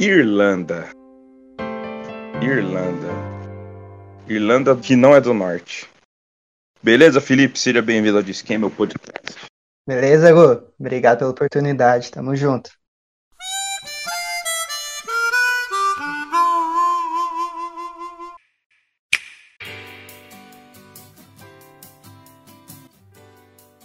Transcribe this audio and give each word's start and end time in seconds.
Irlanda. 0.00 0.88
Irlanda. 2.40 3.08
Irlanda 4.26 4.74
que 4.74 4.96
não 4.96 5.14
é 5.14 5.20
do 5.20 5.34
norte. 5.34 5.90
Beleza, 6.82 7.20
Felipe? 7.20 7.58
Seja 7.58 7.82
bem-vindo 7.82 8.16
ao 8.16 8.22
Disque 8.22 8.56
meu 8.56 8.70
podcast. 8.70 9.38
Beleza, 9.86 10.32
Gu? 10.32 10.72
Obrigado 10.80 11.18
pela 11.18 11.30
oportunidade. 11.30 12.10
Tamo 12.10 12.34
junto. 12.34 12.70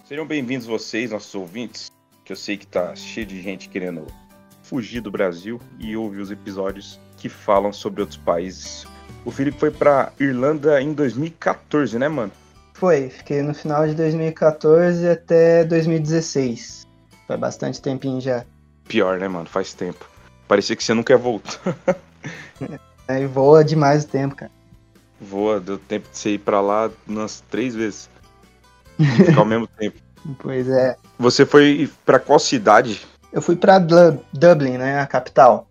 Sejam 0.06 0.26
bem-vindos 0.26 0.66
vocês, 0.66 1.12
nossos 1.12 1.36
ouvintes, 1.36 1.92
que 2.24 2.32
eu 2.32 2.38
sei 2.38 2.56
que 2.56 2.66
tá 2.66 2.96
cheio 2.96 3.28
de 3.28 3.42
gente 3.42 3.68
querendo 3.68 4.08
fugir 4.70 5.02
do 5.02 5.12
Brasil 5.12 5.62
e 5.80 5.96
ouvir 5.96 6.20
os 6.20 6.32
episódios 6.32 7.00
que 7.18 7.30
falam 7.30 7.72
sobre 7.72 8.02
outros 8.02 8.18
países. 8.18 8.86
O 9.24 9.32
Felipe 9.32 9.60
foi 9.60 9.72
pra 9.72 10.12
Irlanda 10.20 10.82
em 10.82 10.94
2014, 10.94 11.98
né, 11.98 12.08
mano? 12.08 12.32
Foi, 12.74 13.10
fiquei 13.10 13.42
no 13.42 13.54
final 13.54 13.88
de 13.88 13.94
2014 13.94 15.08
até 15.08 15.64
2016. 15.64 16.86
Foi 17.26 17.38
bastante 17.38 17.82
tempinho 17.82 18.20
já. 18.20 18.44
Pior, 18.88 19.20
né, 19.20 19.28
mano? 19.28 19.46
Faz 19.46 19.74
tempo. 19.74 20.06
Parecia 20.48 20.76
que 20.76 20.84
você 20.84 20.94
nunca 20.94 21.14
ia 21.14 21.18
voltar. 21.18 21.76
é, 23.08 23.22
e 23.22 23.26
voa 23.26 23.64
demais 23.64 24.04
o 24.04 24.08
tempo, 24.08 24.36
cara. 24.36 24.52
Voa, 25.20 25.60
deu 25.60 25.78
tempo 25.78 26.08
de 26.12 26.18
você 26.18 26.32
ir 26.32 26.40
pra 26.40 26.60
lá 26.60 26.92
umas 27.08 27.42
três 27.50 27.74
vezes. 27.74 28.10
Ficar 28.98 29.40
ao 29.40 29.46
mesmo 29.46 29.68
tempo. 29.68 29.98
Pois 30.40 30.68
é. 30.68 30.98
Você 31.20 31.46
foi 31.46 31.88
para 32.04 32.18
qual 32.18 32.40
cidade? 32.40 33.06
Eu 33.36 33.42
fui 33.42 33.58
para 33.58 33.80
Dublin, 34.32 34.78
né, 34.78 35.02
a 35.02 35.06
capital. 35.06 35.68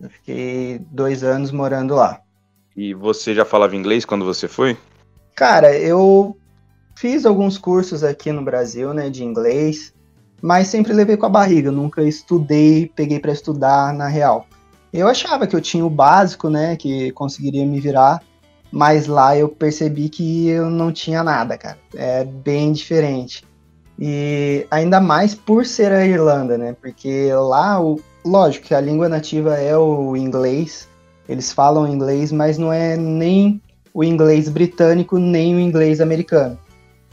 Eu 0.00 0.08
fiquei 0.08 0.80
dois 0.90 1.22
anos 1.22 1.50
morando 1.50 1.94
lá. 1.94 2.22
E 2.74 2.94
você 2.94 3.34
já 3.34 3.44
falava 3.44 3.76
inglês 3.76 4.06
quando 4.06 4.24
você 4.24 4.48
foi? 4.48 4.74
Cara, 5.36 5.78
eu 5.78 6.34
fiz 6.96 7.26
alguns 7.26 7.58
cursos 7.58 8.02
aqui 8.02 8.32
no 8.32 8.42
Brasil, 8.42 8.94
né, 8.94 9.10
de 9.10 9.22
inglês, 9.22 9.92
mas 10.40 10.68
sempre 10.68 10.94
levei 10.94 11.18
com 11.18 11.26
a 11.26 11.28
barriga. 11.28 11.70
Nunca 11.70 12.02
estudei, 12.02 12.90
peguei 12.96 13.20
para 13.20 13.32
estudar 13.32 13.92
na 13.92 14.08
real. 14.08 14.46
Eu 14.90 15.06
achava 15.06 15.46
que 15.46 15.54
eu 15.54 15.60
tinha 15.60 15.84
o 15.84 15.90
básico, 15.90 16.48
né, 16.48 16.74
que 16.74 17.12
conseguiria 17.12 17.66
me 17.66 17.80
virar, 17.80 18.22
mas 18.72 19.06
lá 19.06 19.36
eu 19.36 19.50
percebi 19.50 20.08
que 20.08 20.48
eu 20.48 20.70
não 20.70 20.90
tinha 20.90 21.22
nada, 21.22 21.58
cara. 21.58 21.76
É 21.94 22.24
bem 22.24 22.72
diferente. 22.72 23.44
E 23.98 24.66
ainda 24.70 25.00
mais 25.00 25.34
por 25.34 25.64
ser 25.64 25.92
a 25.92 26.04
Irlanda, 26.04 26.58
né? 26.58 26.76
Porque 26.80 27.32
lá, 27.32 27.80
o, 27.80 28.00
lógico 28.24 28.66
que 28.66 28.74
a 28.74 28.80
língua 28.80 29.08
nativa 29.08 29.56
é 29.56 29.76
o 29.76 30.16
inglês, 30.16 30.88
eles 31.28 31.52
falam 31.52 31.86
inglês, 31.86 32.32
mas 32.32 32.58
não 32.58 32.72
é 32.72 32.96
nem 32.96 33.62
o 33.92 34.02
inglês 34.02 34.48
britânico, 34.48 35.18
nem 35.18 35.54
o 35.54 35.60
inglês 35.60 36.00
americano. 36.00 36.58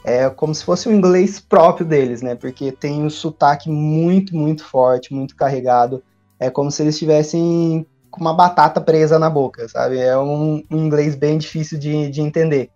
É 0.04 0.28
como 0.28 0.52
se 0.52 0.64
fosse 0.64 0.88
o 0.88 0.92
inglês 0.92 1.38
próprio 1.38 1.86
deles, 1.86 2.22
né? 2.22 2.34
Porque 2.34 2.72
tem 2.72 3.04
um 3.04 3.10
sotaque 3.10 3.70
muito, 3.70 4.36
muito 4.36 4.64
forte, 4.64 5.14
muito 5.14 5.36
carregado. 5.36 6.02
É 6.40 6.50
como 6.50 6.72
se 6.72 6.82
eles 6.82 6.96
estivessem 6.96 7.86
com 8.10 8.20
uma 8.20 8.34
batata 8.34 8.80
presa 8.80 9.18
na 9.18 9.30
boca, 9.30 9.68
sabe? 9.68 9.98
É 9.98 10.18
um, 10.18 10.62
um 10.68 10.76
inglês 10.76 11.14
bem 11.14 11.38
difícil 11.38 11.78
de, 11.78 12.10
de 12.10 12.20
entender. 12.20 12.68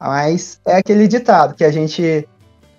Mas 0.00 0.58
é 0.66 0.76
aquele 0.76 1.06
ditado 1.06 1.54
que 1.54 1.64
a 1.64 1.70
gente 1.70 2.26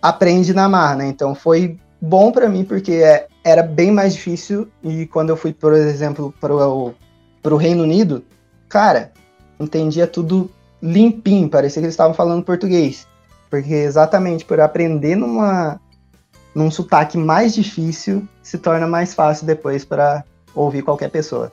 aprende 0.01 0.53
na 0.53 0.67
mar, 0.69 0.95
né? 0.95 1.07
Então 1.07 1.33
foi 1.33 1.77
bom 2.01 2.31
para 2.31 2.49
mim 2.49 2.63
porque 2.63 2.93
é, 2.93 3.27
era 3.43 3.63
bem 3.63 3.91
mais 3.91 4.13
difícil 4.13 4.67
e 4.83 5.05
quando 5.07 5.29
eu 5.29 5.37
fui, 5.37 5.53
por 5.53 5.73
exemplo, 5.73 6.33
para 6.39 6.55
o 6.55 7.57
Reino 7.57 7.83
Unido, 7.83 8.23
cara, 8.69 9.11
entendia 9.59 10.07
tudo 10.07 10.49
limpinho, 10.81 11.49
parecia 11.49 11.81
que 11.81 11.85
eles 11.85 11.93
estavam 11.93 12.13
falando 12.13 12.43
português. 12.43 13.07
Porque 13.49 13.73
exatamente 13.73 14.43
por 14.43 14.59
aprender 14.59 15.15
numa 15.15 15.79
num 16.53 16.71
sotaque 16.71 17.17
mais 17.17 17.53
difícil 17.53 18.27
se 18.41 18.57
torna 18.57 18.87
mais 18.87 19.13
fácil 19.13 19.45
depois 19.45 19.85
para 19.85 20.23
ouvir 20.55 20.81
qualquer 20.81 21.09
pessoa. 21.09 21.51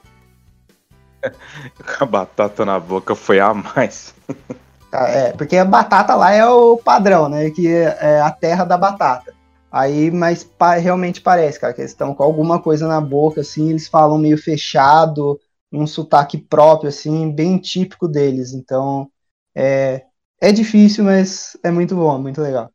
a 2.00 2.06
batata 2.06 2.65
na 2.65 2.81
boca 2.81 3.15
foi 3.15 3.38
a 3.38 3.53
mais. 3.53 4.15
Tá, 4.94 5.09
é, 5.09 5.32
porque 5.32 5.56
a 5.56 5.65
batata 5.65 6.15
lá 6.15 6.32
é 6.32 6.47
o 6.47 6.77
padrão, 6.77 7.28
né? 7.28 7.50
Que 7.50 7.66
é 7.66 8.21
a 8.21 8.31
terra 8.31 8.62
da 8.65 8.78
batata. 8.78 9.34
Aí, 9.69 10.09
mas 10.09 10.44
pa 10.44 10.75
realmente 10.75 11.21
parece, 11.21 11.59
cara, 11.59 11.72
que 11.75 11.81
eles 11.81 11.91
estão 11.91 12.15
com 12.15 12.22
alguma 12.22 12.62
coisa 12.62 12.87
na 12.87 13.00
boca, 13.00 13.41
assim, 13.41 13.71
eles 13.71 13.88
falam 13.88 14.16
meio 14.19 14.38
fechado, 14.38 15.37
um 15.72 15.84
sotaque 15.84 16.38
próprio, 16.38 16.91
assim, 16.91 17.28
bem 17.28 17.59
típico 17.59 18.06
deles. 18.06 18.53
Então, 18.53 19.10
é, 19.53 20.05
é 20.41 20.53
difícil, 20.53 21.03
mas 21.03 21.56
é 21.65 21.72
muito 21.72 21.97
bom, 21.97 22.16
muito 22.16 22.41
legal. 22.41 22.71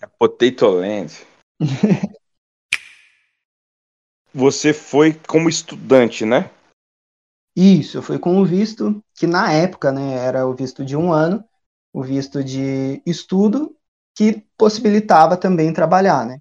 É 0.00 0.06
Potato 0.18 0.66
Land. 0.66 1.12
Você 4.32 4.72
foi 4.72 5.12
como 5.12 5.50
estudante, 5.50 6.24
né? 6.24 6.48
Isso, 7.54 8.00
fui 8.00 8.18
com 8.18 8.38
o 8.38 8.44
visto, 8.44 9.02
que 9.14 9.26
na 9.26 9.52
época 9.52 9.92
né, 9.92 10.14
era 10.14 10.46
o 10.46 10.54
visto 10.54 10.84
de 10.84 10.96
um 10.96 11.12
ano, 11.12 11.44
o 11.92 12.02
visto 12.02 12.42
de 12.42 13.02
estudo, 13.04 13.76
que 14.14 14.44
possibilitava 14.56 15.36
também 15.36 15.72
trabalhar, 15.72 16.24
né? 16.24 16.38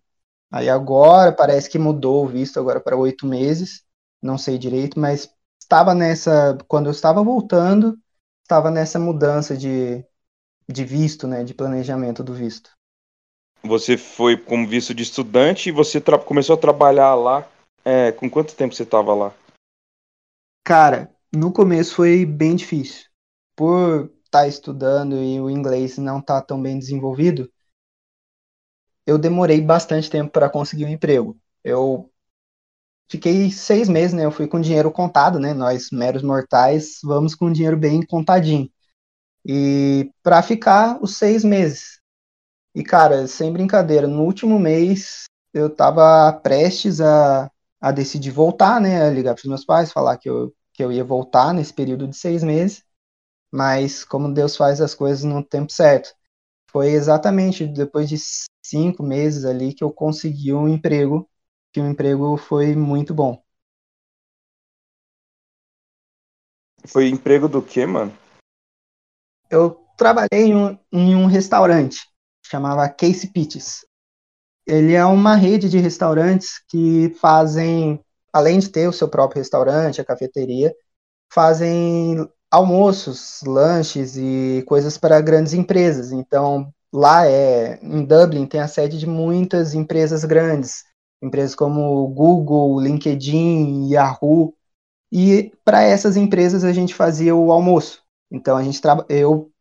Aí 0.52 0.70
agora 0.70 1.32
parece 1.32 1.70
que 1.70 1.80
mudou 1.80 2.26
o 2.26 2.28
visto 2.28 2.60
agora 2.60 2.80
para 2.80 2.98
oito 2.98 3.26
meses, 3.26 3.84
não 4.22 4.38
sei 4.38 4.58
direito, 4.58 5.00
mas 5.00 5.30
estava 5.60 5.94
nessa, 5.94 6.58
quando 6.68 6.88
eu 6.88 6.92
estava 6.92 7.24
voltando, 7.24 7.98
estava 8.44 8.70
nessa 8.70 9.00
mudança 9.00 9.56
de, 9.56 10.04
de 10.70 10.84
visto, 10.84 11.28
né, 11.28 11.44
de 11.44 11.54
planejamento 11.54 12.24
do 12.24 12.34
visto. 12.34 12.70
Você 13.64 13.96
foi 13.96 14.36
como 14.36 14.68
visto 14.68 14.94
de 14.94 15.04
estudante 15.04 15.70
e 15.70 15.72
você 15.72 16.02
começou 16.26 16.56
a 16.56 16.60
trabalhar 16.60 17.16
lá. 17.16 17.48
É, 17.84 18.12
com 18.12 18.30
quanto 18.30 18.54
tempo 18.54 18.76
você 18.76 18.84
estava 18.84 19.14
lá? 19.14 19.34
Cara, 20.64 21.14
no 21.36 21.52
começo 21.52 21.96
foi 21.96 22.26
bem 22.26 22.56
difícil. 22.56 23.06
Por 23.56 24.06
estar 24.26 24.42
tá 24.42 24.48
estudando 24.48 25.16
e 25.16 25.40
o 25.40 25.50
inglês 25.50 25.98
não 25.98 26.20
estar 26.20 26.42
tá 26.42 26.48
tão 26.48 26.62
bem 26.62 26.78
desenvolvido, 26.80 27.52
eu 29.06 29.18
demorei 29.18 29.62
bastante 29.62 30.10
tempo 30.10 30.32
para 30.32 30.50
conseguir 30.50 30.86
um 30.86 30.90
emprego. 30.90 31.38
Eu 31.64 32.12
fiquei 33.10 33.52
seis 33.52 33.90
meses, 33.90 34.14
né? 34.14 34.26
Eu 34.26 34.32
fui 34.32 34.48
com 34.48 34.62
dinheiro 34.62 34.92
contado, 34.92 35.40
né? 35.40 35.54
Nós, 35.54 35.90
meros 35.92 36.24
mortais, 36.24 37.00
vamos 37.04 37.36
com 37.36 37.52
dinheiro 37.52 37.78
bem 37.78 38.06
contadinho. 38.06 38.70
E 39.46 40.12
para 40.24 40.44
ficar 40.44 41.02
os 41.02 41.18
seis 41.18 41.44
meses. 41.44 42.00
E, 42.76 42.84
cara, 42.84 43.28
sem 43.28 43.52
brincadeira, 43.52 44.08
no 44.08 44.24
último 44.24 44.60
mês 44.60 45.26
eu 45.54 45.70
tava 45.70 46.32
prestes 46.42 47.02
a 47.02 47.52
a 47.82 47.92
decidir 47.92 48.30
voltar, 48.30 48.80
né, 48.80 49.10
ligar 49.10 49.34
para 49.34 49.42
os 49.42 49.50
meus 49.50 49.66
pais, 49.66 49.92
falar 49.92 50.18
que 50.18 50.30
eu, 50.30 50.54
que 50.72 50.84
eu 50.84 50.92
ia 50.92 51.04
voltar 51.04 51.52
nesse 51.54 51.74
período 51.74 52.08
de 52.08 52.16
seis 52.16 52.44
meses, 52.44 52.84
mas 53.52 54.06
como 54.06 54.32
Deus 54.32 54.56
faz 54.56 54.80
as 54.80 54.94
coisas 54.94 55.24
no 55.24 55.44
tempo 55.44 55.72
certo. 55.72 56.14
Foi 56.72 56.90
exatamente 56.90 57.66
depois 57.66 58.08
de 58.08 58.18
cinco 58.64 59.04
meses 59.04 59.44
ali 59.44 59.74
que 59.74 59.84
eu 59.84 59.92
consegui 59.92 60.54
um 60.54 60.70
emprego, 60.70 61.28
que 61.74 61.82
o 61.82 61.88
emprego 61.88 62.38
foi 62.38 62.76
muito 62.76 63.14
bom. 63.14 63.42
Foi 66.86 67.10
emprego 67.10 67.48
do 67.48 67.62
que, 67.62 67.86
mano? 67.86 68.14
Eu 69.50 69.72
trabalhei 69.98 70.46
em 70.46 70.56
um, 70.56 70.78
em 70.92 71.16
um 71.16 71.26
restaurante, 71.26 72.08
chamava 72.44 72.88
Casey 72.90 73.30
Pitches 73.32 73.82
ele 74.72 74.94
é 74.94 75.06
uma 75.06 75.36
rede 75.36 75.70
de 75.70 75.78
restaurantes 75.80 76.62
que 76.70 77.14
fazem, 77.20 78.00
além 78.32 78.58
de 78.58 78.70
ter 78.70 78.88
o 78.88 78.94
seu 78.94 79.08
próprio 79.10 79.40
restaurante, 79.40 80.00
a 80.00 80.06
cafeteria, 80.06 80.74
fazem 81.32 82.26
almoços, 82.50 83.42
lanches 83.46 84.16
e 84.16 84.64
coisas 84.66 84.98
para 84.98 85.20
grandes 85.20 85.54
empresas. 85.54 86.14
Então, 86.14 86.74
lá 86.94 87.28
é 87.28 87.80
em 87.84 88.06
Dublin 88.06 88.46
tem 88.46 88.62
a 88.62 88.68
sede 88.68 88.98
de 88.98 89.06
muitas 89.06 89.74
empresas 89.74 90.24
grandes, 90.24 90.86
empresas 91.22 91.54
como 91.54 92.08
Google, 92.08 92.80
LinkedIn, 92.80 93.90
Yahoo. 93.90 94.54
E 95.12 95.52
para 95.66 95.84
essas 95.84 96.16
empresas 96.16 96.64
a 96.64 96.72
gente 96.72 96.96
fazia 96.96 97.36
o 97.36 97.52
almoço. 97.52 98.02
Então 98.32 98.56
a 98.56 98.64
gente 98.64 98.80
eu 99.10 99.52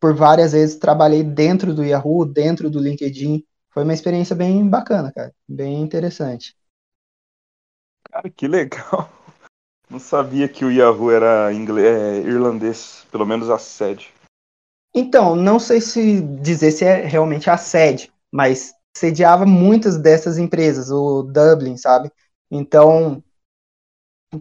por 0.00 0.14
várias 0.14 0.52
vezes 0.52 0.76
trabalhei 0.76 1.22
dentro 1.22 1.74
do 1.74 1.82
Yahoo, 1.84 2.24
dentro 2.26 2.70
do 2.70 2.78
LinkedIn, 2.78 3.42
foi 3.78 3.84
uma 3.84 3.94
experiência 3.94 4.34
bem 4.34 4.68
bacana, 4.68 5.12
cara. 5.12 5.32
Bem 5.48 5.80
interessante. 5.80 6.56
Cara, 8.10 8.28
que 8.28 8.48
legal. 8.48 9.08
Não 9.88 10.00
sabia 10.00 10.48
que 10.48 10.64
o 10.64 10.72
Yahoo 10.72 11.12
era 11.12 11.52
inglês, 11.52 11.86
é, 11.86 12.18
irlandês, 12.18 13.06
pelo 13.12 13.24
menos 13.24 13.48
a 13.48 13.56
sede. 13.56 14.12
Então, 14.92 15.36
não 15.36 15.60
sei 15.60 15.80
se 15.80 16.20
dizer 16.20 16.72
se 16.72 16.84
é 16.84 17.06
realmente 17.06 17.48
a 17.48 17.56
sede, 17.56 18.12
mas 18.32 18.74
sediava 18.96 19.46
muitas 19.46 19.96
dessas 19.96 20.36
empresas, 20.38 20.90
o 20.90 21.22
Dublin, 21.22 21.76
sabe? 21.76 22.10
Então, 22.50 23.22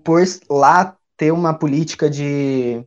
por 0.04 0.22
lá 0.50 0.98
ter 1.16 1.32
uma 1.32 1.54
política 1.54 2.10
de 2.10 2.84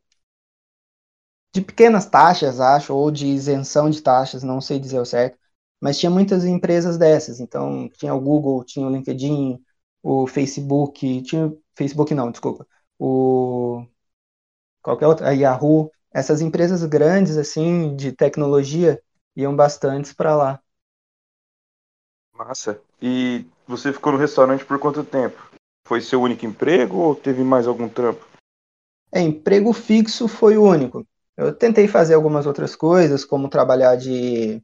de 1.55 1.61
pequenas 1.63 2.07
taxas, 2.07 2.61
acho, 2.61 2.95
ou 2.95 3.11
de 3.11 3.27
isenção 3.27 3.89
de 3.89 4.03
taxas, 4.03 4.43
não 4.43 4.61
sei 4.61 4.79
dizer 4.79 5.01
o 5.01 5.05
certo, 5.05 5.40
mas 5.81 5.99
tinha 5.99 6.11
muitas 6.11 6.45
empresas 6.45 6.99
dessas. 6.99 7.41
Então, 7.41 7.89
tinha 7.91 8.15
o 8.15 8.21
Google, 8.21 8.65
tinha 8.65 8.87
o 8.87 8.91
LinkedIn, 8.91 9.59
o 10.03 10.27
Facebook, 10.27 11.23
tinha 11.23 11.53
Facebook 11.75 12.15
não, 12.15 12.31
desculpa, 12.31 12.67
o 12.99 13.87
qualquer 14.83 15.07
outra, 15.07 15.29
a 15.29 15.33
Yahoo, 15.33 15.91
essas 16.13 16.41
empresas 16.41 16.85
grandes 16.85 17.37
assim 17.37 17.95
de 17.97 18.13
tecnologia 18.13 19.01
iam 19.37 19.55
bastantes 19.55 20.13
para 20.13 20.37
lá. 20.37 20.61
Massa. 22.35 22.81
E 23.01 23.45
você 23.67 23.93
ficou 23.93 24.13
no 24.13 24.19
restaurante 24.19 24.65
por 24.65 24.79
quanto 24.79 25.05
tempo? 25.05 25.51
Foi 25.87 26.01
seu 26.01 26.21
único 26.21 26.47
emprego 26.47 26.97
ou 26.97 27.15
teve 27.15 27.43
mais 27.43 27.67
algum 27.67 27.89
trampo? 27.89 28.27
É, 29.13 29.21
emprego 29.21 29.73
fixo 29.73 30.29
foi 30.29 30.57
o 30.57 30.65
único. 30.65 31.07
Eu 31.37 31.55
tentei 31.55 31.89
fazer 31.89 32.15
algumas 32.15 32.47
outras 32.47 32.77
coisas, 32.77 33.25
como 33.25 33.49
trabalhar 33.49 33.97
de 33.97 34.63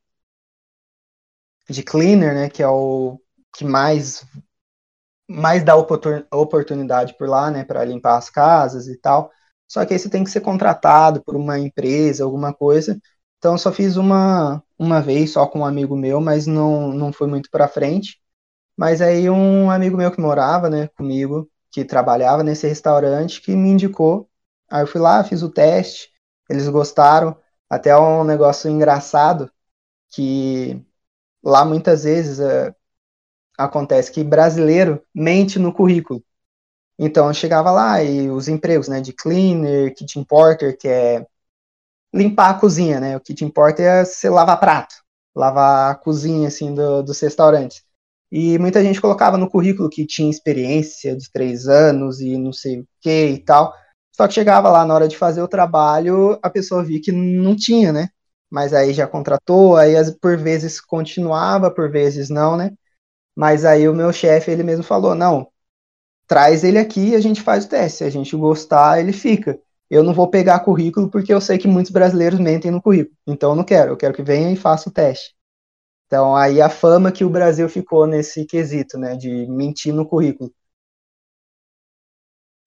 de 1.68 1.82
cleaner, 1.82 2.34
né, 2.34 2.50
que 2.50 2.62
é 2.62 2.68
o 2.68 3.20
que 3.56 3.64
mais 3.64 4.24
mais 5.28 5.64
dá 5.64 5.74
oportunidade 5.76 7.14
por 7.18 7.28
lá, 7.28 7.50
né, 7.50 7.64
para 7.64 7.84
limpar 7.84 8.16
as 8.16 8.30
casas 8.30 8.86
e 8.88 8.96
tal. 8.98 9.30
Só 9.68 9.84
que 9.84 9.92
aí 9.94 9.98
você 9.98 10.08
tem 10.08 10.22
que 10.24 10.30
ser 10.30 10.40
contratado 10.40 11.22
por 11.24 11.34
uma 11.36 11.58
empresa, 11.58 12.24
alguma 12.24 12.54
coisa. 12.54 12.98
Então 13.38 13.58
só 13.58 13.72
fiz 13.72 13.96
uma 13.96 14.62
uma 14.78 15.00
vez 15.00 15.32
só 15.32 15.46
com 15.46 15.60
um 15.60 15.64
amigo 15.66 15.96
meu, 15.96 16.20
mas 16.20 16.46
não 16.46 16.88
não 16.92 17.12
foi 17.12 17.26
muito 17.26 17.50
para 17.50 17.66
frente. 17.68 18.18
Mas 18.76 19.02
aí 19.02 19.30
um 19.30 19.70
amigo 19.70 19.96
meu 19.96 20.10
que 20.12 20.20
morava, 20.20 20.70
né, 20.70 20.88
comigo, 20.96 21.50
que 21.72 21.84
trabalhava 21.84 22.42
nesse 22.44 22.66
restaurante, 22.68 23.42
que 23.42 23.56
me 23.56 23.70
indicou. 23.70 24.28
Aí 24.70 24.82
eu 24.82 24.86
fui 24.86 25.00
lá, 25.00 25.24
fiz 25.24 25.42
o 25.42 25.50
teste, 25.50 26.10
eles 26.50 26.68
gostaram. 26.68 27.36
Até 27.70 27.96
um 27.98 28.24
negócio 28.24 28.70
engraçado 28.70 29.50
que 30.10 30.84
lá 31.42 31.64
muitas 31.64 32.04
vezes 32.04 32.40
é, 32.40 32.74
acontece 33.58 34.12
que 34.12 34.24
brasileiro 34.24 35.02
mente 35.14 35.58
no 35.58 35.72
currículo. 35.72 36.22
Então 36.98 37.28
eu 37.28 37.34
chegava 37.34 37.70
lá 37.70 38.02
e 38.02 38.30
os 38.30 38.48
empregos, 38.48 38.88
né, 38.88 39.00
de 39.00 39.12
cleaner, 39.12 39.94
kitchen 39.94 40.24
porter, 40.24 40.76
que 40.78 40.88
é 40.88 41.26
limpar 42.14 42.50
a 42.50 42.54
cozinha, 42.54 43.00
né? 43.00 43.16
O 43.16 43.20
kitchen 43.20 43.50
porter 43.50 43.86
é 43.86 44.04
você 44.04 44.28
lavar 44.30 44.58
prato, 44.58 44.94
lavar 45.34 45.92
a 45.92 45.94
cozinha 45.94 46.48
assim 46.48 46.74
do, 46.74 47.02
dos 47.02 47.20
restaurantes. 47.20 47.82
E 48.30 48.58
muita 48.58 48.82
gente 48.82 49.00
colocava 49.00 49.36
no 49.38 49.48
currículo 49.48 49.88
que 49.90 50.06
tinha 50.06 50.30
experiência 50.30 51.16
de 51.16 51.30
três 51.30 51.68
anos 51.68 52.20
e 52.20 52.36
não 52.36 52.52
sei 52.52 52.80
o 52.80 52.88
que 53.00 53.26
e 53.28 53.38
tal. 53.38 53.72
Só 54.16 54.26
que 54.26 54.34
chegava 54.34 54.70
lá 54.70 54.84
na 54.84 54.94
hora 54.94 55.08
de 55.08 55.16
fazer 55.16 55.42
o 55.42 55.48
trabalho, 55.48 56.38
a 56.42 56.50
pessoa 56.50 56.82
via 56.82 57.00
que 57.00 57.12
não 57.12 57.54
tinha, 57.54 57.92
né? 57.92 58.08
Mas 58.56 58.72
aí 58.72 58.94
já 58.94 59.06
contratou, 59.06 59.76
aí 59.76 59.92
por 60.18 60.38
vezes 60.38 60.80
continuava, 60.80 61.70
por 61.70 61.90
vezes 61.90 62.30
não, 62.30 62.56
né? 62.56 62.72
Mas 63.36 63.64
aí 63.64 63.88
o 63.88 63.94
meu 63.94 64.12
chefe, 64.12 64.50
ele 64.50 64.62
mesmo 64.62 64.84
falou, 64.84 65.14
não, 65.14 65.48
traz 66.26 66.64
ele 66.64 66.78
aqui 66.78 67.10
e 67.10 67.16
a 67.16 67.20
gente 67.20 67.42
faz 67.42 67.66
o 67.66 67.68
teste. 67.68 67.98
Se 67.98 68.04
a 68.04 68.10
gente 68.10 68.36
gostar, 68.36 69.00
ele 69.00 69.12
fica. 69.12 69.60
Eu 69.90 70.02
não 70.02 70.14
vou 70.14 70.30
pegar 70.30 70.60
currículo 70.60 71.10
porque 71.10 71.34
eu 71.34 71.40
sei 71.40 71.58
que 71.58 71.68
muitos 71.68 71.92
brasileiros 71.92 72.40
mentem 72.40 72.70
no 72.70 72.82
currículo. 72.82 73.16
Então 73.26 73.50
eu 73.50 73.56
não 73.56 73.64
quero, 73.64 73.92
eu 73.92 73.96
quero 73.98 74.14
que 74.14 74.22
venha 74.22 74.50
e 74.52 74.56
faça 74.56 74.88
o 74.88 74.92
teste. 74.92 75.34
Então 76.06 76.36
aí 76.36 76.62
a 76.62 76.70
fama 76.70 77.12
que 77.12 77.24
o 77.24 77.30
Brasil 77.30 77.68
ficou 77.68 78.06
nesse 78.06 78.46
quesito, 78.46 78.98
né, 78.98 79.16
de 79.16 79.46
mentir 79.48 79.94
no 79.94 80.06
currículo. 80.08 80.52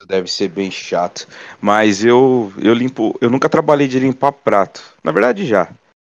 Deve 0.07 0.29
ser 0.29 0.47
bem 0.49 0.71
chato. 0.71 1.27
Mas 1.61 2.03
eu, 2.03 2.53
eu 2.57 2.73
limpo. 2.73 3.17
Eu 3.19 3.29
nunca 3.29 3.49
trabalhei 3.49 3.87
de 3.87 3.99
limpar 3.99 4.31
prato. 4.31 4.81
Na 5.03 5.11
verdade, 5.11 5.45
já. 5.45 5.73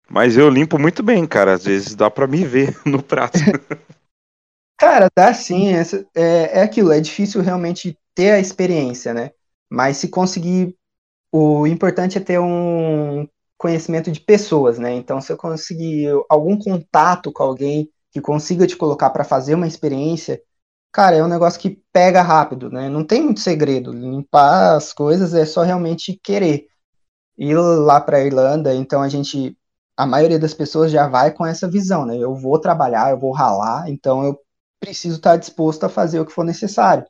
Mas 0.10 0.36
eu 0.36 0.50
limpo 0.50 0.78
muito 0.78 1.02
bem, 1.02 1.26
cara. 1.26 1.54
Às 1.54 1.66
vezes 1.66 1.96
dá 1.96 2.10
para 2.10 2.28
me 2.28 2.44
ver 2.44 2.78
no 2.86 3.02
prato. 3.02 3.40
cara, 4.78 5.10
dá 5.16 5.34
sim. 5.34 5.70
É, 6.16 6.60
é 6.60 6.62
aquilo. 6.62 6.92
É 6.92 7.00
difícil 7.00 7.42
realmente 7.42 7.98
ter 8.14 8.32
a 8.32 8.40
experiência, 8.40 9.14
né? 9.14 9.32
Mas 9.70 9.98
se 9.98 10.10
conseguir. 10.10 10.76
O 11.32 11.68
importante 11.68 12.18
é 12.18 12.22
ter 12.22 12.40
um 12.40 13.28
conhecimento 13.56 14.12
de 14.12 14.20
pessoas, 14.20 14.80
né? 14.80 14.94
Então, 14.94 15.22
se 15.22 15.32
eu 15.32 15.38
conseguir 15.38 16.08
algum 16.28 16.58
contato 16.58 17.32
com 17.32 17.44
alguém 17.44 17.90
que 18.12 18.20
consiga 18.20 18.66
te 18.66 18.76
colocar 18.76 19.12
para 19.12 19.24
fazer 19.24 19.54
uma 19.54 19.68
experiência, 19.68 20.42
cara, 20.92 21.16
é 21.18 21.24
um 21.24 21.28
negócio 21.28 21.60
que 21.60 21.82
pega 21.92 22.22
rápido, 22.22 22.70
né? 22.70 22.90
Não 22.90 23.06
tem 23.06 23.22
muito 23.22 23.40
segredo. 23.40 23.92
Limpar 23.92 24.76
as 24.76 24.94
coisas 24.94 25.34
é 25.34 25.46
só 25.46 25.64
realmente 25.64 26.20
querer. 26.24 26.68
Ir 27.38 27.56
lá 27.56 28.02
para 28.02 28.24
Irlanda, 28.24 28.74
então 28.76 29.02
a 29.02 29.08
gente, 29.08 29.58
a 29.96 30.06
maioria 30.06 30.38
das 30.38 30.54
pessoas 30.54 30.92
já 30.92 31.08
vai 31.08 31.32
com 31.32 31.46
essa 31.46 31.70
visão, 31.70 32.06
né? 32.06 32.18
Eu 32.18 32.36
vou 32.36 32.60
trabalhar, 32.60 33.12
eu 33.12 33.20
vou 33.20 33.32
ralar, 33.32 33.90
então 33.90 34.26
eu 34.26 34.40
preciso 34.80 35.18
estar 35.18 35.38
disposto 35.38 35.86
a 35.86 35.90
fazer 35.90 36.20
o 36.20 36.26
que 36.26 36.34
for 36.34 36.44
necessário. 36.44 37.06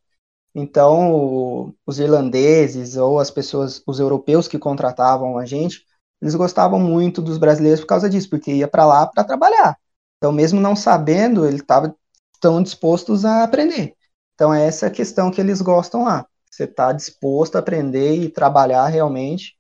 Então, 0.54 1.74
os 1.86 2.00
irlandeses 2.00 2.96
ou 2.98 3.20
as 3.20 3.32
pessoas, 3.32 3.82
os 3.88 4.00
europeus 4.00 4.48
que 4.48 4.60
contratavam 4.60 5.38
a 5.38 5.46
gente, 5.46 5.84
eles 6.22 6.36
gostavam 6.36 6.80
muito 6.80 7.22
dos 7.22 7.38
brasileiros 7.38 7.80
por 7.82 7.88
causa 7.88 8.10
disso, 8.10 8.30
porque 8.30 8.52
ia 8.52 8.68
para 8.68 8.86
lá 8.86 9.08
para 9.08 9.24
trabalhar. 9.24 9.78
Então, 10.18 10.32
mesmo 10.32 10.60
não 10.60 10.76
sabendo, 10.76 11.46
ele 11.46 11.58
estava 11.58 11.96
estão 12.40 12.64
dispostos 12.64 13.26
a 13.26 13.44
aprender. 13.44 13.94
Então, 14.34 14.54
é 14.54 14.66
essa 14.66 14.90
questão 14.90 15.30
que 15.30 15.42
eles 15.42 15.62
gostam 15.62 16.06
lá. 16.06 16.26
Você 16.50 16.64
está 16.64 16.94
disposto 16.94 17.58
a 17.58 17.60
aprender 17.60 18.16
e 18.16 18.30
trabalhar 18.30 18.88
realmente, 18.88 19.58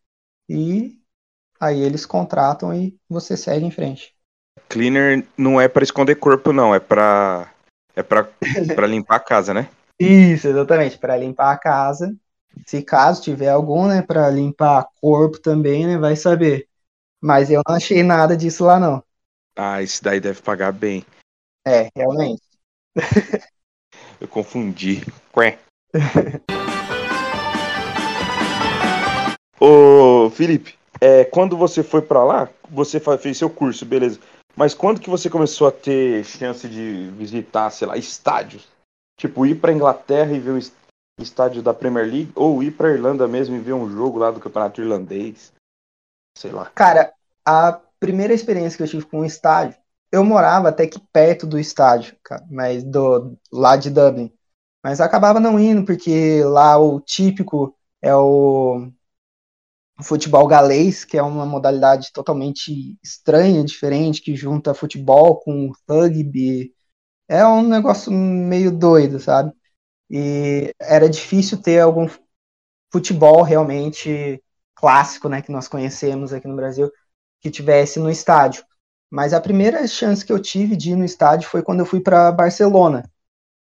e 0.48 0.98
aí 1.60 1.82
eles 1.82 2.06
contratam 2.06 2.74
e 2.74 2.98
você 3.08 3.36
segue 3.36 3.66
em 3.66 3.72
frente. 3.72 4.16
Cleaner 4.70 5.26
não 5.38 5.60
é 5.60 5.68
para 5.68 5.84
esconder 5.84 6.16
corpo, 6.16 6.54
não, 6.54 6.74
é 6.74 6.80
para 6.80 7.52
é 7.96 8.02
para 8.02 8.30
limpar 8.88 9.18
a 9.18 9.20
casa, 9.20 9.54
né? 9.54 9.70
Isso, 10.00 10.48
exatamente, 10.48 10.98
para 10.98 11.18
limpar 11.18 11.52
a 11.52 11.58
casa. 11.58 12.16
Se 12.66 12.82
caso 12.82 13.22
tiver 13.22 13.50
algum, 13.50 13.88
né, 13.88 14.02
para 14.02 14.30
limpar 14.30 14.88
corpo 15.02 15.40
também, 15.40 15.86
né, 15.86 15.98
vai 15.98 16.16
saber. 16.16 16.68
Mas 17.22 17.50
eu 17.52 17.62
não 17.68 17.76
achei 17.76 18.02
nada 18.02 18.36
disso 18.36 18.64
lá, 18.64 18.80
não. 18.80 19.04
Ah, 19.56 19.82
isso 19.82 20.02
daí 20.04 20.20
deve 20.22 20.42
pagar 20.42 20.72
bem. 20.72 21.06
É, 21.68 21.90
realmente. 21.96 22.49
Eu 24.20 24.28
confundi. 24.28 25.02
Quê? 25.34 25.58
Ô, 29.60 30.30
Felipe, 30.30 30.78
é, 31.02 31.26
quando 31.26 31.58
você 31.58 31.84
foi 31.84 32.02
para 32.02 32.24
lá, 32.24 32.50
você 32.70 33.00
fez 33.18 33.38
seu 33.38 33.50
curso, 33.50 33.86
beleza. 33.86 34.20
Mas 34.56 34.74
quando 34.74 35.00
que 35.02 35.10
você 35.10 35.30
começou 35.30 35.68
a 35.68 35.72
ter 35.72 36.24
chance 36.26 36.68
de 36.68 37.10
visitar, 37.18 37.70
sei 37.70 37.88
lá, 37.88 37.98
estádios? 37.98 38.68
Tipo, 39.18 39.46
ir 39.46 39.56
pra 39.56 39.72
Inglaterra 39.74 40.32
e 40.32 40.40
ver 40.40 40.52
o 40.52 40.60
estádio 41.22 41.62
da 41.62 41.74
Premier 41.74 42.06
League, 42.06 42.32
ou 42.36 42.62
ir 42.64 42.72
pra 42.72 42.92
Irlanda 42.92 43.28
mesmo 43.28 43.56
e 43.56 43.60
ver 43.60 43.74
um 43.74 43.90
jogo 43.90 44.18
lá 44.20 44.32
do 44.32 44.40
Campeonato 44.40 44.82
Irlandês? 44.82 45.54
Sei 46.38 46.52
lá. 46.52 46.66
Cara, 46.76 47.14
a 47.46 47.80
primeira 48.00 48.34
experiência 48.34 48.78
que 48.78 48.84
eu 48.84 48.88
tive 48.88 49.06
com 49.06 49.20
um 49.20 49.26
estádio 49.26 49.79
eu 50.12 50.24
morava 50.24 50.70
até 50.70 50.88
que 50.88 51.00
perto 51.14 51.46
do 51.48 51.60
estádio, 51.60 52.16
cara, 52.24 52.46
mas 52.50 52.84
do 52.84 53.38
lá 53.52 53.76
de 53.78 53.90
Dublin. 53.90 54.32
Mas 54.84 55.02
acabava 55.02 55.40
não 55.40 55.60
indo 55.60 55.86
porque 55.86 56.44
lá 56.46 56.78
o 56.78 57.02
típico 57.02 57.76
é 58.02 58.16
o 58.16 58.92
futebol 60.02 60.48
galês, 60.48 61.04
que 61.04 61.18
é 61.18 61.22
uma 61.22 61.46
modalidade 61.46 62.12
totalmente 62.14 62.98
estranha, 63.04 63.64
diferente, 63.64 64.22
que 64.22 64.36
junta 64.36 64.74
futebol 64.74 65.40
com 65.40 65.72
rugby. 65.90 66.74
É 67.28 67.46
um 67.46 67.68
negócio 67.68 68.12
meio 68.12 68.72
doido, 68.72 69.20
sabe? 69.20 69.54
E 70.10 70.74
era 70.80 71.10
difícil 71.10 71.62
ter 71.62 71.82
algum 71.82 72.08
futebol 72.92 73.44
realmente 73.44 74.44
clássico, 74.76 75.30
né, 75.30 75.42
que 75.42 75.52
nós 75.52 75.68
conhecemos 75.68 76.34
aqui 76.34 76.48
no 76.48 76.56
Brasil, 76.56 76.92
que 77.42 77.52
tivesse 77.52 78.00
no 78.00 78.10
estádio. 78.10 78.64
Mas 79.10 79.34
a 79.34 79.42
primeira 79.42 79.86
chance 79.88 80.26
que 80.26 80.32
eu 80.32 80.42
tive 80.42 80.76
de 80.76 80.92
ir 80.92 80.96
no 80.96 81.06
estádio 81.06 81.50
foi 81.50 81.64
quando 81.64 81.80
eu 81.80 81.86
fui 81.86 82.00
para 82.02 82.32
Barcelona, 82.32 83.10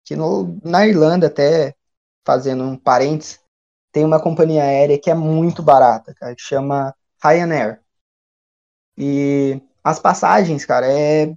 que 0.04 0.16
no, 0.16 0.58
na 0.64 0.86
Irlanda, 0.86 1.28
até 1.28 1.74
fazendo 2.26 2.64
um 2.64 2.76
parênteses, 2.76 3.40
tem 3.92 4.04
uma 4.04 4.22
companhia 4.22 4.62
aérea 4.64 5.00
que 5.00 5.10
é 5.10 5.14
muito 5.14 5.62
barata, 5.62 6.14
cara, 6.14 6.34
que 6.34 6.42
chama 6.42 6.94
Ryanair. 7.22 7.80
E 8.96 9.60
as 9.82 9.98
passagens, 10.00 10.64
cara, 10.64 10.86
é 10.86 11.34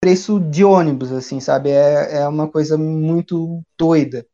preço 0.00 0.40
de 0.40 0.64
ônibus, 0.64 1.12
assim, 1.12 1.40
sabe? 1.40 1.70
É, 1.70 2.20
é 2.20 2.28
uma 2.28 2.48
coisa 2.50 2.78
muito 2.78 3.62
doida. 3.78 4.26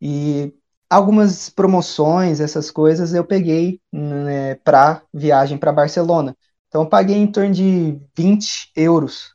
E 0.00 0.54
algumas 0.90 1.50
promoções, 1.50 2.40
essas 2.40 2.70
coisas, 2.70 3.14
eu 3.14 3.24
peguei 3.24 3.80
né, 3.92 4.56
para 4.56 5.02
viagem 5.12 5.58
para 5.58 5.72
Barcelona. 5.72 6.36
Então 6.74 6.82
eu 6.82 6.88
paguei 6.88 7.14
em 7.16 7.30
torno 7.30 7.54
de 7.54 8.00
20 8.16 8.68
euros 8.74 9.32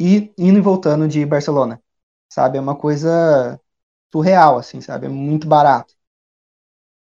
e 0.00 0.32
indo 0.38 0.58
e 0.58 0.62
voltando 0.62 1.08
de 1.08 1.26
Barcelona, 1.26 1.82
sabe? 2.30 2.58
É 2.58 2.60
uma 2.62 2.76
coisa 2.76 3.60
surreal, 4.12 4.58
assim, 4.58 4.80
sabe? 4.80 5.06
É 5.06 5.08
muito 5.10 5.46
barato. 5.46 5.94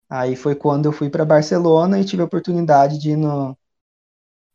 Aí 0.09 0.35
foi 0.37 0.55
quando 0.55 0.87
eu 0.87 0.93
fui 0.93 1.11
para 1.11 1.25
Barcelona 1.27 2.01
e 2.01 2.05
tive 2.07 2.23
a 2.23 2.25
oportunidade 2.27 2.99
de 2.99 3.11
ir 3.11 3.17
no, 3.17 3.55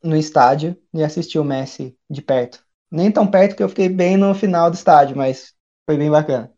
no 0.04 0.16
estádio 0.16 0.76
e 0.94 1.04
assistir 1.04 1.40
o 1.40 1.44
Messi 1.44 1.98
de 2.10 2.22
perto. 2.22 2.64
Nem 2.92 3.12
tão 3.12 3.30
perto 3.30 3.56
que 3.56 3.64
eu 3.64 3.70
fiquei 3.70 3.90
bem 3.90 4.18
no 4.18 4.34
final 4.34 4.70
do 4.70 4.76
estádio, 4.76 5.16
mas 5.16 5.54
foi 5.86 5.98
bem 5.98 6.10
bacana. 6.10 6.52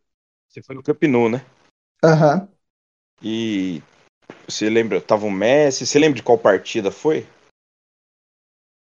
Você 0.47 0.61
foi 0.61 0.75
no 0.75 0.83
Camp 0.83 1.01
Nou, 1.03 1.29
né? 1.29 1.43
Aham. 2.03 2.41
Uhum. 2.41 2.47
E 3.23 3.81
você 4.47 4.69
lembra, 4.69 5.01
tava 5.01 5.25
o 5.25 5.31
Messi, 5.31 5.85
você 5.87 5.99
lembra 5.99 6.17
de 6.17 6.23
qual 6.23 6.37
partida 6.37 6.91
foi? 6.91 7.27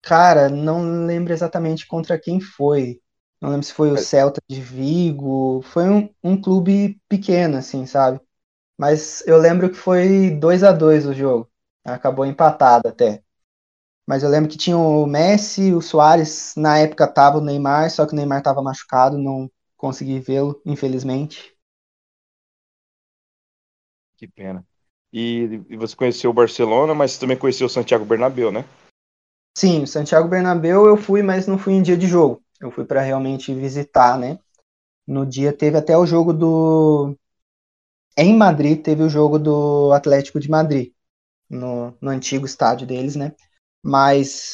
Cara, 0.08 0.48
não 0.48 1.06
lembro 1.06 1.34
exatamente 1.34 1.86
contra 1.86 2.18
quem 2.18 2.40
foi. 2.40 3.02
Não 3.42 3.50
lembro 3.50 3.66
se 3.66 3.74
foi 3.74 3.92
o 3.92 3.98
Celta 3.98 4.40
de 4.50 4.62
Vigo. 4.62 5.62
Foi 5.64 5.84
um, 5.90 6.10
um 6.24 6.42
clube 6.42 6.98
pequeno, 7.10 7.58
assim, 7.58 7.86
sabe? 7.86 8.22
Mas 8.78 9.22
eu 9.28 9.38
lembro 9.38 9.70
que 9.70 9.76
foi 9.76 10.32
2 10.32 10.64
a 10.64 10.72
2 10.72 11.06
o 11.06 11.14
jogo. 11.14 11.52
Acabou 11.84 12.26
empatado 12.26 12.88
até. 12.88 13.22
Mas 14.08 14.24
eu 14.24 14.30
lembro 14.30 14.50
que 14.50 14.58
tinha 14.58 14.78
o 14.78 15.06
Messi, 15.06 15.74
o 15.74 15.82
Soares, 15.82 16.54
na 16.56 16.78
época 16.78 17.06
tava 17.06 17.40
o 17.40 17.42
Neymar, 17.42 17.92
só 17.92 18.06
que 18.06 18.14
o 18.14 18.16
Neymar 18.16 18.42
tava 18.42 18.62
machucado, 18.64 19.18
não 19.18 19.52
consegui 19.76 20.22
vê-lo, 20.22 20.62
infelizmente. 20.66 21.54
Que 24.16 24.26
pena. 24.26 24.66
E, 25.12 25.62
e, 25.70 25.76
você 25.76 25.94
conheceu 25.98 26.30
o 26.30 26.34
Barcelona, 26.34 26.96
mas 26.96 27.18
também 27.18 27.38
conheceu 27.38 27.68
o 27.68 27.70
Santiago 27.70 28.06
Bernabéu, 28.06 28.54
né? 28.54 28.64
Sim, 29.58 29.82
o 29.82 29.88
Santiago 29.88 30.28
Bernabéu 30.28 30.86
eu 30.86 30.96
fui, 30.96 31.24
mas 31.24 31.48
não 31.48 31.58
fui 31.58 31.74
em 31.74 31.82
dia 31.82 31.98
de 31.98 32.06
jogo. 32.06 32.44
Eu 32.62 32.70
fui 32.70 32.86
para 32.86 33.02
realmente 33.02 33.52
visitar, 33.56 34.16
né? 34.16 34.38
No 35.08 35.26
dia 35.26 35.52
teve 35.52 35.78
até 35.78 35.98
o 35.98 36.06
jogo 36.06 36.32
do 36.32 37.18
em 38.16 38.36
Madrid 38.38 38.84
teve 38.84 39.02
o 39.02 39.10
jogo 39.10 39.40
do 39.40 39.92
Atlético 39.94 40.40
de 40.40 40.48
Madrid, 40.48 40.92
no, 41.50 41.98
no 42.02 42.12
antigo 42.12 42.46
estádio 42.46 42.88
deles, 42.88 43.16
né? 43.16 43.34
Mas 43.84 44.52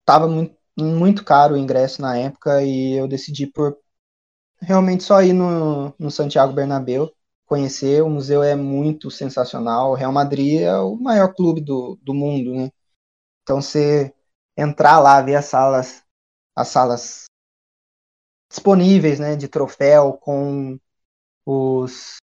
estava 0.00 0.28
muito, 0.28 0.56
muito 0.78 1.24
caro 1.24 1.54
o 1.54 1.58
ingresso 1.58 2.02
na 2.02 2.16
época 2.16 2.62
e 2.62 2.94
eu 2.94 3.08
decidi 3.08 3.48
por 3.48 3.76
realmente 4.60 5.04
só 5.04 5.22
ir 5.22 5.32
no, 5.32 5.94
no 5.98 6.10
Santiago 6.10 6.52
Bernabéu, 6.52 7.12
conhecer. 7.46 8.02
O 8.02 8.10
museu 8.10 8.42
é 8.42 8.56
muito 8.56 9.10
sensacional. 9.10 9.92
O 9.92 9.94
Real 9.94 10.12
Madrid 10.12 10.62
é 10.62 10.78
o 10.78 10.96
maior 10.96 11.34
clube 11.34 11.60
do, 11.60 11.98
do 12.02 12.14
mundo, 12.14 12.54
né? 12.54 12.70
Então 13.42 13.62
você 13.62 14.14
entrar 14.56 14.98
lá, 14.98 15.20
ver 15.20 15.36
as 15.36 15.46
salas, 15.46 16.02
as 16.54 16.68
salas 16.68 17.24
disponíveis, 18.48 19.18
né, 19.20 19.36
de 19.36 19.48
troféu 19.48 20.14
com 20.14 20.78
os 21.44 22.16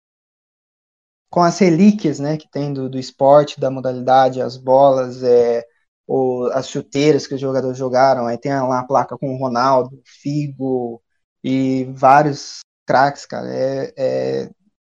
com 1.29 1.41
as 1.41 1.57
relíquias, 1.57 2.19
né, 2.19 2.37
que 2.37 2.47
tem 2.47 2.71
do, 2.71 2.87
do 2.87 2.99
esporte, 2.99 3.59
da 3.59 3.71
modalidade, 3.71 4.39
as 4.39 4.55
bolas, 4.55 5.23
é, 5.23 5.65
o, 6.05 6.45
as 6.53 6.69
chuteiras 6.69 7.25
que 7.25 7.33
os 7.33 7.41
jogadores 7.41 7.75
jogaram, 7.77 8.27
aí 8.27 8.37
tem 8.37 8.51
lá 8.51 8.79
a 8.79 8.85
placa 8.85 9.17
com 9.17 9.33
o 9.33 9.37
Ronaldo, 9.39 9.99
Figo 10.05 11.01
e 11.43 11.85
vários 11.85 12.59
craques, 12.85 13.25
cara, 13.25 13.47
é, 13.51 13.93
é 13.97 14.49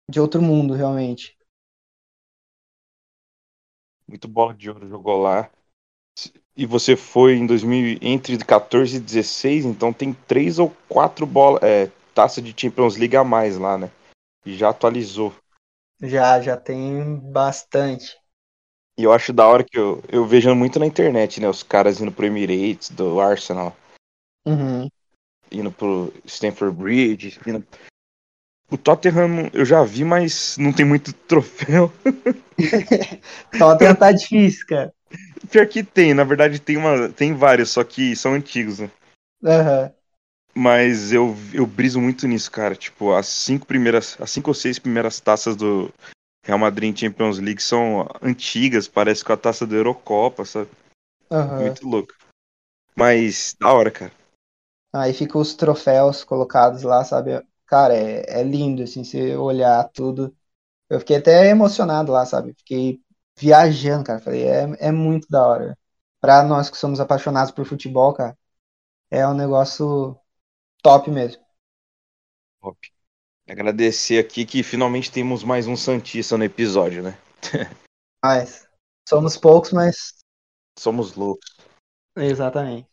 de 0.08 0.20
outro 0.20 0.42
mundo, 0.42 0.74
realmente. 0.74 1.36
Muito 4.06 4.28
bola 4.28 4.54
de 4.54 4.68
ouro 4.68 4.86
jogou 4.88 5.16
lá. 5.16 5.50
E 6.56 6.64
você 6.64 6.96
foi 6.96 7.34
em 7.34 7.46
2000, 7.46 7.98
entre 8.00 8.38
14 8.38 8.96
e 8.96 9.00
16, 9.00 9.66
então 9.66 9.92
tem 9.92 10.14
três 10.26 10.58
ou 10.58 10.74
quatro 10.88 11.26
bolas, 11.26 11.62
é, 11.62 11.90
taça 12.14 12.40
de 12.40 12.54
Champions 12.56 12.96
League 12.96 13.14
a 13.14 13.22
mais 13.22 13.58
lá, 13.58 13.76
né? 13.76 13.90
E 14.44 14.56
já 14.56 14.70
atualizou. 14.70 15.34
Já, 16.00 16.40
já 16.40 16.56
tem 16.56 17.16
bastante. 17.16 18.16
E 18.98 19.04
eu 19.04 19.12
acho 19.12 19.32
da 19.32 19.46
hora 19.46 19.62
que 19.62 19.78
eu, 19.78 20.02
eu 20.08 20.24
vejo 20.24 20.54
muito 20.54 20.78
na 20.78 20.86
internet, 20.86 21.40
né? 21.40 21.48
Os 21.48 21.62
caras 21.62 22.00
indo 22.00 22.10
pro 22.10 22.24
Emirates, 22.24 22.88
do 22.88 23.20
Arsenal. 23.20 23.76
Uhum. 24.46 24.88
Indo 25.52 25.70
pro 25.70 26.12
Stamford 26.24 26.74
Bridge. 26.74 27.38
Indo... 27.46 27.66
O 28.70 28.78
Tottenham 28.78 29.50
eu 29.52 29.66
já 29.66 29.84
vi, 29.84 30.04
mas 30.04 30.56
não 30.56 30.72
tem 30.72 30.86
muito 30.86 31.12
troféu. 31.28 31.92
Tottenham 33.58 33.94
tá 33.94 34.10
difícil, 34.10 34.66
cara. 34.66 34.95
Pior 35.50 35.66
que 35.66 35.82
tem, 35.82 36.14
na 36.14 36.24
verdade 36.24 36.58
tem, 36.58 36.76
uma, 36.76 37.08
tem 37.08 37.34
vários, 37.34 37.70
só 37.70 37.84
que 37.84 38.16
são 38.16 38.34
antigos, 38.34 38.78
né? 38.78 38.90
Uhum. 39.42 39.92
Mas 40.54 41.12
eu, 41.12 41.36
eu 41.52 41.66
briso 41.66 42.00
muito 42.00 42.26
nisso, 42.26 42.50
cara. 42.50 42.74
Tipo, 42.74 43.12
as 43.12 43.26
cinco 43.26 43.66
primeiras. 43.66 44.16
As 44.18 44.30
cinco 44.30 44.50
ou 44.50 44.54
seis 44.54 44.78
primeiras 44.78 45.20
taças 45.20 45.54
do 45.54 45.92
Real 46.42 46.58
Madrid 46.58 46.98
Champions 46.98 47.38
League 47.38 47.62
são 47.62 48.08
antigas, 48.22 48.88
parece 48.88 49.22
com 49.22 49.32
a 49.32 49.36
taça 49.36 49.66
da 49.66 49.76
Eurocopa, 49.76 50.46
sabe? 50.46 50.70
Uhum. 51.30 51.60
Muito 51.60 51.86
louco. 51.86 52.14
Mas 52.96 53.54
da 53.60 53.70
hora, 53.70 53.90
cara. 53.90 54.12
Aí 54.94 55.12
ficam 55.12 55.40
os 55.40 55.54
troféus 55.54 56.24
colocados 56.24 56.82
lá, 56.82 57.04
sabe? 57.04 57.44
Cara, 57.66 57.94
é, 57.94 58.40
é 58.40 58.42
lindo, 58.42 58.82
assim, 58.82 59.04
você 59.04 59.36
olhar 59.36 59.90
tudo. 59.92 60.34
Eu 60.88 61.00
fiquei 61.00 61.16
até 61.16 61.50
emocionado 61.50 62.12
lá, 62.12 62.24
sabe? 62.24 62.54
Fiquei 62.54 63.00
viajando, 63.38 64.04
cara. 64.04 64.20
Falei, 64.20 64.44
é, 64.44 64.88
é 64.88 64.92
muito 64.92 65.28
da 65.28 65.46
hora. 65.46 65.78
Pra 66.20 66.42
nós 66.42 66.70
que 66.70 66.76
somos 66.76 67.00
apaixonados 67.00 67.52
por 67.52 67.66
futebol, 67.66 68.12
cara, 68.14 68.36
é 69.10 69.26
um 69.26 69.34
negócio 69.34 70.18
top 70.82 71.10
mesmo. 71.10 71.44
Top. 72.60 72.78
Agradecer 73.48 74.18
aqui 74.18 74.44
que 74.44 74.62
finalmente 74.62 75.12
temos 75.12 75.44
mais 75.44 75.66
um 75.66 75.76
Santista 75.76 76.36
no 76.36 76.44
episódio, 76.44 77.02
né? 77.02 77.16
mas 78.24 78.66
somos 79.08 79.36
poucos, 79.36 79.72
mas. 79.72 80.14
Somos 80.78 81.14
loucos. 81.14 81.56
Exatamente. 82.16 82.88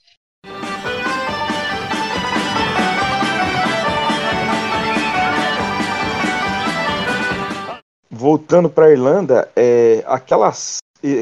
Voltando 8.24 8.70
para 8.70 8.90
Irlanda, 8.90 9.52
é, 9.54 10.02
aquelas. 10.08 10.78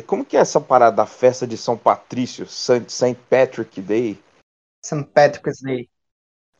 Como 0.06 0.24
que 0.24 0.38
é 0.38 0.40
essa 0.40 0.62
parada 0.62 0.98
da 0.98 1.08
festa 1.08 1.48
de 1.48 1.58
São 1.58 1.76
Patrício, 1.76 2.46
St. 2.46 3.18
Patrick 3.28 3.82
Day? 3.82 4.20
St. 4.86 5.06
Patrick's 5.06 5.62
Day. 5.64 5.90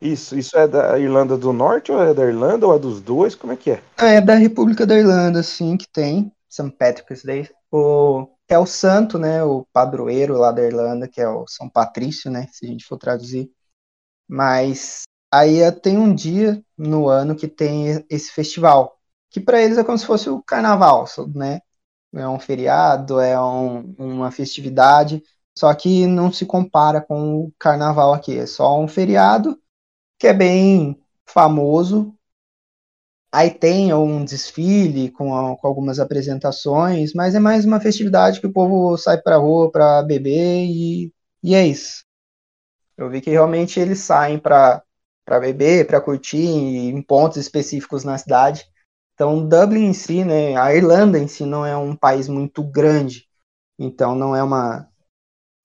Isso, 0.00 0.36
isso 0.36 0.58
é 0.58 0.66
da 0.66 0.98
Irlanda 0.98 1.38
do 1.38 1.52
Norte 1.52 1.92
ou 1.92 2.02
é 2.02 2.12
da 2.12 2.24
Irlanda 2.24 2.66
ou 2.66 2.74
é 2.74 2.78
dos 2.80 3.00
dois? 3.00 3.36
Como 3.36 3.52
é 3.52 3.56
que 3.56 3.70
é? 3.70 3.82
É 3.96 4.20
da 4.20 4.34
República 4.34 4.84
da 4.84 4.98
Irlanda, 4.98 5.44
sim, 5.44 5.76
que 5.76 5.86
tem 5.88 6.32
St. 6.50 6.72
Patrick's 6.72 7.22
Day. 7.22 7.48
O, 7.70 8.26
é 8.48 8.58
o 8.58 8.66
santo, 8.66 9.20
né, 9.20 9.44
o 9.44 9.64
padroeiro 9.72 10.36
lá 10.36 10.50
da 10.50 10.64
Irlanda, 10.64 11.06
que 11.06 11.20
é 11.20 11.28
o 11.28 11.46
São 11.46 11.68
Patrício, 11.68 12.32
né, 12.32 12.48
se 12.50 12.66
a 12.66 12.68
gente 12.68 12.84
for 12.84 12.98
traduzir. 12.98 13.48
Mas 14.26 15.02
aí 15.32 15.60
tem 15.70 15.96
um 15.96 16.12
dia 16.12 16.60
no 16.76 17.06
ano 17.06 17.36
que 17.36 17.46
tem 17.46 18.04
esse 18.10 18.32
festival, 18.32 18.98
que 19.32 19.40
para 19.40 19.60
eles 19.62 19.78
é 19.78 19.84
como 19.84 19.98
se 19.98 20.06
fosse 20.06 20.28
o 20.30 20.42
carnaval, 20.42 21.06
né? 21.34 21.60
É 22.14 22.28
um 22.28 22.38
feriado, 22.38 23.18
é 23.20 23.40
um, 23.40 23.94
uma 23.98 24.30
festividade, 24.30 25.22
só 25.56 25.74
que 25.74 26.06
não 26.06 26.32
se 26.32 26.44
compara 26.46 27.00
com 27.00 27.36
o 27.40 27.52
carnaval 27.58 28.12
aqui, 28.14 28.38
é 28.38 28.46
só 28.46 28.78
um 28.78 28.86
feriado 28.88 29.58
que 30.18 30.26
é 30.26 30.34
bem 30.34 31.00
famoso. 31.26 32.14
Aí 33.34 33.50
tem 33.50 33.94
um 33.94 34.24
desfile 34.24 35.10
com, 35.10 35.34
a, 35.34 35.56
com 35.56 35.66
algumas 35.66 35.98
apresentações, 35.98 37.14
mas 37.14 37.34
é 37.34 37.40
mais 37.40 37.64
uma 37.64 37.80
festividade 37.80 38.40
que 38.40 38.46
o 38.46 38.52
povo 38.52 38.96
sai 38.98 39.18
para 39.20 39.36
rua 39.38 39.70
para 39.72 40.02
beber 40.02 40.66
e, 40.66 41.12
e 41.42 41.54
é 41.54 41.66
isso. 41.66 42.04
Eu 42.96 43.10
vi 43.10 43.20
que 43.20 43.30
realmente 43.30 43.80
eles 43.80 44.00
saem 44.00 44.38
para 44.38 44.82
beber, 45.40 45.86
para 45.86 46.00
curtir 46.00 46.36
em 46.36 47.02
pontos 47.02 47.38
específicos 47.38 48.04
na 48.04 48.18
cidade. 48.18 48.64
Então, 49.22 49.46
Dublin 49.48 49.84
em 49.86 49.92
si, 49.94 50.24
né, 50.24 50.56
a 50.56 50.74
Irlanda 50.74 51.16
em 51.16 51.28
si 51.28 51.46
não 51.46 51.64
é 51.64 51.76
um 51.76 51.94
país 51.94 52.26
muito 52.28 52.60
grande. 52.60 53.28
Então, 53.78 54.16
não 54.16 54.34
é 54.34 54.42
uma 54.42 54.88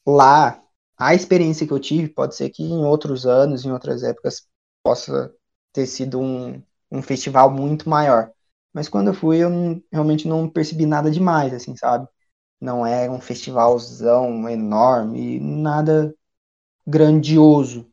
lá 0.08 0.62
a 0.98 1.16
experiência 1.16 1.68
que 1.68 1.74
eu 1.74 1.80
tive 1.80 2.10
pode 2.10 2.36
ser 2.36 2.50
que 2.52 2.64
em 2.64 2.86
outros 2.86 3.26
anos, 3.28 3.66
em 3.66 3.72
outras 3.72 4.04
épocas, 4.04 4.48
possa 4.84 5.34
ter 5.74 5.88
sido 5.88 6.20
um, 6.22 6.62
um 6.92 7.02
festival 7.02 7.52
muito 7.52 7.90
maior. 7.90 8.32
Mas 8.74 8.90
quando 8.90 9.08
eu 9.10 9.14
fui, 9.16 9.40
eu 9.44 9.50
realmente 9.92 10.28
não 10.28 10.50
percebi 10.50 10.86
nada 10.86 11.12
demais, 11.12 11.54
assim, 11.54 11.76
sabe? 11.78 12.08
Não 12.62 12.86
é 12.86 13.10
um 13.10 13.22
festivalzão 13.22 14.50
enorme, 14.50 15.40
nada 15.40 16.16
grandioso. 16.88 17.88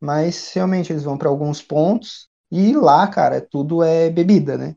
Mas 0.00 0.52
realmente 0.54 0.92
eles 0.92 1.04
vão 1.04 1.18
para 1.18 1.28
alguns 1.28 1.62
pontos 1.62 2.28
e 2.50 2.74
lá, 2.76 3.06
cara, 3.08 3.40
tudo 3.40 3.82
é 3.82 4.10
bebida, 4.10 4.58
né? 4.58 4.76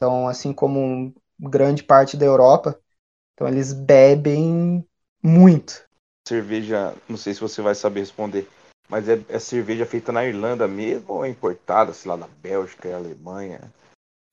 Então, 0.00 0.26
assim 0.26 0.50
como 0.50 1.14
grande 1.38 1.82
parte 1.82 2.16
da 2.16 2.24
Europa, 2.24 2.80
então 3.34 3.46
eles 3.46 3.74
bebem 3.74 4.82
muito 5.22 5.84
cerveja, 6.26 6.94
não 7.08 7.16
sei 7.16 7.34
se 7.34 7.40
você 7.40 7.60
vai 7.60 7.74
saber 7.74 8.00
responder, 8.00 8.48
mas 8.88 9.08
é, 9.08 9.20
é 9.28 9.38
cerveja 9.38 9.84
feita 9.84 10.12
na 10.12 10.24
Irlanda 10.24 10.66
mesmo 10.68 11.14
ou 11.14 11.24
é 11.24 11.28
importada, 11.28 11.92
sei 11.92 12.08
lá, 12.08 12.16
da 12.16 12.28
Bélgica, 12.28 12.94
Alemanha, 12.94 13.60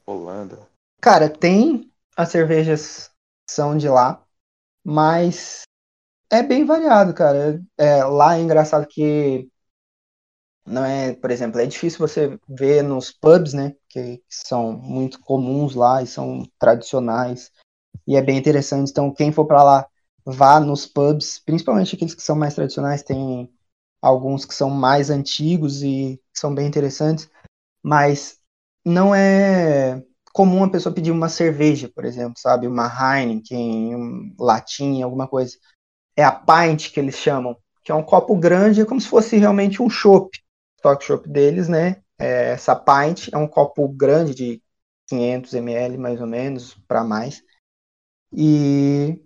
Holanda? 0.06 0.60
Cara, 1.02 1.30
tem 1.30 1.92
as 2.16 2.30
cervejas 2.30 3.10
são 3.50 3.76
de 3.78 3.90
lá, 3.90 4.24
mas 4.84 5.64
é 6.32 6.44
bem 6.44 6.66
variado, 6.66 7.14
cara. 7.14 7.62
É, 7.78 8.04
lá 8.04 8.38
é 8.38 8.42
engraçado 8.42 8.88
que 8.88 9.50
não 10.66 10.86
é, 10.86 11.14
por 11.16 11.32
exemplo, 11.32 11.60
é 11.60 11.66
difícil 11.66 12.00
você 12.00 12.38
ver 12.48 12.84
nos 12.84 13.12
pubs, 13.12 13.54
né, 13.54 13.76
que 13.90 14.22
são 14.30 14.74
muito 14.74 15.20
comuns 15.20 15.76
lá 15.76 16.02
e 16.02 16.08
são 16.08 16.44
tradicionais 16.60 17.52
e 18.06 18.16
é 18.16 18.22
bem 18.22 18.38
interessante. 18.38 18.90
Então, 18.92 19.12
quem 19.14 19.32
for 19.32 19.46
para 19.46 19.64
lá, 19.64 19.88
vá 20.26 20.60
nos 20.60 20.86
pubs, 20.86 21.40
principalmente 21.40 21.96
aqueles 21.96 22.16
que 22.16 22.22
são 22.22 22.36
mais 22.36 22.56
tradicionais, 22.56 23.04
tem 23.04 23.50
alguns 24.02 24.46
que 24.46 24.54
são 24.54 24.70
mais 24.70 25.10
antigos 25.10 25.82
e 25.84 26.22
são 26.34 26.54
bem 26.54 26.68
interessantes, 26.68 27.30
mas 27.84 28.40
não 28.86 29.14
é 29.14 30.04
comum 30.34 30.64
a 30.64 30.70
pessoa 30.70 30.94
pedir 30.94 31.12
uma 31.12 31.30
cerveja, 31.30 31.90
por 31.94 32.06
exemplo, 32.06 32.36
sabe, 32.38 32.68
uma 32.68 32.88
Heineken, 32.88 33.96
um 33.96 34.36
latim, 34.40 35.02
alguma 35.02 35.28
coisa. 35.28 35.58
É 36.16 36.24
a 36.24 36.32
pint 36.32 36.92
que 36.92 37.00
eles 37.00 37.16
chamam, 37.16 37.58
que 37.84 37.92
é 37.92 37.96
um 37.96 38.04
copo 38.04 38.36
grande, 38.36 38.82
é 38.82 38.86
como 38.86 39.02
se 39.02 39.08
fosse 39.08 39.38
realmente 39.38 39.82
um 39.82 39.90
chopp. 39.90 40.30
Stock 40.78 41.04
shop 41.04 41.28
deles, 41.28 41.68
né? 41.68 42.04
É, 42.20 42.52
essa 42.52 42.76
pint 42.76 43.30
é 43.34 43.38
um 43.38 43.48
copo 43.48 43.88
grande 43.90 44.34
de 44.36 44.64
500 45.08 45.54
ml 45.54 45.98
mais 45.98 46.20
ou 46.22 46.28
menos 46.28 46.76
para 46.88 47.04
mais. 47.04 47.42
E 48.34 49.20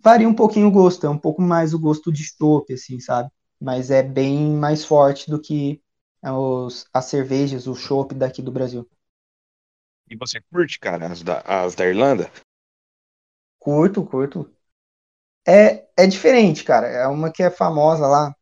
varia 0.00 0.28
um 0.28 0.34
pouquinho 0.34 0.68
o 0.68 0.70
gosto, 0.72 1.06
é 1.06 1.10
um 1.10 1.18
pouco 1.18 1.42
mais 1.42 1.74
o 1.74 1.78
gosto 1.78 2.12
de 2.12 2.24
chopp, 2.24 2.72
assim, 2.72 3.00
sabe? 3.00 3.30
Mas 3.60 3.90
é 3.90 4.02
bem 4.02 4.52
mais 4.52 4.84
forte 4.84 5.30
do 5.30 5.40
que 5.40 5.82
os, 6.24 6.86
as 6.92 7.06
cervejas, 7.06 7.66
o 7.66 7.74
chopp 7.74 8.14
daqui 8.14 8.42
do 8.42 8.52
Brasil. 8.52 8.88
E 10.10 10.16
você 10.16 10.40
curte, 10.40 10.78
cara, 10.78 11.06
as 11.06 11.22
da, 11.22 11.40
as 11.40 11.74
da 11.74 11.86
Irlanda? 11.86 12.30
Curto, 13.60 14.04
curto. 14.04 14.50
É, 15.46 15.86
é 15.96 16.06
diferente, 16.06 16.64
cara. 16.64 16.86
É 16.88 17.06
uma 17.06 17.32
que 17.32 17.42
é 17.42 17.50
famosa 17.50 18.06
lá. 18.06 18.34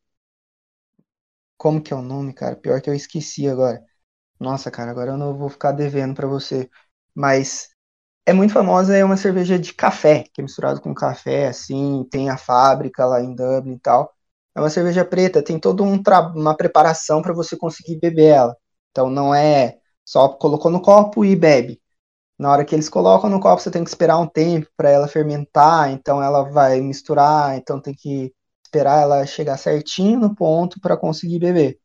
Como 1.57 1.83
que 1.83 1.93
é 1.93 1.97
o 1.97 2.03
nome, 2.03 2.33
cara? 2.35 2.57
Pior 2.57 2.81
que 2.81 2.91
eu 2.91 2.95
esqueci 2.95 3.49
agora. 3.49 3.83
Nossa, 4.41 4.71
cara, 4.71 4.91
agora 4.91 5.13
eu 5.13 5.19
não 5.19 5.37
vou 5.37 5.49
ficar 5.51 5.73
devendo 5.73 6.15
para 6.15 6.29
você. 6.29 6.71
Mas 7.15 7.69
é 8.27 8.33
muito 8.33 8.53
famosa, 8.55 8.97
é 8.97 9.05
uma 9.05 9.17
cerveja 9.17 9.59
de 9.59 9.75
café, 9.75 10.25
que 10.35 10.41
é 10.41 10.45
misturado 10.45 10.81
com 10.81 10.95
café, 10.95 11.49
assim, 11.49 12.05
tem 12.11 12.31
a 12.31 12.37
fábrica 12.39 13.07
lá 13.07 13.23
em 13.23 13.35
Dublin 13.35 13.75
e 13.75 13.81
tal. 13.81 14.13
É 14.55 14.61
uma 14.61 14.71
cerveja 14.71 15.05
preta, 15.05 15.43
tem 15.43 15.59
toda 15.61 15.83
um 15.83 16.03
uma 16.37 16.57
preparação 16.57 17.23
para 17.23 17.35
você 17.35 17.57
conseguir 17.57 17.99
beber 18.01 18.27
ela. 18.35 18.57
Então 18.91 19.11
não 19.11 19.35
é 19.35 19.79
só 20.05 20.29
colocou 20.31 20.71
no 20.71 20.83
copo 20.83 21.25
e 21.25 21.37
bebe. 21.37 21.81
Na 22.39 22.51
hora 22.53 22.65
que 22.65 22.75
eles 22.75 22.89
colocam 22.89 23.31
no 23.31 23.41
copo, 23.41 23.63
você 23.63 23.71
tem 23.71 23.83
que 23.85 23.91
esperar 23.91 24.19
um 24.19 24.27
tempo 24.27 24.69
para 24.77 24.91
ela 24.91 25.09
fermentar, 25.09 25.91
então 25.91 26.23
ela 26.23 26.43
vai 26.45 26.81
misturar, 26.81 27.57
então 27.57 27.81
tem 27.81 27.95
que 27.95 28.33
esperar 28.67 29.03
ela 29.03 29.27
chegar 29.27 29.57
certinho 29.57 30.21
no 30.21 30.35
ponto 30.35 30.81
para 30.81 30.97
conseguir 30.97 31.39
beber. 31.39 31.79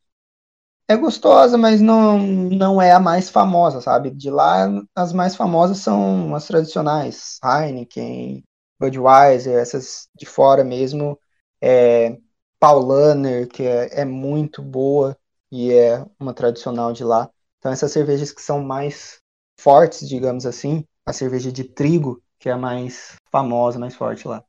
É 0.87 0.97
gostosa, 0.97 1.57
mas 1.57 1.79
não, 1.79 2.19
não 2.19 2.81
é 2.81 2.91
a 2.91 2.99
mais 2.99 3.29
famosa, 3.29 3.79
sabe? 3.79 4.11
De 4.11 4.29
lá, 4.29 4.67
as 4.95 5.13
mais 5.13 5.35
famosas 5.35 5.77
são 5.77 6.35
as 6.35 6.45
tradicionais, 6.45 7.39
Heineken, 7.43 8.43
Budweiser, 8.79 9.57
essas 9.57 10.09
de 10.15 10.25
fora 10.25 10.63
mesmo, 10.65 11.17
é, 11.61 12.17
Paulaner, 12.59 13.47
que 13.47 13.63
é, 13.63 14.01
é 14.01 14.05
muito 14.05 14.61
boa 14.61 15.17
e 15.51 15.71
é 15.71 16.05
uma 16.19 16.33
tradicional 16.33 16.91
de 16.91 17.03
lá. 17.05 17.29
Então, 17.59 17.71
essas 17.71 17.91
cervejas 17.91 18.31
que 18.33 18.41
são 18.41 18.61
mais 18.61 19.19
fortes, 19.59 20.07
digamos 20.09 20.45
assim, 20.45 20.83
a 21.05 21.13
cerveja 21.13 21.51
de 21.51 21.63
trigo, 21.63 22.21
que 22.39 22.49
é 22.49 22.51
a 22.51 22.57
mais 22.57 23.15
famosa, 23.31 23.79
mais 23.79 23.95
forte 23.95 24.27
lá. 24.27 24.43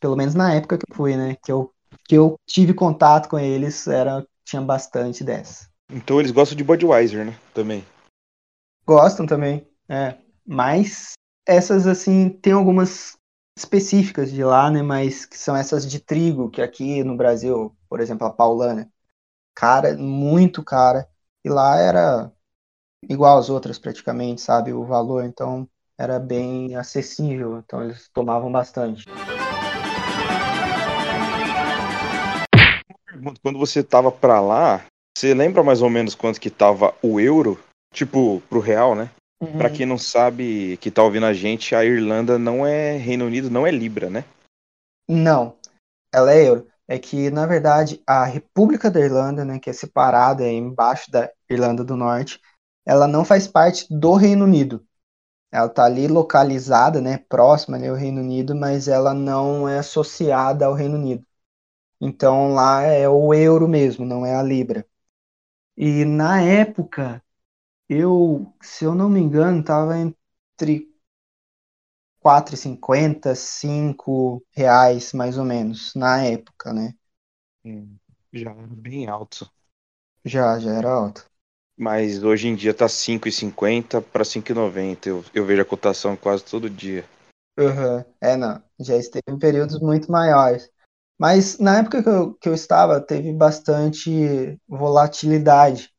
Pelo 0.00 0.16
menos 0.16 0.34
na 0.34 0.54
época 0.54 0.78
que 0.78 0.90
eu 0.90 0.96
fui, 0.96 1.16
né? 1.16 1.36
Que 1.44 1.52
eu, 1.52 1.72
que 2.04 2.14
eu 2.14 2.36
tive 2.46 2.72
contato 2.74 3.28
com 3.28 3.38
eles, 3.38 3.86
era, 3.86 4.26
tinha 4.44 4.62
bastante 4.62 5.22
dessa. 5.22 5.68
Então 5.90 6.18
eles 6.18 6.32
gostam 6.32 6.56
de 6.56 6.64
Budweiser, 6.64 7.26
né? 7.26 7.38
Também. 7.52 7.84
Gostam 8.86 9.26
também, 9.26 9.66
é. 9.88 10.16
Mas 10.46 11.12
essas, 11.46 11.86
assim, 11.86 12.30
tem 12.30 12.52
algumas 12.52 13.16
específicas 13.56 14.32
de 14.32 14.42
lá, 14.42 14.70
né? 14.70 14.82
Mas 14.82 15.26
que 15.26 15.36
são 15.36 15.54
essas 15.54 15.88
de 15.88 16.00
trigo, 16.00 16.50
que 16.50 16.62
aqui 16.62 17.04
no 17.04 17.16
Brasil, 17.16 17.76
por 17.88 18.00
exemplo, 18.00 18.26
a 18.26 18.30
Paulana, 18.30 18.90
cara, 19.54 19.96
muito 19.96 20.64
cara. 20.64 21.08
E 21.44 21.48
lá 21.48 21.76
era 21.76 22.32
igual 23.08 23.38
às 23.38 23.48
outras 23.48 23.78
praticamente, 23.78 24.40
sabe, 24.40 24.72
o 24.72 24.84
valor, 24.84 25.24
então 25.24 25.68
era 25.98 26.18
bem 26.18 26.74
acessível, 26.76 27.58
então 27.58 27.82
eles 27.84 28.08
tomavam 28.08 28.50
bastante. 28.50 29.04
Quando 33.42 33.58
você 33.58 33.82
tava 33.82 34.10
para 34.10 34.40
lá, 34.40 34.84
você 35.16 35.34
lembra 35.34 35.62
mais 35.62 35.82
ou 35.82 35.90
menos 35.90 36.14
quanto 36.14 36.40
que 36.40 36.50
tava 36.50 36.94
o 37.02 37.20
euro? 37.20 37.58
Tipo, 37.92 38.40
pro 38.48 38.60
real, 38.60 38.94
né? 38.94 39.10
Uhum. 39.40 39.58
Para 39.58 39.70
quem 39.70 39.86
não 39.86 39.98
sabe, 39.98 40.76
que 40.78 40.90
tá 40.90 41.02
ouvindo 41.02 41.26
a 41.26 41.32
gente, 41.32 41.74
a 41.74 41.84
Irlanda 41.84 42.38
não 42.38 42.66
é 42.66 42.96
Reino 42.96 43.26
Unido, 43.26 43.50
não 43.50 43.66
é 43.66 43.70
Libra, 43.70 44.08
né? 44.10 44.24
Não, 45.08 45.56
ela 46.12 46.32
é 46.32 46.48
euro 46.48 46.70
é 46.90 46.98
que, 46.98 47.30
na 47.30 47.46
verdade, 47.46 48.02
a 48.04 48.24
República 48.24 48.90
da 48.90 48.98
Irlanda, 48.98 49.44
né, 49.44 49.60
que 49.60 49.70
é 49.70 49.72
separada 49.72 50.42
é 50.42 50.50
embaixo 50.52 51.08
da 51.08 51.30
Irlanda 51.48 51.84
do 51.84 51.94
Norte, 51.94 52.40
ela 52.84 53.06
não 53.06 53.24
faz 53.24 53.46
parte 53.46 53.86
do 53.88 54.14
Reino 54.14 54.44
Unido. 54.44 54.84
Ela 55.52 55.66
está 55.66 55.84
ali 55.84 56.08
localizada, 56.08 57.00
né, 57.00 57.18
próxima 57.28 57.76
ao 57.76 57.94
Reino 57.94 58.20
Unido, 58.20 58.56
mas 58.56 58.88
ela 58.88 59.14
não 59.14 59.68
é 59.68 59.78
associada 59.78 60.66
ao 60.66 60.74
Reino 60.74 60.96
Unido. 60.96 61.24
Então 62.00 62.52
lá 62.54 62.82
é 62.82 63.08
o 63.08 63.34
euro 63.34 63.68
mesmo, 63.68 64.04
não 64.06 64.24
é 64.26 64.34
a 64.36 64.42
libra. 64.42 64.86
E 65.76 66.04
na 66.04 66.42
época, 66.42 67.24
eu, 67.88 68.54
se 68.62 68.84
eu 68.84 68.94
não 68.94 69.10
me 69.10 69.20
engano, 69.20 69.60
estava 69.60 69.98
entre 69.98 70.90
4,50, 72.20 73.34
5 73.34 74.42
reais 74.52 75.12
mais 75.12 75.36
ou 75.38 75.44
menos 75.44 75.94
na 75.94 76.22
época, 76.24 76.72
né? 76.72 76.94
Hum, 77.64 77.98
já 78.32 78.50
era 78.50 78.66
bem 78.66 79.08
alto. 79.08 79.50
Já, 80.24 80.58
já 80.58 80.70
era 80.72 80.88
alto. 80.90 81.30
Mas 81.76 82.22
hoje 82.22 82.46
em 82.46 82.54
dia 82.54 82.72
tá 82.72 82.88
5,50 82.88 84.00
para 84.00 84.24
5,90. 84.24 85.08
Eu, 85.08 85.24
eu 85.34 85.44
vejo 85.44 85.62
a 85.62 85.64
cotação 85.64 86.16
quase 86.16 86.44
todo 86.44 86.70
dia. 86.70 87.04
Uhum. 87.58 88.04
É, 88.20 88.36
não. 88.36 88.62
Já 88.78 88.96
esteve 88.96 89.24
em 89.28 89.38
períodos 89.38 89.78
muito 89.80 90.10
maiores. 90.10 90.70
Mas 91.20 91.58
na 91.58 91.80
época 91.80 92.02
que 92.02 92.08
eu, 92.08 92.34
que 92.36 92.48
eu 92.48 92.54
estava, 92.54 92.98
teve 92.98 93.30
bastante 93.34 94.58
volatilidade. 94.66 95.92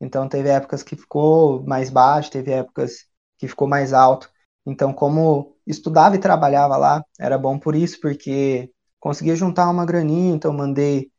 Então 0.00 0.28
teve 0.28 0.48
épocas 0.50 0.82
que 0.82 0.96
ficou 0.96 1.64
mais 1.64 1.90
baixo, 1.90 2.30
teve 2.32 2.52
épocas 2.52 3.06
que 3.38 3.48
ficou 3.48 3.68
mais 3.68 3.92
alto. 3.92 4.30
Então, 4.66 4.92
como 4.92 5.56
estudava 5.66 6.16
e 6.16 6.20
trabalhava 6.20 6.76
lá, 6.76 7.04
era 7.20 7.38
bom 7.38 7.58
por 7.58 7.76
isso, 7.76 8.00
porque 8.00 8.70
conseguia 9.00 9.36
juntar 9.36 9.70
uma 9.70 9.86
graninha, 9.86 10.34
então 10.34 10.52
mandei 10.52 11.10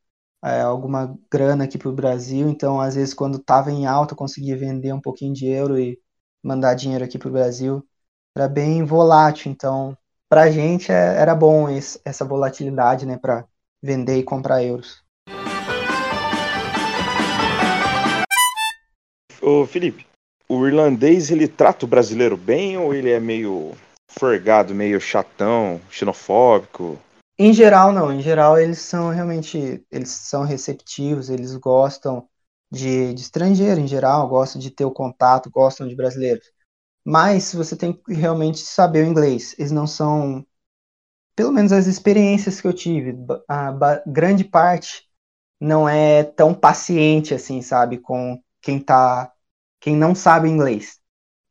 é, 0.43 0.62
alguma 0.62 1.17
grana 1.31 1.65
aqui 1.65 1.77
para 1.77 1.89
o 1.89 1.93
Brasil, 1.93 2.49
então 2.49 2.81
às 2.81 2.95
vezes 2.95 3.13
quando 3.13 3.38
estava 3.38 3.71
em 3.71 3.86
alta 3.88 4.15
conseguia 4.15 4.57
vender 4.57 4.93
um 4.93 5.01
pouquinho 5.01 5.33
de 5.33 5.47
euro 5.47 5.79
e 5.79 5.99
mandar 6.43 6.75
dinheiro 6.75 7.05
aqui 7.05 7.17
para 7.19 7.29
o 7.29 7.31
Brasil. 7.31 7.86
Era 8.36 8.47
bem 8.49 8.86
volátil, 8.86 9.51
então 9.51 9.97
para 10.30 10.44
a 10.44 10.52
gente 10.52 10.92
é, 10.92 11.16
era 11.18 11.34
bom 11.34 11.70
esse, 11.70 12.00
essa 12.04 12.26
volatilidade, 12.26 13.06
né, 13.06 13.18
para 13.18 13.46
vender 13.82 14.18
e 14.18 14.24
comprar 14.24 14.63
euros. 14.63 15.04
Ô 19.42 19.66
Felipe, 19.66 20.06
o 20.50 20.68
irlandês 20.68 21.32
ele 21.32 21.48
trata 21.48 21.86
o 21.86 21.88
brasileiro 21.88 22.36
bem 22.36 22.78
ou 22.78 22.94
ele 22.94 23.10
é 23.10 23.20
meio 23.20 23.74
forgado, 24.08 24.76
meio 24.76 25.00
chatão, 25.00 25.80
xenofóbico? 25.90 27.00
Em 27.40 27.54
geral, 27.54 27.94
não. 27.94 28.12
Em 28.12 28.22
geral, 28.22 28.58
eles 28.60 28.80
são 28.80 29.10
realmente, 29.10 29.86
eles 29.92 30.10
são 30.10 30.44
receptivos, 30.44 31.30
eles 31.30 31.56
gostam 31.56 32.28
de, 32.72 33.13
de 33.13 33.22
estrangeiro 33.22 33.80
em 33.80 33.88
geral, 33.88 34.28
gostam 34.28 34.60
de 34.60 34.72
ter 34.72 34.86
o 34.86 34.92
contato, 34.92 35.50
gostam 35.50 35.88
de 35.88 35.96
brasileiros. 35.96 36.52
Mas 37.10 37.54
você 37.54 37.74
tem 37.78 37.93
que 37.93 38.13
realmente 38.13 38.60
saber 38.60 39.06
o 39.06 39.10
inglês. 39.10 39.56
Eles 39.58 39.72
não 39.72 39.88
são, 39.88 40.46
pelo 41.36 41.52
menos 41.54 41.72
as 41.72 41.88
experiências 41.88 42.62
que 42.62 42.67
eu 42.67 42.74
tive, 42.74 43.15
a 43.48 43.74
grande 44.08 44.43
parte 44.43 45.04
não 45.60 45.88
é 45.89 46.24
tão 46.24 46.54
paciente 46.54 47.34
assim, 47.34 47.62
sabe, 47.62 48.00
com 48.00 48.41
quem 48.62 48.80
tá, 48.80 49.32
quem 49.80 49.96
não 49.96 50.15
sabe 50.15 50.50
inglês. 50.50 51.00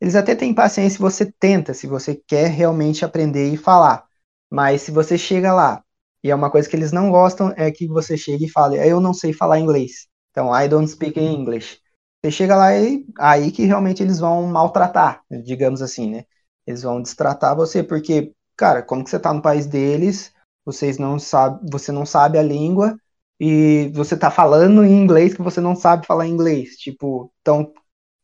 Eles 0.01 0.15
até 0.17 0.35
têm 0.35 0.55
paciência 0.55 0.97
se 0.97 1.03
você 1.03 1.33
tenta, 1.41 1.75
se 1.75 1.87
você 1.87 2.15
quer 2.15 2.49
realmente 2.51 3.05
aprender 3.05 3.53
e 3.53 3.57
falar. 3.57 4.07
Mas 4.51 4.83
se 4.83 4.91
você 4.91 5.19
chega 5.19 5.55
lá, 5.55 5.83
e 6.23 6.31
é 6.31 6.35
uma 6.35 6.51
coisa 6.51 6.69
que 6.69 6.77
eles 6.77 6.93
não 6.93 7.11
gostam, 7.11 7.55
é 7.57 7.71
que 7.71 7.87
você 7.89 8.17
chega 8.19 8.45
e 8.45 8.51
fale, 8.51 8.77
eu 8.79 9.01
não 9.01 9.15
sei 9.15 9.33
falar 9.33 9.61
inglês. 9.61 10.09
Então, 10.33 10.55
I 10.55 10.69
don't 10.69 10.89
speak 10.91 11.19
English. 11.19 11.81
Você 12.27 12.33
chega 12.33 12.57
lá 12.57 12.77
e 12.77 13.07
aí 13.21 13.53
que 13.53 13.65
realmente 13.65 14.03
eles 14.03 14.19
vão 14.19 14.43
maltratar, 14.49 15.23
digamos 15.45 15.81
assim, 15.81 16.11
né? 16.11 16.25
Eles 16.67 16.83
vão 16.83 17.01
destratar 17.01 17.55
você, 17.55 17.85
porque, 17.85 18.33
cara, 18.57 18.83
como 18.83 19.05
que 19.05 19.11
você 19.11 19.21
tá 19.21 19.33
no 19.33 19.41
país 19.41 19.65
deles, 19.65 20.33
vocês 20.65 20.99
não 20.99 21.21
sabe, 21.21 21.61
você 21.71 21.93
não 21.93 22.05
sabe 22.05 22.37
a 22.37 22.43
língua 22.43 22.99
e 23.39 23.93
você 23.95 24.17
tá 24.17 24.29
falando 24.29 24.85
em 24.85 24.91
inglês 25.01 25.35
que 25.35 25.43
você 25.43 25.61
não 25.61 25.77
sabe 25.77 26.05
falar 26.05 26.27
inglês. 26.27 26.77
Tipo, 26.77 27.33
então, 27.41 27.63
o 27.63 27.73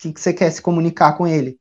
que, 0.01 0.13
que 0.13 0.21
você 0.21 0.33
quer 0.33 0.51
se 0.51 0.61
comunicar 0.61 1.17
com 1.17 1.25
ele? 1.25 1.61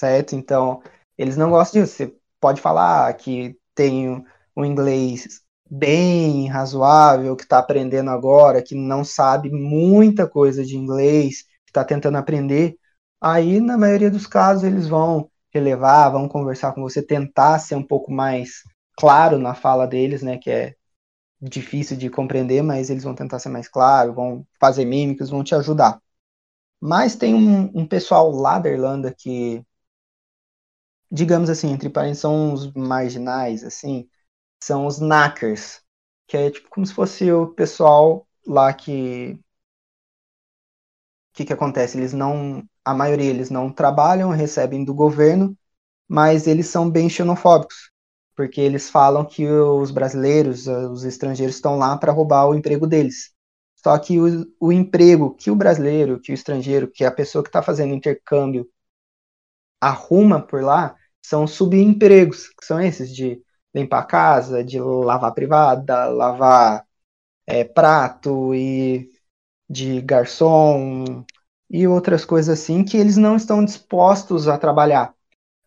Certo? 0.00 0.34
Então, 0.34 0.82
eles 1.18 1.36
não 1.36 1.50
gostam 1.50 1.82
disso. 1.82 1.94
Você 1.96 2.16
pode 2.40 2.62
falar 2.62 3.12
que 3.18 3.54
tem 3.74 4.24
um 4.56 4.64
inglês 4.64 5.42
bem 5.70 6.48
razoável, 6.48 7.36
que 7.36 7.42
está 7.42 7.58
aprendendo 7.58 8.08
agora, 8.08 8.62
que 8.62 8.74
não 8.74 9.04
sabe 9.04 9.50
muita 9.50 10.26
coisa 10.26 10.64
de 10.64 10.78
inglês, 10.78 11.51
está 11.72 11.84
tentando 11.84 12.18
aprender, 12.18 12.76
aí 13.20 13.60
na 13.60 13.78
maioria 13.78 14.10
dos 14.10 14.26
casos 14.26 14.64
eles 14.64 14.88
vão 14.88 15.30
relevar, 15.52 16.10
vão 16.10 16.28
conversar 16.28 16.72
com 16.72 16.82
você, 16.82 17.02
tentar 17.02 17.58
ser 17.58 17.74
um 17.76 17.82
pouco 17.86 18.12
mais 18.12 18.62
claro 18.96 19.38
na 19.38 19.54
fala 19.54 19.86
deles, 19.86 20.22
né, 20.22 20.38
que 20.38 20.50
é 20.50 20.74
difícil 21.40 21.96
de 21.96 22.10
compreender, 22.10 22.62
mas 22.62 22.90
eles 22.90 23.04
vão 23.04 23.14
tentar 23.14 23.38
ser 23.40 23.48
mais 23.50 23.68
claro, 23.68 24.14
vão 24.14 24.46
fazer 24.60 24.84
mímicas, 24.84 25.30
vão 25.30 25.44
te 25.44 25.54
ajudar. 25.54 26.00
Mas 26.80 27.16
tem 27.16 27.34
um, 27.34 27.70
um 27.74 27.86
pessoal 27.86 28.30
lá 28.30 28.58
da 28.58 28.70
Irlanda 28.70 29.14
que, 29.16 29.64
digamos 31.10 31.50
assim, 31.50 31.70
entre 31.72 31.88
parênteses, 31.90 32.22
são 32.22 32.52
os 32.52 32.72
marginais, 32.74 33.64
assim, 33.64 34.08
são 34.62 34.86
os 34.86 34.98
knackers, 34.98 35.82
que 36.26 36.36
é 36.36 36.50
tipo 36.50 36.68
como 36.70 36.86
se 36.86 36.94
fosse 36.94 37.30
o 37.32 37.48
pessoal 37.48 38.26
lá 38.46 38.72
que 38.72 39.38
o 41.32 41.34
que, 41.34 41.46
que 41.46 41.52
acontece? 41.52 41.96
Eles 41.98 42.12
não, 42.12 42.62
a 42.84 42.94
maioria 42.94 43.30
eles 43.30 43.48
não 43.50 43.72
trabalham, 43.72 44.30
recebem 44.30 44.84
do 44.84 44.94
governo, 44.94 45.56
mas 46.06 46.46
eles 46.46 46.66
são 46.66 46.90
bem 46.90 47.08
xenofóbicos, 47.08 47.90
porque 48.36 48.60
eles 48.60 48.90
falam 48.90 49.24
que 49.24 49.46
os 49.48 49.90
brasileiros, 49.90 50.66
os 50.66 51.04
estrangeiros 51.04 51.56
estão 51.56 51.78
lá 51.78 51.96
para 51.96 52.12
roubar 52.12 52.48
o 52.48 52.54
emprego 52.54 52.86
deles. 52.86 53.32
Só 53.76 53.98
que 53.98 54.20
o, 54.20 54.46
o, 54.60 54.72
emprego 54.72 55.34
que 55.34 55.50
o 55.50 55.56
brasileiro, 55.56 56.20
que 56.20 56.32
o 56.32 56.34
estrangeiro, 56.34 56.90
que 56.90 57.04
a 57.04 57.10
pessoa 57.10 57.42
que 57.42 57.48
está 57.48 57.62
fazendo 57.62 57.94
intercâmbio 57.94 58.68
arruma 59.80 60.40
por 60.40 60.62
lá, 60.62 60.94
são 61.22 61.46
subempregos, 61.46 62.48
que 62.48 62.64
são 62.64 62.80
esses 62.80 63.14
de 63.14 63.42
limpar 63.74 64.00
a 64.00 64.04
casa, 64.04 64.62
de 64.64 64.80
lavar 64.80 65.32
privada, 65.34 66.06
lavar 66.08 66.86
é, 67.46 67.64
prato 67.64 68.54
e 68.54 69.10
de 69.68 70.00
garçom 70.00 71.24
e 71.70 71.86
outras 71.86 72.24
coisas 72.24 72.60
assim 72.60 72.84
que 72.84 72.96
eles 72.96 73.16
não 73.16 73.36
estão 73.36 73.64
dispostos 73.64 74.48
a 74.48 74.58
trabalhar. 74.58 75.14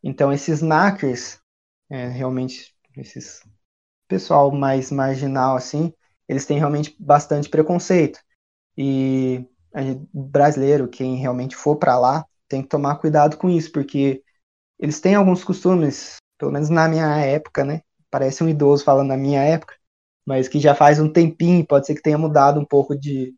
Então 0.04 0.32
esses 0.32 0.62
knackers, 0.62 1.40
é, 1.90 2.08
realmente 2.08 2.76
esses 2.98 3.42
pessoal 4.08 4.52
mais 4.52 4.92
marginal 4.92 5.56
assim, 5.58 5.94
eles 6.28 6.46
têm 6.46 6.60
realmente 6.60 6.96
bastante 7.00 7.50
preconceito. 7.50 8.20
E 8.78 9.46
brasileiro, 10.14 10.88
quem 10.88 11.16
realmente 11.18 11.56
for 11.56 11.78
para 11.78 11.98
lá, 11.98 12.26
tem 12.48 12.62
que 12.62 12.70
tomar 12.70 12.98
cuidado 12.98 13.38
com 13.38 13.50
isso, 13.50 13.72
porque 13.72 14.24
eles 14.80 15.00
têm 15.00 15.16
alguns 15.16 15.44
costumes, 15.44 16.18
pelo 16.38 16.52
menos 16.52 16.70
na 16.70 16.88
minha 16.88 17.18
época, 17.18 17.64
né? 17.66 17.82
parece 18.16 18.42
um 18.42 18.48
idoso 18.48 18.82
falando 18.86 19.10
na 19.10 19.18
minha 19.18 19.42
época, 19.42 19.76
mas 20.26 20.48
que 20.48 20.58
já 20.58 20.74
faz 20.74 21.02
um 21.02 21.12
tempinho, 21.12 21.68
pode 21.68 21.86
ser 21.86 21.96
que 21.96 22.02
tenha 22.02 22.18
mudado 22.18 22.58
um 22.58 22.66
pouco 22.66 22.98
de, 22.98 23.36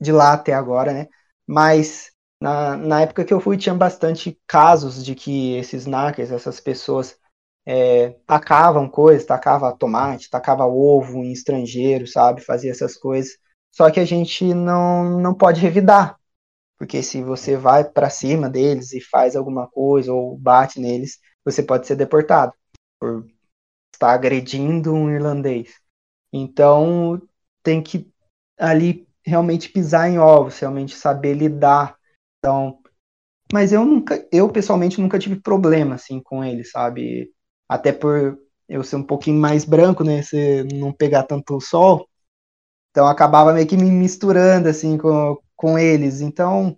de 0.00 0.12
lá 0.12 0.32
até 0.32 0.52
agora, 0.52 0.92
né? 0.92 1.08
Mas 1.46 2.12
na, 2.40 2.76
na 2.76 3.02
época 3.02 3.24
que 3.24 3.32
eu 3.34 3.40
fui, 3.40 3.56
tinha 3.56 3.74
bastante 3.74 4.38
casos 4.46 5.04
de 5.04 5.14
que 5.14 5.54
esses 5.56 5.86
knackers, 5.86 6.30
essas 6.30 6.60
pessoas, 6.60 7.18
é, 7.66 8.10
tacavam 8.26 8.88
coisas, 8.88 9.26
tacava 9.26 9.76
tomate, 9.76 10.30
tacava 10.30 10.64
ovo 10.66 11.18
em 11.18 11.32
estrangeiro, 11.32 12.06
sabe? 12.06 12.40
Fazia 12.40 12.70
essas 12.70 12.96
coisas. 12.96 13.32
Só 13.72 13.90
que 13.90 14.00
a 14.00 14.04
gente 14.04 14.52
não, 14.54 15.20
não 15.20 15.34
pode 15.34 15.60
revidar, 15.60 16.18
porque 16.78 17.02
se 17.02 17.22
você 17.22 17.56
vai 17.56 17.84
para 17.84 18.10
cima 18.10 18.48
deles 18.48 18.92
e 18.92 19.00
faz 19.00 19.36
alguma 19.36 19.68
coisa 19.68 20.12
ou 20.12 20.36
bate 20.38 20.80
neles, 20.80 21.18
você 21.44 21.62
pode 21.62 21.86
ser 21.86 21.96
deportado 21.96 22.52
por 22.98 23.26
está 24.00 24.12
agredindo 24.12 24.94
um 24.94 25.10
irlandês. 25.10 25.74
Então 26.32 27.20
tem 27.62 27.82
que 27.82 28.10
ali 28.58 29.06
realmente 29.24 29.68
pisar 29.68 30.10
em 30.10 30.18
ovos, 30.18 30.58
realmente 30.58 30.96
saber 30.96 31.34
lidar. 31.34 31.96
Então, 32.38 32.78
mas 33.52 33.72
eu 33.72 33.84
nunca, 33.84 34.26
eu 34.32 34.48
pessoalmente 34.50 35.00
nunca 35.00 35.18
tive 35.18 35.36
problema 35.40 35.96
assim 35.96 36.20
com 36.22 36.44
ele, 36.44 36.64
sabe? 36.64 37.30
Até 37.68 37.92
por 37.92 38.38
eu 38.68 38.84
ser 38.84 38.96
um 38.96 39.02
pouquinho 39.02 39.40
mais 39.40 39.64
branco, 39.64 40.04
né? 40.04 40.22
Se 40.22 40.64
não 40.74 40.92
pegar 40.92 41.24
tanto 41.24 41.60
sol, 41.60 42.08
então 42.90 43.06
acabava 43.06 43.52
meio 43.52 43.66
que 43.66 43.76
me 43.76 43.90
misturando 43.90 44.68
assim 44.68 44.98
com, 44.98 45.38
com 45.56 45.78
eles. 45.78 46.20
Então, 46.20 46.76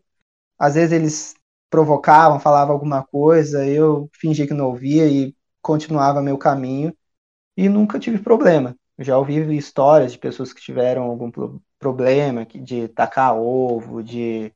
às 0.58 0.74
vezes 0.74 0.92
eles 0.92 1.34
provocavam, 1.70 2.40
falavam 2.40 2.74
alguma 2.74 3.02
coisa, 3.04 3.66
eu 3.66 4.10
fingia 4.14 4.46
que 4.46 4.54
não 4.54 4.66
ouvia 4.66 5.06
e 5.06 5.34
continuava 5.62 6.22
meu 6.22 6.38
caminho 6.38 6.94
e 7.56 7.68
nunca 7.68 7.98
tive 7.98 8.18
problema. 8.18 8.76
Já 8.98 9.18
ouvi 9.18 9.56
histórias 9.56 10.12
de 10.12 10.18
pessoas 10.18 10.52
que 10.52 10.60
tiveram 10.60 11.04
algum 11.04 11.30
problema 11.82 12.46
de 12.46 12.88
tacar 12.88 13.36
ovo, 13.36 14.02
de 14.02 14.52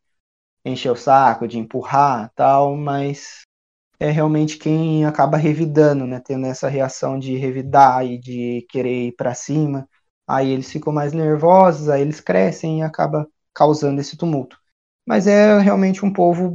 encher 0.65 0.91
o 0.93 0.97
saco, 0.97 1.49
de 1.49 1.59
empurrar, 1.59 2.33
tal, 2.35 2.77
mas 2.77 3.43
é 4.01 4.11
realmente 4.11 4.59
quem 4.59 5.07
acaba 5.07 5.37
revidando, 5.37 6.07
né, 6.07 6.21
tendo 6.21 6.47
essa 6.47 6.69
reação 6.69 7.19
de 7.19 7.37
revidar 7.37 8.07
e 8.07 8.19
de 8.19 8.67
querer 8.71 9.09
ir 9.09 9.12
para 9.12 9.35
cima. 9.35 9.89
Aí 10.27 10.51
eles 10.51 10.71
ficam 10.71 10.93
mais 10.93 11.12
nervosos, 11.12 11.89
aí 11.89 12.03
eles 12.03 12.21
crescem 12.21 12.81
e 12.81 12.83
acaba 12.83 13.29
causando 13.55 14.01
esse 14.01 14.17
tumulto. 14.17 14.59
Mas 15.07 15.27
é 15.27 15.59
realmente 15.61 16.05
um 16.05 16.12
povo 16.12 16.55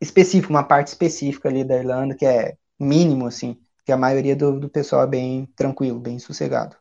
específico, 0.00 0.52
uma 0.52 0.64
parte 0.64 0.88
específica 0.88 1.48
ali 1.48 1.64
da 1.64 1.76
Irlanda 1.76 2.14
que 2.16 2.26
é 2.26 2.56
mínimo 2.78 3.26
assim 3.26 3.60
que 3.84 3.92
a 3.92 3.96
maioria 3.96 4.36
do, 4.36 4.60
do 4.60 4.68
pessoal 4.68 5.02
é 5.02 5.06
bem 5.06 5.46
tranquilo, 5.56 5.98
bem 5.98 6.18
sossegado. 6.18 6.76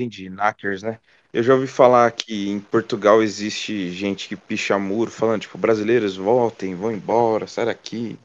Entendi, 0.00 0.30
knackers, 0.30 0.82
né? 0.82 0.98
Eu 1.30 1.42
já 1.42 1.52
ouvi 1.52 1.66
falar 1.66 2.10
que 2.10 2.48
em 2.48 2.58
Portugal 2.58 3.22
existe 3.22 3.90
gente 3.92 4.28
que 4.28 4.34
picha 4.34 4.78
muro, 4.78 5.10
falando, 5.10 5.42
tipo, 5.42 5.58
brasileiros 5.58 6.16
voltem, 6.16 6.74
vão 6.74 6.90
embora, 6.90 7.46
sai 7.46 7.66
daqui, 7.66 8.18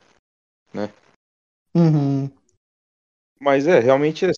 né? 0.73 0.89
Uhum. 1.75 2.31
Mas 3.41 3.67
é, 3.67 3.79
realmente 3.79 4.25
é, 4.25 4.31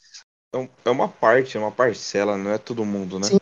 é, 0.56 0.70
é 0.84 0.90
uma 0.90 1.08
parte, 1.08 1.56
é 1.56 1.60
uma 1.60 1.72
parcela, 1.72 2.36
não 2.36 2.50
é 2.50 2.58
todo 2.58 2.84
mundo, 2.84 3.20
né? 3.20 3.28
Sim, 3.28 3.40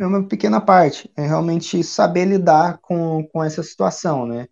é 0.00 0.06
uma 0.06 0.26
pequena 0.26 0.58
parte. 0.58 1.10
É 1.14 1.26
realmente 1.26 1.84
saber 1.84 2.24
lidar 2.24 2.78
com, 2.78 3.22
com 3.28 3.44
essa 3.44 3.62
situação, 3.62 4.24
né? 4.24 4.48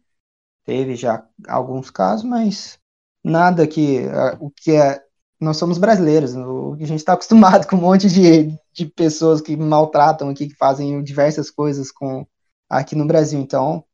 Teve 0.66 0.94
já 0.94 1.26
alguns 1.48 1.90
casos, 1.90 2.24
mas 2.24 2.78
nada 3.24 3.66
que 3.66 4.02
o 4.38 4.50
que 4.50 4.72
é 4.72 5.02
nós 5.40 5.56
somos 5.56 5.78
brasileiros, 5.78 6.34
o, 6.34 6.74
a 6.74 6.84
gente 6.84 6.98
está 6.98 7.12
acostumado 7.12 7.66
com 7.68 7.76
um 7.76 7.80
monte 7.80 8.08
de, 8.08 8.58
de 8.74 8.86
pessoas 8.86 9.40
que 9.40 9.56
maltratam 9.56 10.28
aqui, 10.28 10.48
que 10.48 10.56
fazem 10.56 11.02
diversas 11.02 11.50
coisas 11.50 11.92
com 11.92 12.26
aqui 12.68 12.96
no 12.96 13.06
Brasil. 13.06 13.40
Então, 13.40 13.84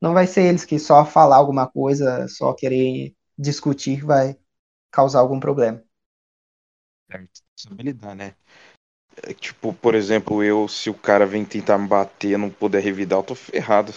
não 0.00 0.14
vai 0.14 0.26
ser 0.26 0.42
eles 0.42 0.64
que 0.64 0.78
só 0.78 1.04
falar 1.04 1.36
alguma 1.36 1.66
coisa, 1.66 2.26
só 2.28 2.52
querer 2.54 3.14
discutir, 3.36 4.04
vai 4.04 4.36
causar 4.90 5.20
algum 5.20 5.40
problema. 5.40 5.82
Certo, 7.10 7.42
saber 7.56 7.82
lidar, 7.84 8.14
né? 8.14 8.34
É, 9.24 9.34
tipo, 9.34 9.72
por 9.72 9.94
exemplo, 9.94 10.42
eu, 10.42 10.68
se 10.68 10.88
o 10.88 10.94
cara 10.94 11.26
vem 11.26 11.44
tentar 11.44 11.78
me 11.78 11.88
bater, 11.88 12.38
não 12.38 12.50
puder 12.50 12.82
revidar, 12.82 13.18
eu 13.18 13.24
tô 13.24 13.34
ferrado. 13.34 13.92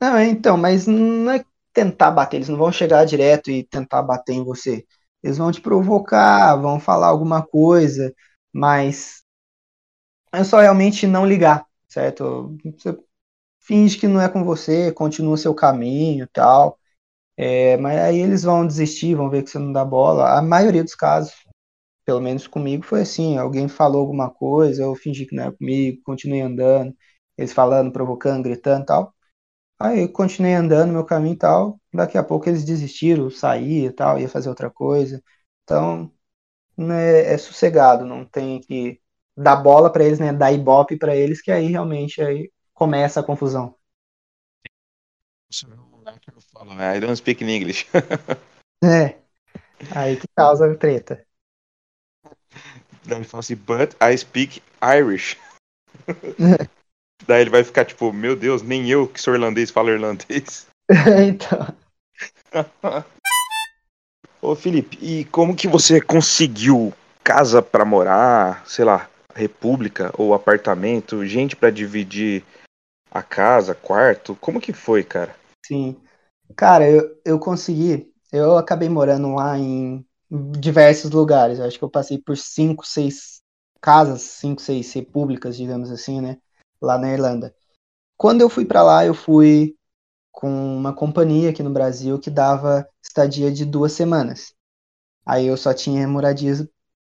Não, 0.00 0.20
então, 0.20 0.56
mas 0.56 0.86
não 0.86 1.30
é 1.32 1.44
tentar 1.72 2.10
bater, 2.10 2.36
eles 2.36 2.48
não 2.48 2.56
vão 2.56 2.72
chegar 2.72 3.04
direto 3.04 3.50
e 3.50 3.64
tentar 3.64 4.02
bater 4.02 4.32
em 4.34 4.44
você. 4.44 4.86
Eles 5.22 5.36
vão 5.38 5.50
te 5.50 5.60
provocar, 5.60 6.54
vão 6.56 6.78
falar 6.78 7.08
alguma 7.08 7.44
coisa, 7.44 8.14
mas 8.52 9.24
é 10.32 10.44
só 10.44 10.60
realmente 10.60 11.06
não 11.06 11.26
ligar, 11.26 11.66
certo? 11.88 12.56
Você 12.76 12.98
finge 13.60 13.98
que 13.98 14.08
não 14.08 14.20
é 14.22 14.28
com 14.28 14.44
você, 14.44 14.92
continua 14.92 15.36
seu 15.38 15.54
caminho 15.54 16.24
e 16.24 16.28
tal. 16.28 16.78
É, 17.36 17.76
mas 17.78 17.98
aí 18.00 18.18
eles 18.20 18.42
vão 18.42 18.66
desistir, 18.66 19.14
vão 19.14 19.30
ver 19.30 19.42
que 19.44 19.50
você 19.50 19.58
não 19.58 19.72
dá 19.72 19.84
bola. 19.84 20.38
A 20.38 20.42
maioria 20.42 20.84
dos 20.84 20.94
casos, 20.94 21.32
pelo 22.06 22.20
menos 22.20 22.46
comigo, 22.48 22.84
foi 22.84 23.02
assim: 23.02 23.38
alguém 23.38 23.68
falou 23.68 24.00
alguma 24.02 24.30
coisa, 24.30 24.82
eu 24.84 24.94
fingi 24.96 25.26
que 25.26 25.36
não 25.36 25.44
era 25.44 25.52
comigo, 25.52 26.02
continuei 26.04 26.42
andando, 26.42 26.94
eles 27.38 27.52
falando, 27.52 27.92
provocando, 27.92 28.44
gritando 28.44 28.82
e 28.84 28.86
tal. 28.86 29.14
Aí 29.78 30.00
eu 30.02 30.12
continuei 30.12 30.54
andando 30.54 30.92
meu 30.92 31.04
caminho 31.04 31.34
e 31.34 31.38
tal. 31.38 31.80
Daqui 31.92 32.18
a 32.18 32.22
pouco 32.24 32.48
eles 32.48 32.64
desistiram, 32.64 33.30
saí 33.30 33.86
e 33.86 33.92
tal, 33.92 34.18
ia 34.20 34.28
fazer 34.28 34.48
outra 34.48 34.70
coisa. 34.70 35.22
Então, 35.64 36.12
né, 36.78 37.32
é 37.32 37.36
sossegado, 37.36 38.04
não 38.04 38.24
tem 38.24 38.60
que 38.60 39.00
dar 39.36 39.56
bola 39.56 39.92
para 39.92 40.04
eles, 40.04 40.18
né, 40.18 40.32
dar 40.32 40.52
ibope 40.52 40.96
para 40.96 41.16
eles, 41.16 41.42
que 41.42 41.50
aí 41.50 41.66
realmente 41.66 42.22
aí 42.22 42.50
começa 42.72 43.20
a 43.20 43.22
confusão. 43.22 43.74
I 46.94 47.00
don't 47.00 47.16
speak 47.16 47.44
English. 47.44 47.86
É. 48.80 49.18
Aí 49.90 50.16
que 50.16 50.28
causa 50.36 50.72
treta. 50.76 51.26
Daí 53.04 53.18
ele 53.18 53.24
fala 53.24 53.40
assim, 53.40 53.56
but 53.56 53.96
I 54.00 54.16
speak 54.16 54.62
Irish. 54.80 55.36
Daí 57.26 57.40
ele 57.40 57.50
vai 57.50 57.64
ficar 57.64 57.84
tipo, 57.84 58.12
meu 58.12 58.36
Deus, 58.36 58.62
nem 58.62 58.88
eu 58.88 59.08
que 59.08 59.20
sou 59.20 59.34
irlandês 59.34 59.72
falo 59.72 59.90
irlandês. 59.90 60.68
então. 61.26 61.74
Ô 64.48 64.54
Felipe, 64.54 64.98
e 65.02 65.26
como 65.26 65.54
que 65.54 65.68
você 65.68 66.00
conseguiu 66.00 66.90
casa 67.22 67.60
para 67.60 67.84
morar, 67.84 68.66
sei 68.66 68.82
lá, 68.82 69.06
república 69.34 70.10
ou 70.16 70.32
apartamento, 70.32 71.22
gente 71.26 71.54
para 71.54 71.68
dividir 71.68 72.42
a 73.10 73.22
casa, 73.22 73.74
quarto? 73.74 74.34
Como 74.36 74.58
que 74.58 74.72
foi, 74.72 75.04
cara? 75.04 75.36
Sim. 75.66 76.00
Cara, 76.56 76.88
eu, 76.88 77.14
eu 77.26 77.38
consegui. 77.38 78.10
Eu 78.32 78.56
acabei 78.56 78.88
morando 78.88 79.34
lá 79.34 79.58
em 79.58 80.02
diversos 80.58 81.10
lugares. 81.10 81.58
Eu 81.58 81.66
acho 81.66 81.76
que 81.78 81.84
eu 81.84 81.90
passei 81.90 82.16
por 82.16 82.34
cinco, 82.34 82.86
seis 82.86 83.42
casas, 83.82 84.22
cinco, 84.22 84.62
seis 84.62 84.90
repúblicas, 84.94 85.58
digamos 85.58 85.90
assim, 85.90 86.22
né? 86.22 86.38
Lá 86.80 86.96
na 86.96 87.12
Irlanda. 87.12 87.54
Quando 88.16 88.40
eu 88.40 88.48
fui 88.48 88.64
para 88.64 88.82
lá, 88.82 89.04
eu 89.04 89.12
fui 89.12 89.76
com 90.38 90.48
uma 90.76 90.94
companhia 90.94 91.50
aqui 91.50 91.64
no 91.64 91.70
Brasil 91.72 92.16
que 92.16 92.30
dava 92.30 92.88
estadia 93.02 93.50
de 93.50 93.64
duas 93.64 93.90
semanas. 93.90 94.54
Aí 95.26 95.46
eu 95.48 95.56
só 95.56 95.74
tinha 95.74 96.06
moradia 96.08 96.54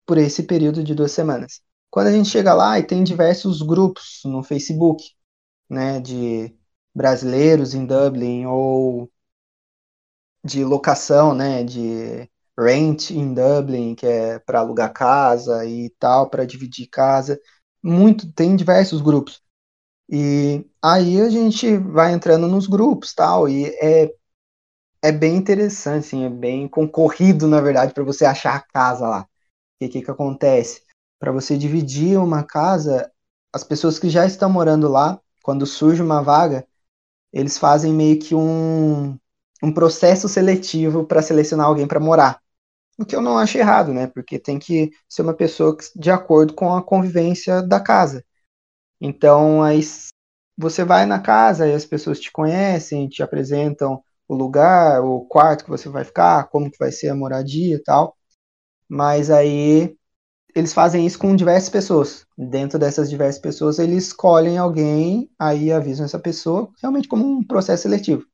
por 0.07 0.19
esse 0.19 0.45
período 0.45 0.83
de 0.83 0.95
duas 0.95 1.13
semanas. 1.13 1.61
Quando 1.91 2.07
a 2.07 2.13
gente 2.13 2.31
chega 2.31 2.55
lá, 2.55 2.79
e 2.79 2.83
tem 2.87 3.05
diversos 3.05 3.61
grupos 3.63 4.23
no 4.25 4.43
Facebook, 4.43 5.05
né, 5.71 6.01
de 6.01 6.57
brasileiros 6.95 7.75
em 7.75 7.87
Dublin 7.87 8.47
ou 8.47 9.11
de 10.45 10.65
locação, 10.65 11.35
né, 11.35 11.63
de 11.65 12.31
rent 12.59 13.11
em 13.11 13.35
Dublin, 13.35 13.95
que 13.95 14.07
é 14.07 14.39
para 14.39 14.61
alugar 14.61 14.93
casa 14.95 15.67
e 15.67 15.91
tal, 15.99 16.31
para 16.31 16.47
dividir 16.47 16.87
casa. 16.89 17.39
Muito, 17.83 18.33
tem 18.33 18.57
diversos 18.57 19.03
grupos. 19.03 19.43
E 20.09 20.65
aí 20.83 21.21
a 21.21 21.29
gente 21.29 21.77
vai 21.79 22.13
entrando 22.13 22.47
nos 22.49 22.67
grupos, 22.67 23.15
tal, 23.15 23.49
e 23.49 23.67
é 23.81 24.13
é 25.03 25.13
bem 25.13 25.37
interessante, 25.37 26.07
assim, 26.07 26.25
é 26.25 26.31
bem 26.31 26.69
concorrido, 26.69 27.47
na 27.47 27.61
verdade, 27.61 27.95
para 27.95 28.05
você 28.05 28.25
achar 28.25 28.57
a 28.57 28.61
casa 28.61 29.07
lá. 29.09 29.23
O 29.23 29.89
que, 29.89 30.03
que 30.03 30.11
acontece? 30.11 30.83
Para 31.19 31.33
você 31.33 31.57
dividir 31.59 32.19
uma 32.19 32.43
casa, 32.45 33.11
as 33.53 33.65
pessoas 33.65 33.99
que 33.99 34.11
já 34.11 34.27
estão 34.27 34.51
morando 34.51 34.89
lá, 34.89 35.21
quando 35.43 35.67
surge 35.67 36.03
uma 36.03 36.23
vaga, 36.23 36.67
eles 37.33 37.59
fazem 37.59 37.93
meio 37.93 38.19
que 38.19 38.35
um, 38.35 39.19
um 39.63 39.73
processo 39.73 40.29
seletivo 40.29 41.05
para 41.05 41.23
selecionar 41.23 41.67
alguém 41.67 41.87
para 41.87 42.01
morar. 42.01 42.41
O 42.99 43.05
que 43.05 43.17
eu 43.17 43.23
não 43.23 43.39
acho 43.39 43.59
errado, 43.59 43.93
né? 43.95 44.07
Porque 44.09 44.39
tem 44.39 44.59
que 44.59 44.91
ser 45.09 45.23
uma 45.23 45.35
pessoa 45.35 45.77
de 45.97 46.11
acordo 46.11 46.55
com 46.55 46.75
a 46.75 46.83
convivência 46.83 47.63
da 47.63 47.81
casa. 47.81 48.25
Então, 49.01 49.63
aí 49.63 49.81
você 50.57 50.85
vai 50.85 51.07
na 51.07 51.21
casa 51.21 51.67
e 51.67 51.75
as 51.75 51.85
pessoas 51.85 52.21
te 52.21 52.33
conhecem, 52.33 53.09
te 53.09 53.23
apresentam 53.23 54.03
o 54.29 54.35
lugar, 54.35 55.03
o 55.03 55.25
quarto 55.27 55.65
que 55.65 55.71
você 55.71 55.89
vai 55.89 56.05
ficar, 56.05 56.49
como 56.49 56.71
que 56.71 56.79
vai 56.79 56.91
ser 56.93 57.09
a 57.09 57.15
moradia 57.15 57.77
e 57.77 57.83
tal. 57.83 58.17
Mas 58.89 59.31
aí 59.31 59.97
eles 60.55 60.73
fazem 60.73 61.07
isso 61.07 61.19
com 61.19 61.37
diversas 61.37 61.71
pessoas. 61.71 62.27
Dentro 62.37 62.79
dessas 62.79 63.11
diversas 63.11 63.41
pessoas, 63.41 63.79
eles 63.79 64.09
escolhem 64.09 64.59
alguém, 64.59 65.31
aí 65.39 65.73
avisam 65.73 66.07
essa 66.07 66.19
pessoa, 66.19 66.71
realmente 66.83 67.09
como 67.09 67.27
um 67.27 67.45
processo 67.47 67.85
seletivo. 67.85 68.25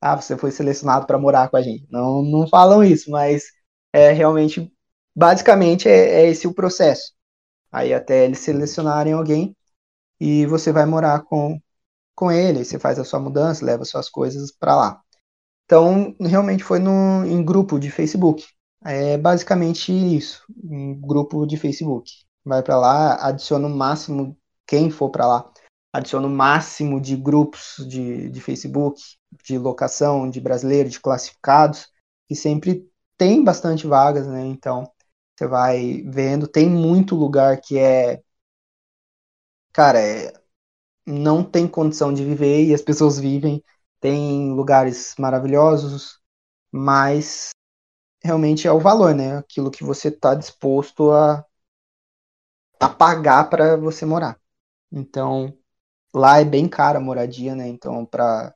Ah, 0.00 0.16
você 0.16 0.36
foi 0.36 0.50
selecionado 0.52 1.06
para 1.06 1.18
morar 1.18 1.50
com 1.50 1.56
a 1.56 1.62
gente. 1.62 1.86
Não, 1.90 2.22
não 2.22 2.48
falam 2.48 2.84
isso, 2.84 3.10
mas 3.10 3.44
é 3.92 4.12
realmente, 4.12 4.72
basicamente, 5.16 5.88
é, 5.88 6.22
é 6.24 6.28
esse 6.30 6.46
o 6.46 6.54
processo. 6.54 7.12
Aí 7.72 7.94
até 7.94 8.24
eles 8.24 8.40
selecionarem 8.40 9.12
alguém 9.14 9.56
e 10.20 10.46
você 10.46 10.72
vai 10.72 10.86
morar 10.86 11.22
com, 11.22 11.60
com 12.14 12.30
ele, 12.30 12.64
você 12.64 12.78
faz 12.78 12.98
a 12.98 13.04
sua 13.04 13.20
mudança, 13.20 13.64
leva 13.64 13.84
suas 13.84 14.08
coisas 14.08 14.52
para 14.52 14.76
lá. 14.76 15.02
Então, 15.64 16.14
realmente 16.20 16.64
foi 16.64 16.78
no, 16.78 17.24
em 17.26 17.44
grupo 17.44 17.78
de 17.78 17.90
Facebook. 17.90 18.46
É 18.84 19.18
basicamente 19.18 19.92
isso, 19.92 20.44
um 20.64 20.98
grupo 21.00 21.46
de 21.46 21.56
Facebook. 21.56 22.10
Vai 22.44 22.62
para 22.62 22.78
lá, 22.78 23.14
adiciona 23.26 23.66
o 23.66 23.70
máximo, 23.70 24.36
quem 24.66 24.90
for 24.90 25.10
para 25.10 25.26
lá, 25.26 25.50
adiciona 25.92 26.26
o 26.26 26.30
máximo 26.30 27.00
de 27.00 27.16
grupos 27.16 27.76
de, 27.88 28.30
de 28.30 28.40
Facebook, 28.40 29.00
de 29.44 29.58
locação, 29.58 30.30
de 30.30 30.40
brasileiros, 30.40 30.92
de 30.92 31.00
classificados, 31.00 31.88
e 32.30 32.36
sempre 32.36 32.88
tem 33.16 33.42
bastante 33.42 33.86
vagas, 33.86 34.26
né? 34.26 34.46
Então, 34.46 34.90
você 35.36 35.46
vai 35.46 36.02
vendo, 36.06 36.48
tem 36.48 36.68
muito 36.68 37.14
lugar 37.14 37.60
que 37.60 37.78
é. 37.78 38.22
Cara, 39.78 40.00
é, 40.00 40.32
não 41.06 41.44
tem 41.44 41.68
condição 41.68 42.12
de 42.14 42.24
viver 42.24 42.64
e 42.66 42.74
as 42.74 42.82
pessoas 42.82 43.18
vivem 43.18 43.62
tem 44.00 44.52
lugares 44.52 45.14
maravilhosos, 45.18 46.20
mas 46.72 47.50
realmente 48.24 48.66
é 48.68 48.72
o 48.72 48.80
valor, 48.80 49.14
né? 49.14 49.38
Aquilo 49.38 49.70
que 49.70 49.84
você 49.84 50.08
está 50.08 50.34
disposto 50.34 51.12
a, 51.12 51.44
a 52.80 52.88
pagar 52.88 53.48
para 53.50 53.76
você 53.76 54.04
morar. 54.06 54.38
Então, 54.92 55.54
lá 56.14 56.40
é 56.40 56.46
bem 56.46 56.68
cara 56.68 56.98
a 56.98 57.02
moradia, 57.02 57.54
né? 57.54 57.68
Então, 57.68 58.06
para 58.06 58.54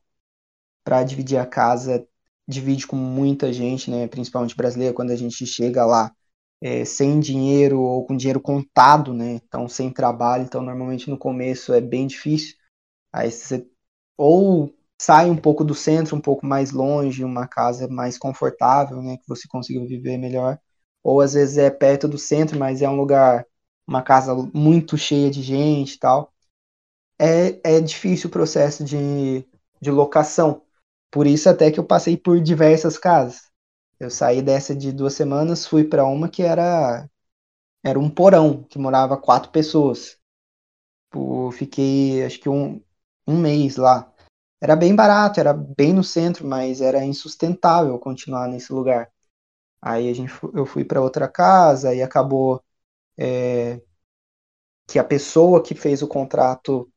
dividir 1.05 1.39
a 1.39 1.47
casa, 1.47 2.07
divide 2.47 2.87
com 2.87 2.97
muita 2.97 3.53
gente, 3.53 3.91
né? 3.91 4.09
Principalmente 4.09 4.57
brasileira, 4.57 4.95
quando 4.95 5.11
a 5.11 5.17
gente 5.17 5.47
chega 5.47 5.85
lá 5.85 6.13
é, 6.63 6.85
sem 6.87 7.21
dinheiro 7.21 7.81
ou 7.81 8.07
com 8.07 8.17
dinheiro 8.17 8.41
contado, 8.41 9.15
né? 9.15 9.35
Então, 9.47 9.69
sem 9.69 9.91
trabalho. 9.93 10.45
Então, 10.45 10.63
normalmente 10.63 11.11
no 11.11 11.19
começo 11.19 11.73
é 11.75 11.81
bem 11.83 12.07
difícil. 12.09 12.57
Aí 13.13 13.31
você 13.33 13.67
ou 14.19 14.75
sai 15.01 15.31
um 15.31 15.37
pouco 15.37 15.65
do 15.65 15.75
centro, 15.75 16.17
um 16.17 16.21
pouco 16.21 16.47
mais 16.47 16.73
longe, 16.73 17.25
uma 17.25 17.47
casa 17.49 17.89
mais 17.89 18.19
confortável, 18.19 19.03
né, 19.03 19.17
que 19.19 19.29
você 19.29 19.49
consiga 19.49 19.85
viver 19.87 20.19
melhor. 20.19 20.59
Ou 21.03 21.21
às 21.21 21.35
vezes 21.35 21.59
é 21.59 21.71
perto 21.71 22.09
do 22.09 22.19
centro, 22.19 22.59
mas 22.59 22.83
é 22.83 22.89
um 22.89 22.97
lugar, 22.97 23.47
uma 23.87 24.03
casa 24.03 24.35
muito 24.55 24.97
cheia 24.99 25.31
de 25.31 25.43
gente 25.43 25.95
e 25.95 25.99
tal. 25.99 26.33
É, 27.21 27.77
é 27.77 27.81
difícil 27.81 28.29
o 28.29 28.33
processo 28.33 28.85
de, 28.85 29.47
de 29.81 29.91
locação. 29.91 30.63
Por 31.11 31.27
isso 31.27 31.49
até 31.49 31.71
que 31.71 31.79
eu 31.81 31.85
passei 31.85 32.17
por 32.17 32.41
diversas 32.41 32.99
casas. 32.99 33.52
Eu 34.03 34.11
saí 34.11 34.43
dessa 34.43 34.75
de 34.75 34.91
duas 34.91 35.15
semanas, 35.15 35.65
fui 35.65 35.85
para 35.85 36.05
uma 36.05 36.29
que 36.29 36.43
era 36.43 37.09
era 37.85 38.01
um 38.01 38.11
porão 38.11 38.65
que 38.65 38.77
morava 38.77 39.17
quatro 39.17 39.53
pessoas. 39.53 40.19
fiquei 41.53 42.25
acho 42.25 42.41
que 42.41 42.49
um, 42.49 42.83
um 43.27 43.39
mês 43.39 43.77
lá 43.77 44.13
era 44.61 44.75
bem 44.75 44.95
barato, 44.97 45.39
era 45.39 45.53
bem 45.55 45.93
no 45.93 46.03
centro, 46.03 46.45
mas 46.47 46.81
era 46.81 47.05
insustentável 47.05 47.97
continuar 47.99 48.49
nesse 48.49 48.73
lugar. 48.73 49.09
Aí 49.81 50.11
a 50.11 50.15
gente, 50.15 50.33
eu 50.55 50.67
fui 50.67 50.85
para 50.85 51.01
outra 51.01 51.29
casa 51.29 51.95
e 51.95 52.03
acabou 52.03 52.61
é, 53.17 53.81
que 54.89 54.99
a 54.99 55.05
pessoa 55.05 55.63
que 55.63 55.75
fez 55.77 56.03
o 56.03 56.09
contrato 56.09 56.91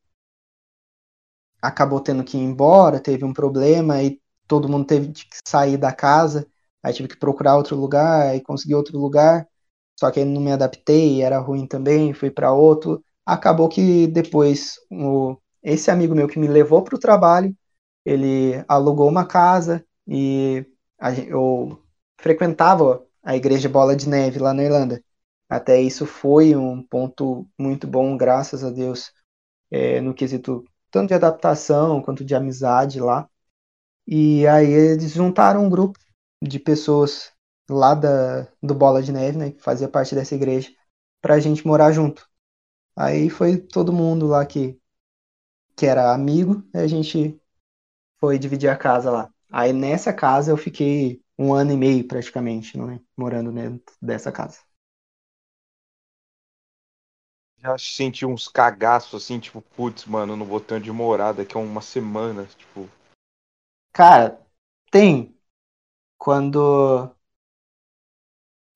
acabou 1.62 2.00
tendo 2.00 2.24
que 2.24 2.36
ir 2.36 2.42
embora, 2.42 3.00
teve 3.00 3.24
um 3.24 3.32
problema 3.32 4.02
e 4.02 4.20
todo 4.48 4.68
mundo 4.68 4.86
teve 4.86 5.12
que 5.12 5.26
sair 5.46 5.76
da 5.76 5.92
casa. 5.92 6.50
Aí 6.82 6.92
tive 6.92 7.08
que 7.08 7.16
procurar 7.18 7.56
outro 7.56 7.76
lugar 7.76 8.36
e 8.36 8.40
consegui 8.40 8.74
outro 8.74 8.98
lugar. 8.98 9.48
Só 9.98 10.10
que 10.10 10.20
aí 10.20 10.26
não 10.26 10.40
me 10.40 10.52
adaptei, 10.52 11.22
era 11.22 11.38
ruim 11.38 11.66
também, 11.66 12.12
fui 12.14 12.30
para 12.30 12.52
outro. 12.52 13.02
Acabou 13.24 13.68
que 13.68 14.06
depois 14.06 14.76
o, 14.90 15.36
esse 15.62 15.90
amigo 15.90 16.14
meu 16.14 16.28
que 16.28 16.38
me 16.38 16.46
levou 16.48 16.82
para 16.82 16.96
o 16.96 16.98
trabalho, 16.98 17.56
ele 18.04 18.64
alugou 18.68 19.08
uma 19.08 19.26
casa 19.26 19.84
e 20.06 20.66
a, 20.98 21.12
eu 21.12 21.82
frequentava 22.18 23.04
a 23.22 23.36
igreja 23.36 23.68
Bola 23.68 23.96
de 23.96 24.08
Neve 24.08 24.38
lá 24.38 24.54
na 24.54 24.62
Irlanda. 24.64 25.02
Até 25.48 25.80
isso 25.80 26.06
foi 26.06 26.56
um 26.56 26.82
ponto 26.82 27.48
muito 27.58 27.86
bom, 27.86 28.16
graças 28.16 28.64
a 28.64 28.70
Deus, 28.70 29.12
é, 29.70 30.00
no 30.00 30.14
quesito 30.14 30.64
tanto 30.90 31.08
de 31.08 31.14
adaptação 31.14 32.02
quanto 32.02 32.24
de 32.24 32.34
amizade 32.34 33.00
lá. 33.00 33.28
E 34.06 34.46
aí 34.46 34.70
eles 34.70 35.12
juntaram 35.12 35.64
um 35.64 35.70
grupo 35.70 35.98
de 36.46 36.58
pessoas 36.58 37.32
lá 37.70 37.94
da, 37.94 38.48
do 38.62 38.74
Bola 38.74 39.02
de 39.02 39.12
Neve, 39.12 39.38
né, 39.38 39.50
que 39.52 39.62
fazia 39.62 39.88
parte 39.88 40.14
dessa 40.14 40.34
igreja, 40.34 40.70
para 41.20 41.34
a 41.34 41.40
gente 41.40 41.66
morar 41.66 41.92
junto. 41.92 42.28
Aí 42.96 43.30
foi 43.30 43.58
todo 43.58 43.92
mundo 43.92 44.26
lá 44.28 44.44
que 44.46 44.78
que 45.76 45.86
era 45.86 46.12
amigo, 46.14 46.62
a 46.74 46.86
gente 46.86 47.40
foi 48.20 48.38
dividir 48.38 48.70
a 48.70 48.76
casa 48.76 49.10
lá. 49.10 49.30
Aí 49.50 49.72
nessa 49.72 50.12
casa 50.12 50.50
eu 50.52 50.56
fiquei 50.56 51.22
um 51.38 51.54
ano 51.54 51.72
e 51.72 51.76
meio 51.76 52.06
praticamente, 52.08 52.78
né, 52.78 53.00
morando 53.16 53.52
dentro 53.52 53.94
dessa 54.02 54.32
casa. 54.32 54.58
Já 57.58 57.76
senti 57.76 58.24
uns 58.24 58.48
cagaços 58.48 59.22
assim, 59.22 59.38
tipo, 59.38 59.60
putz, 59.60 60.06
mano, 60.06 60.36
não 60.36 60.46
vou 60.46 60.58
ter 60.58 60.76
onde 60.76 60.90
morar 60.90 61.32
daqui 61.32 61.54
a 61.56 61.60
uma 61.60 61.82
semana, 61.82 62.46
tipo. 62.56 62.88
Cara, 63.92 64.40
tem. 64.92 65.35
Quando 66.18 67.16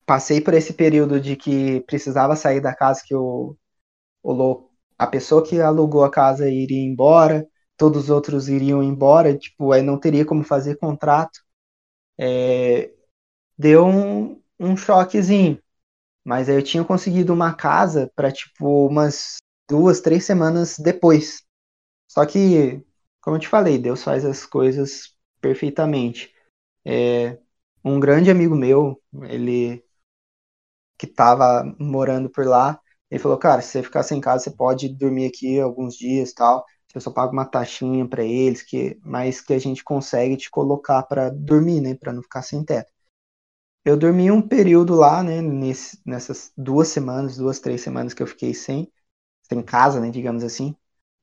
passei 0.05 0.41
por 0.41 0.53
esse 0.53 0.73
período 0.73 1.19
de 1.19 1.35
que 1.35 1.81
precisava 1.81 2.35
sair 2.35 2.61
da 2.61 2.75
casa 2.75 3.01
que 3.05 3.15
o, 3.15 3.55
o 4.23 4.69
a 4.99 5.07
pessoa 5.07 5.43
que 5.45 5.61
alugou 5.61 6.03
a 6.05 6.11
casa 6.11 6.49
iria 6.49 6.83
embora, 6.85 7.47
todos 7.77 8.05
os 8.05 8.11
outros 8.11 8.49
iriam 8.49 8.83
embora, 8.83 9.37
tipo, 9.37 9.71
aí 9.73 9.81
não 9.83 9.99
teria 9.99 10.25
como 10.25 10.43
fazer 10.43 10.77
contrato. 10.77 11.39
É, 12.19 12.91
deu 13.57 13.85
um, 13.87 14.41
um 14.59 14.77
choquezinho. 14.77 15.59
Mas 16.25 16.49
aí 16.49 16.55
eu 16.57 16.63
tinha 16.63 16.83
conseguido 16.85 17.33
uma 17.33 17.53
casa 17.55 18.11
para 18.15 18.31
tipo 18.31 18.87
umas 18.87 19.37
duas, 19.69 20.01
três 20.01 20.25
semanas 20.25 20.77
depois. 20.79 21.43
Só 22.07 22.25
que, 22.25 22.83
como 23.21 23.37
eu 23.37 23.41
te 23.41 23.47
falei, 23.49 23.77
Deus 23.79 24.03
faz 24.03 24.25
as 24.25 24.45
coisas 24.45 25.13
perfeitamente. 25.41 26.33
É, 26.85 27.39
um 27.83 27.99
grande 27.99 28.31
amigo 28.31 28.55
meu, 28.55 29.01
ele 29.23 29.83
que 30.97 31.05
estava 31.07 31.63
morando 31.79 32.29
por 32.29 32.45
lá, 32.45 32.79
ele 33.09 33.19
falou, 33.21 33.37
cara, 33.37 33.61
se 33.61 33.69
você 33.71 33.83
ficar 33.83 34.03
sem 34.03 34.21
casa, 34.21 34.43
você 34.45 34.51
pode 34.51 34.87
dormir 34.89 35.25
aqui 35.27 35.59
alguns 35.59 35.95
dias, 35.97 36.33
tal. 36.33 36.65
Eu 36.93 37.01
só 37.01 37.11
pago 37.11 37.33
uma 37.33 37.45
taxinha 37.45 38.07
para 38.07 38.23
eles, 38.23 38.61
que 38.63 38.99
mas 39.03 39.41
que 39.41 39.53
a 39.53 39.59
gente 39.59 39.83
consegue 39.83 40.37
te 40.37 40.49
colocar 40.49 41.03
para 41.03 41.29
dormir, 41.29 41.81
né, 41.81 41.95
para 41.95 42.13
não 42.13 42.21
ficar 42.21 42.41
sem 42.41 42.63
teto. 42.63 42.91
Eu 43.85 43.97
dormi 43.97 44.31
um 44.31 44.41
período 44.41 44.95
lá, 44.95 45.23
né, 45.23 45.41
nesse, 45.41 45.99
nessas 46.05 46.51
duas 46.57 46.89
semanas, 46.89 47.37
duas, 47.37 47.59
três 47.59 47.81
semanas 47.81 48.13
que 48.13 48.23
eu 48.23 48.27
fiquei 48.27 48.53
sem, 48.53 48.91
sem 49.43 49.61
casa, 49.63 49.99
né, 50.01 50.11
digamos 50.11 50.43
assim. 50.43 50.75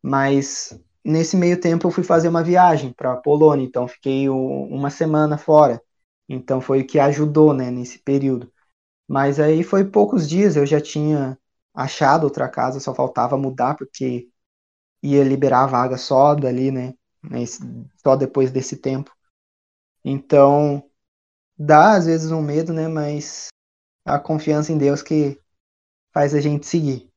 Mas 0.02 0.78
nesse 1.08 1.36
meio 1.36 1.60
tempo 1.60 1.86
eu 1.86 1.90
fui 1.90 2.04
fazer 2.04 2.28
uma 2.28 2.42
viagem 2.44 2.92
para 2.92 3.16
Polônia, 3.16 3.64
então 3.64 3.88
fiquei 3.88 4.28
uma 4.28 4.90
semana 4.90 5.38
fora. 5.38 5.82
Então 6.28 6.60
foi 6.60 6.82
o 6.82 6.86
que 6.86 6.98
ajudou, 6.98 7.54
né, 7.54 7.70
nesse 7.70 7.98
período. 8.00 8.52
Mas 9.08 9.40
aí 9.40 9.64
foi 9.64 9.84
poucos 9.84 10.28
dias, 10.28 10.56
eu 10.56 10.66
já 10.66 10.80
tinha 10.80 11.38
achado 11.74 12.24
outra 12.24 12.48
casa, 12.48 12.80
só 12.80 12.94
faltava 12.94 13.38
mudar 13.38 13.76
porque 13.76 14.28
ia 15.02 15.24
liberar 15.24 15.64
a 15.64 15.66
vaga 15.66 15.98
só 15.98 16.34
dali, 16.34 16.70
né, 16.72 16.94
só 18.02 18.16
depois 18.16 18.50
desse 18.52 18.76
tempo. 18.76 19.12
Então, 20.04 20.82
dá 21.58 21.94
às 21.96 22.06
vezes 22.06 22.30
um 22.30 22.42
medo, 22.42 22.72
né? 22.72 22.88
Mas 22.88 23.48
a 24.04 24.18
confiança 24.18 24.72
em 24.72 24.78
Deus 24.78 25.02
que 25.02 25.40
faz 26.12 26.34
a 26.34 26.40
gente 26.40 26.66
seguir. 26.66 27.07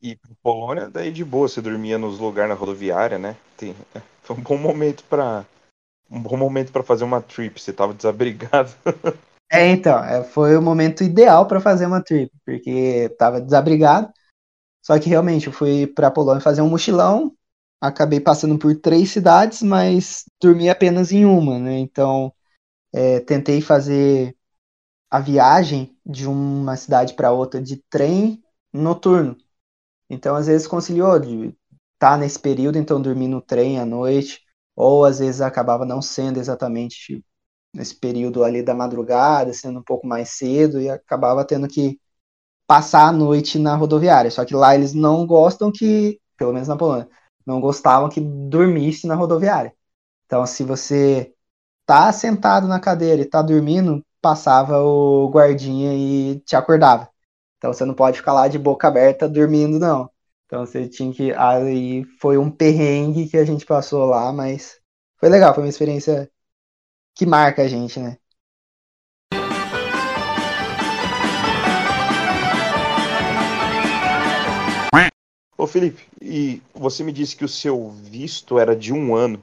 E 0.00 0.16
Polônia, 0.42 0.88
daí 0.88 1.10
de 1.10 1.24
boa, 1.24 1.48
você 1.48 1.60
dormia 1.60 1.98
nos 1.98 2.18
lugares 2.18 2.50
na 2.50 2.54
rodoviária, 2.54 3.18
né? 3.18 3.36
Tem, 3.56 3.74
foi 4.22 4.36
um 4.36 4.40
bom 4.40 4.56
momento 4.56 5.02
para 5.04 5.44
um 6.10 6.22
bom 6.22 6.36
momento 6.36 6.72
para 6.72 6.82
fazer 6.82 7.04
uma 7.04 7.20
trip. 7.20 7.60
Você 7.60 7.72
tava 7.72 7.92
desabrigado. 7.92 8.72
é, 9.50 9.68
então, 9.68 10.02
é, 10.02 10.22
foi 10.22 10.56
o 10.56 10.62
momento 10.62 11.02
ideal 11.02 11.46
para 11.46 11.60
fazer 11.60 11.86
uma 11.86 12.02
trip, 12.02 12.32
porque 12.44 13.14
tava 13.18 13.40
desabrigado. 13.40 14.12
Só 14.84 14.98
que 14.98 15.08
realmente 15.08 15.48
eu 15.48 15.52
fui 15.52 15.86
para 15.86 16.10
Polônia 16.10 16.40
fazer 16.40 16.62
um 16.62 16.68
mochilão, 16.68 17.34
acabei 17.80 18.20
passando 18.20 18.58
por 18.58 18.74
três 18.76 19.10
cidades, 19.10 19.62
mas 19.62 20.24
dormi 20.40 20.70
apenas 20.70 21.12
em 21.12 21.24
uma, 21.24 21.58
né? 21.58 21.78
Então 21.78 22.32
é, 22.92 23.20
tentei 23.20 23.60
fazer 23.60 24.34
a 25.10 25.20
viagem 25.20 25.96
de 26.06 26.26
uma 26.26 26.76
cidade 26.76 27.14
para 27.14 27.32
outra 27.32 27.60
de 27.60 27.82
trem 27.90 28.42
noturno. 28.72 29.36
Então, 30.10 30.36
às 30.36 30.46
vezes, 30.46 30.66
conciliou 30.66 31.18
de 31.18 31.48
estar 31.94 32.12
tá 32.12 32.16
nesse 32.16 32.38
período, 32.38 32.78
então 32.78 33.00
dormir 33.00 33.28
no 33.28 33.40
trem 33.42 33.78
à 33.78 33.86
noite, 33.86 34.40
ou 34.76 35.04
às 35.04 35.18
vezes 35.18 35.40
acabava 35.40 35.84
não 35.84 36.00
sendo 36.02 36.38
exatamente 36.38 37.24
nesse 37.74 37.94
período 37.94 38.44
ali 38.44 38.62
da 38.62 38.74
madrugada, 38.74 39.52
sendo 39.52 39.80
um 39.80 39.82
pouco 39.82 40.06
mais 40.06 40.30
cedo, 40.30 40.80
e 40.80 40.88
acabava 40.90 41.44
tendo 41.44 41.68
que 41.68 41.98
passar 42.66 43.08
a 43.08 43.12
noite 43.12 43.58
na 43.58 43.76
rodoviária. 43.76 44.30
Só 44.30 44.44
que 44.44 44.54
lá 44.54 44.74
eles 44.74 44.94
não 44.94 45.26
gostam 45.26 45.72
que, 45.72 46.20
pelo 46.36 46.52
menos 46.52 46.68
na 46.68 46.76
Polônia, 46.76 47.08
não 47.46 47.60
gostavam 47.60 48.08
que 48.08 48.20
dormisse 48.20 49.06
na 49.06 49.14
rodoviária. 49.14 49.74
Então, 50.26 50.46
se 50.46 50.64
você 50.64 51.34
tá 51.86 52.12
sentado 52.12 52.68
na 52.68 52.80
cadeira 52.80 53.22
e 53.22 53.26
tá 53.26 53.42
dormindo, 53.42 54.04
passava 54.20 54.78
o 54.82 55.28
guardinha 55.30 55.94
e 55.94 56.40
te 56.40 56.56
acordava. 56.56 57.10
Então 57.58 57.72
você 57.72 57.84
não 57.84 57.92
pode 57.92 58.18
ficar 58.18 58.32
lá 58.32 58.48
de 58.48 58.58
boca 58.58 58.88
aberta 58.88 59.28
dormindo, 59.28 59.78
não. 59.78 60.10
Então 60.46 60.64
você 60.64 60.88
tinha 60.88 61.12
que. 61.12 61.32
Aí 61.34 62.04
foi 62.18 62.38
um 62.38 62.50
perrengue 62.50 63.28
que 63.28 63.36
a 63.36 63.44
gente 63.44 63.66
passou 63.66 64.06
lá, 64.06 64.32
mas 64.32 64.80
foi 65.18 65.28
legal, 65.28 65.52
foi 65.52 65.64
uma 65.64 65.68
experiência 65.68 66.30
que 67.14 67.26
marca 67.26 67.62
a 67.62 67.68
gente, 67.68 68.00
né? 68.00 68.16
Ô 75.56 75.66
Felipe, 75.66 76.06
e 76.22 76.62
você 76.72 77.02
me 77.02 77.12
disse 77.12 77.36
que 77.36 77.44
o 77.44 77.48
seu 77.48 77.90
visto 77.90 78.60
era 78.60 78.76
de 78.76 78.92
um 78.92 79.16
ano. 79.16 79.42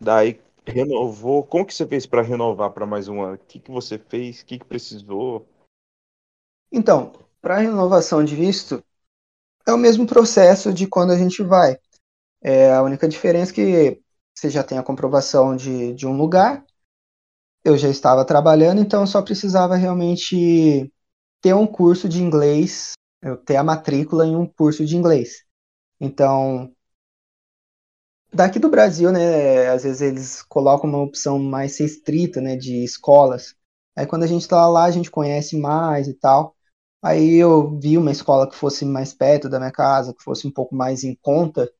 Daí 0.00 0.40
Renovou. 0.66 1.44
Como 1.44 1.66
que 1.66 1.74
você 1.74 1.86
fez 1.86 2.06
para 2.06 2.22
renovar 2.22 2.70
para 2.70 2.86
mais 2.86 3.08
um 3.08 3.20
ano? 3.20 3.34
O 3.34 3.38
que, 3.38 3.58
que 3.58 3.70
você 3.70 3.98
fez? 3.98 4.40
O 4.40 4.46
que, 4.46 4.58
que 4.58 4.64
precisou? 4.64 5.46
Então, 6.70 7.12
para 7.42 7.58
renovação 7.58 8.24
de 8.24 8.36
visto, 8.36 8.82
é 9.66 9.72
o 9.72 9.78
mesmo 9.78 10.06
processo 10.06 10.72
de 10.72 10.86
quando 10.86 11.12
a 11.12 11.18
gente 11.18 11.42
vai. 11.42 11.78
É 12.42 12.72
a 12.72 12.82
única 12.82 13.08
diferença 13.08 13.52
é 13.52 13.54
que 13.54 14.02
você 14.34 14.50
já 14.50 14.62
tem 14.64 14.78
a 14.78 14.82
comprovação 14.82 15.56
de, 15.56 15.94
de 15.94 16.06
um 16.06 16.16
lugar. 16.16 16.64
Eu 17.64 17.76
já 17.76 17.88
estava 17.88 18.24
trabalhando, 18.24 18.80
então 18.80 19.02
eu 19.02 19.06
só 19.06 19.22
precisava 19.22 19.76
realmente 19.76 20.92
ter 21.40 21.54
um 21.54 21.66
curso 21.66 22.08
de 22.08 22.22
inglês, 22.22 22.92
eu 23.22 23.36
ter 23.36 23.56
a 23.56 23.64
matrícula 23.64 24.26
em 24.26 24.36
um 24.36 24.46
curso 24.46 24.84
de 24.86 24.96
inglês. 24.96 25.44
Então, 26.00 26.72
Daqui 28.34 28.58
do 28.58 28.70
Brasil, 28.70 29.12
né, 29.12 29.68
às 29.68 29.82
vezes 29.82 30.00
eles 30.00 30.42
colocam 30.42 30.88
uma 30.88 31.02
opção 31.02 31.38
mais 31.38 31.78
restrita, 31.78 32.40
né, 32.40 32.56
de 32.56 32.82
escolas. 32.82 33.54
Aí 33.94 34.06
quando 34.06 34.22
a 34.22 34.26
gente 34.26 34.48
tá 34.48 34.66
lá, 34.68 34.84
a 34.84 34.90
gente 34.90 35.10
conhece 35.10 35.58
mais 35.58 36.08
e 36.08 36.14
tal. 36.14 36.56
Aí 37.02 37.34
eu 37.34 37.78
vi 37.78 37.98
uma 37.98 38.12
escola 38.12 38.48
que 38.48 38.56
fosse 38.56 38.84
mais 38.84 39.12
perto 39.12 39.48
da 39.48 39.58
minha 39.58 39.72
casa, 39.72 40.14
que 40.14 40.22
fosse 40.22 40.46
um 40.46 40.50
pouco 40.52 40.74
mais 40.74 41.04
em 41.04 41.16
conta, 41.20 41.70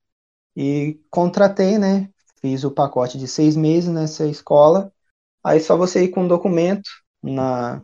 e 0.56 1.00
contratei, 1.10 1.78
né, 1.78 2.10
fiz 2.40 2.64
o 2.64 2.70
pacote 2.70 3.18
de 3.18 3.28
seis 3.28 3.56
meses 3.56 3.88
nessa 3.92 4.26
escola. 4.26 4.92
Aí 5.44 5.60
só 5.60 5.76
você 5.76 6.04
ir 6.04 6.08
com 6.08 6.24
um 6.24 6.28
documento 6.28 6.88
na, 7.22 7.82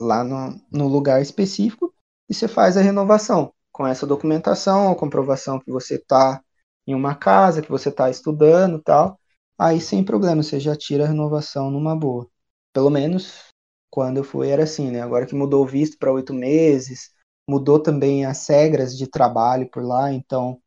lá 0.00 0.24
no, 0.24 0.60
no 0.70 0.88
lugar 0.88 1.22
específico 1.22 1.94
e 2.28 2.34
você 2.34 2.48
faz 2.48 2.76
a 2.76 2.82
renovação 2.82 3.52
com 3.70 3.86
essa 3.86 4.06
documentação, 4.06 4.90
a 4.90 4.96
comprovação 4.96 5.58
que 5.58 5.70
você 5.70 5.94
está 5.94 6.42
em 6.86 6.94
uma 6.94 7.14
casa 7.14 7.62
que 7.62 7.70
você 7.70 7.88
está 7.88 8.10
estudando 8.10 8.82
tal, 8.82 9.18
aí 9.58 9.80
sem 9.80 10.04
problema, 10.04 10.42
você 10.42 10.58
já 10.58 10.76
tira 10.76 11.04
a 11.04 11.08
renovação 11.08 11.70
numa 11.70 11.96
boa. 11.96 12.28
Pelo 12.72 12.90
menos 12.90 13.51
quando 13.92 14.16
eu 14.16 14.24
fui 14.24 14.48
era 14.48 14.62
assim, 14.62 14.90
né? 14.90 15.02
Agora 15.02 15.26
que 15.26 15.34
mudou 15.34 15.62
o 15.62 15.66
visto 15.66 15.98
para 15.98 16.10
oito 16.10 16.32
meses, 16.32 17.10
mudou 17.46 17.78
também 17.78 18.24
as 18.24 18.48
regras 18.48 18.96
de 18.96 19.06
trabalho 19.06 19.68
por 19.68 19.84
lá, 19.84 20.10
então 20.10 20.58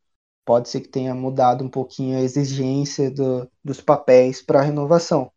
pode 0.45 0.69
ser 0.69 0.81
que 0.81 0.89
tenha 0.89 1.15
mudado 1.15 1.63
um 1.63 1.69
pouquinho 1.69 2.19
a 2.19 2.21
exigência 2.21 3.09
do, 3.09 3.49
dos 3.63 3.81
papéis 3.81 4.43
para 4.43 4.61
renovação. 4.61 5.31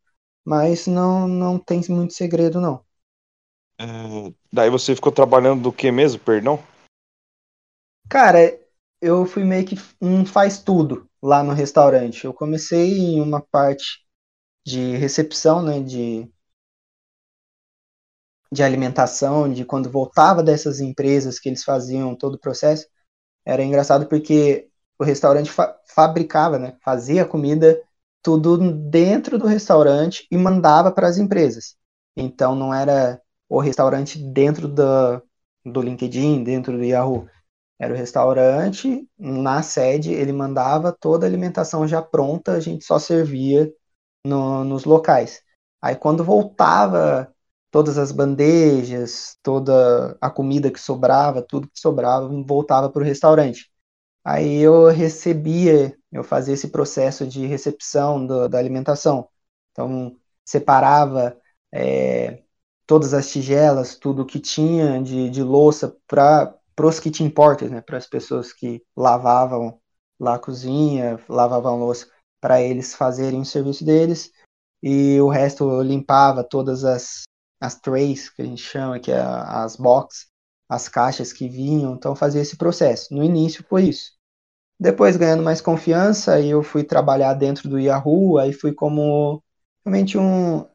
Mas 0.44 0.86
não, 0.86 1.26
não 1.26 1.58
tem 1.58 1.80
muito 1.88 2.12
segredo, 2.12 2.60
não. 2.60 2.84
É, 3.80 3.84
daí 4.52 4.68
você 4.68 4.94
ficou 4.94 5.10
trabalhando 5.10 5.62
do 5.62 5.72
que 5.72 5.90
mesmo, 5.90 6.20
perdão? 6.20 6.62
Cara, 8.10 8.60
eu 9.00 9.24
fui 9.24 9.44
meio 9.44 9.66
que 9.66 9.76
um 9.98 10.26
faz 10.26 10.62
tudo 10.62 11.08
lá 11.22 11.42
no 11.42 11.54
restaurante. 11.54 12.26
Eu 12.26 12.34
comecei 12.34 12.98
em 12.98 13.22
uma 13.22 13.40
parte 13.40 14.06
de 14.66 14.94
recepção, 14.98 15.62
né, 15.62 15.80
de 15.80 16.30
de 18.52 18.62
alimentação, 18.62 19.50
de 19.52 19.64
quando 19.64 19.90
voltava 19.90 20.42
dessas 20.42 20.80
empresas 20.80 21.38
que 21.38 21.48
eles 21.48 21.64
faziam 21.64 22.14
todo 22.16 22.34
o 22.34 22.40
processo, 22.40 22.86
era 23.44 23.62
engraçado 23.62 24.06
porque 24.08 24.68
o 24.98 25.04
restaurante 25.04 25.50
fa 25.50 25.76
fabricava, 25.94 26.58
né, 26.58 26.76
fazia 26.84 27.24
comida 27.24 27.80
tudo 28.22 28.58
dentro 28.72 29.38
do 29.38 29.46
restaurante 29.46 30.26
e 30.30 30.36
mandava 30.36 30.92
para 30.92 31.08
as 31.08 31.18
empresas. 31.18 31.76
Então 32.16 32.54
não 32.54 32.72
era 32.74 33.20
o 33.48 33.60
restaurante 33.60 34.18
dentro 34.18 34.68
do, 34.68 35.22
do 35.64 35.80
LinkedIn, 35.82 36.44
dentro 36.44 36.76
do 36.76 36.84
Yahoo. 36.84 37.28
Era 37.78 37.94
o 37.94 37.96
restaurante, 37.96 39.08
na 39.18 39.62
sede, 39.62 40.12
ele 40.12 40.32
mandava 40.32 40.92
toda 40.92 41.26
a 41.26 41.28
alimentação 41.28 41.86
já 41.86 42.02
pronta, 42.02 42.52
a 42.52 42.60
gente 42.60 42.84
só 42.84 42.98
servia 42.98 43.72
no, 44.24 44.64
nos 44.64 44.84
locais. 44.84 45.42
Aí 45.80 45.96
quando 45.96 46.24
voltava 46.24 47.32
todas 47.70 47.98
as 47.98 48.12
bandejas, 48.12 49.36
toda 49.42 50.16
a 50.20 50.30
comida 50.30 50.70
que 50.70 50.80
sobrava, 50.80 51.42
tudo 51.42 51.68
que 51.68 51.78
sobrava, 51.80 52.28
voltava 52.46 52.90
para 52.90 53.02
o 53.02 53.04
restaurante. 53.04 53.70
Aí 54.24 54.58
eu 54.58 54.86
recebia 54.88 55.98
eu 56.12 56.24
fazia 56.24 56.54
esse 56.54 56.68
processo 56.68 57.26
de 57.26 57.46
recepção 57.46 58.26
do, 58.26 58.48
da 58.48 58.58
alimentação. 58.58 59.28
Então, 59.72 60.16
separava 60.44 61.38
é, 61.72 62.42
todas 62.86 63.12
as 63.14 63.30
tigelas, 63.30 63.96
tudo 63.96 64.26
que 64.26 64.40
tinha 64.40 65.02
de, 65.02 65.30
de 65.30 65.42
louça 65.42 65.94
para 66.06 66.58
os 66.82 66.98
kitchen 67.00 67.30
porters, 67.30 67.70
né, 67.70 67.80
para 67.80 67.98
as 67.98 68.06
pessoas 68.06 68.52
que 68.52 68.82
lavavam 68.96 69.80
lá 70.18 70.36
a 70.36 70.38
cozinha, 70.38 71.20
lavavam 71.28 71.78
louça, 71.78 72.08
para 72.40 72.60
eles 72.62 72.94
fazerem 72.94 73.40
o 73.40 73.44
serviço 73.44 73.84
deles. 73.84 74.32
E 74.82 75.20
o 75.20 75.28
resto 75.28 75.68
eu 75.70 75.82
limpava 75.82 76.42
todas 76.42 76.84
as, 76.84 77.24
as 77.60 77.74
trays, 77.80 78.30
que 78.30 78.42
a 78.42 78.44
gente 78.44 78.62
chama, 78.62 79.00
que 79.00 79.10
é 79.12 79.20
as 79.20 79.76
boxes, 79.76 80.26
as 80.68 80.88
caixas 80.88 81.32
que 81.32 81.48
vinham. 81.48 81.94
Então 81.94 82.14
fazia 82.16 82.42
esse 82.42 82.56
processo. 82.56 83.14
No 83.14 83.22
início 83.24 83.64
foi 83.68 83.84
isso. 83.84 84.12
Depois, 84.80 85.16
ganhando 85.16 85.42
mais 85.42 85.60
confiança, 85.60 86.40
eu 86.40 86.62
fui 86.62 86.84
trabalhar 86.84 87.34
dentro 87.34 87.68
do 87.68 87.78
Yahoo, 87.80 88.38
aí 88.38 88.52
fui 88.52 88.72
como 88.74 89.42
realmente 89.84 90.18
um 90.18 90.66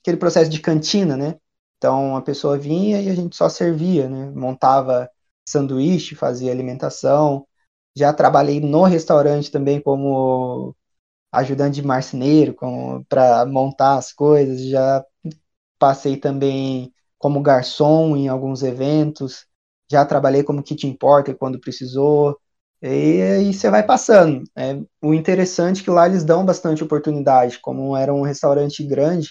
aquele 0.00 0.16
processo 0.16 0.50
de 0.50 0.60
cantina, 0.60 1.16
né? 1.16 1.38
Então 1.78 2.16
a 2.16 2.22
pessoa 2.22 2.58
vinha 2.58 3.00
e 3.02 3.08
a 3.10 3.14
gente 3.14 3.36
só 3.36 3.48
servia, 3.48 4.08
né? 4.08 4.30
Montava 4.32 5.10
sanduíche, 5.48 6.14
fazia 6.14 6.52
alimentação. 6.52 7.46
Já 7.96 8.12
trabalhei 8.12 8.60
no 8.60 8.84
restaurante 8.84 9.50
também 9.50 9.80
como 9.80 10.76
ajudante 11.32 11.76
de 11.76 11.86
marceneiro, 11.86 12.56
para 13.08 13.46
montar 13.46 13.96
as 13.98 14.12
coisas. 14.12 14.62
Já 14.68 15.04
passei 15.82 16.16
também 16.16 16.92
como 17.18 17.42
garçom 17.42 18.16
em 18.16 18.28
alguns 18.28 18.62
eventos. 18.62 19.46
Já 19.90 20.04
trabalhei 20.06 20.42
como 20.44 20.62
kitchen 20.62 20.96
porter 20.96 21.36
quando 21.36 21.58
precisou. 21.60 22.38
E 22.80 23.20
aí 23.22 23.52
você 23.54 23.68
vai 23.70 23.82
passando. 23.84 24.44
É, 24.56 24.80
o 25.02 25.12
interessante 25.14 25.80
é 25.82 25.84
que 25.84 25.90
lá 25.90 26.06
eles 26.06 26.24
dão 26.24 26.44
bastante 26.44 26.82
oportunidade, 26.84 27.58
como 27.60 27.96
era 27.96 28.12
um 28.14 28.22
restaurante 28.22 28.84
grande, 28.84 29.30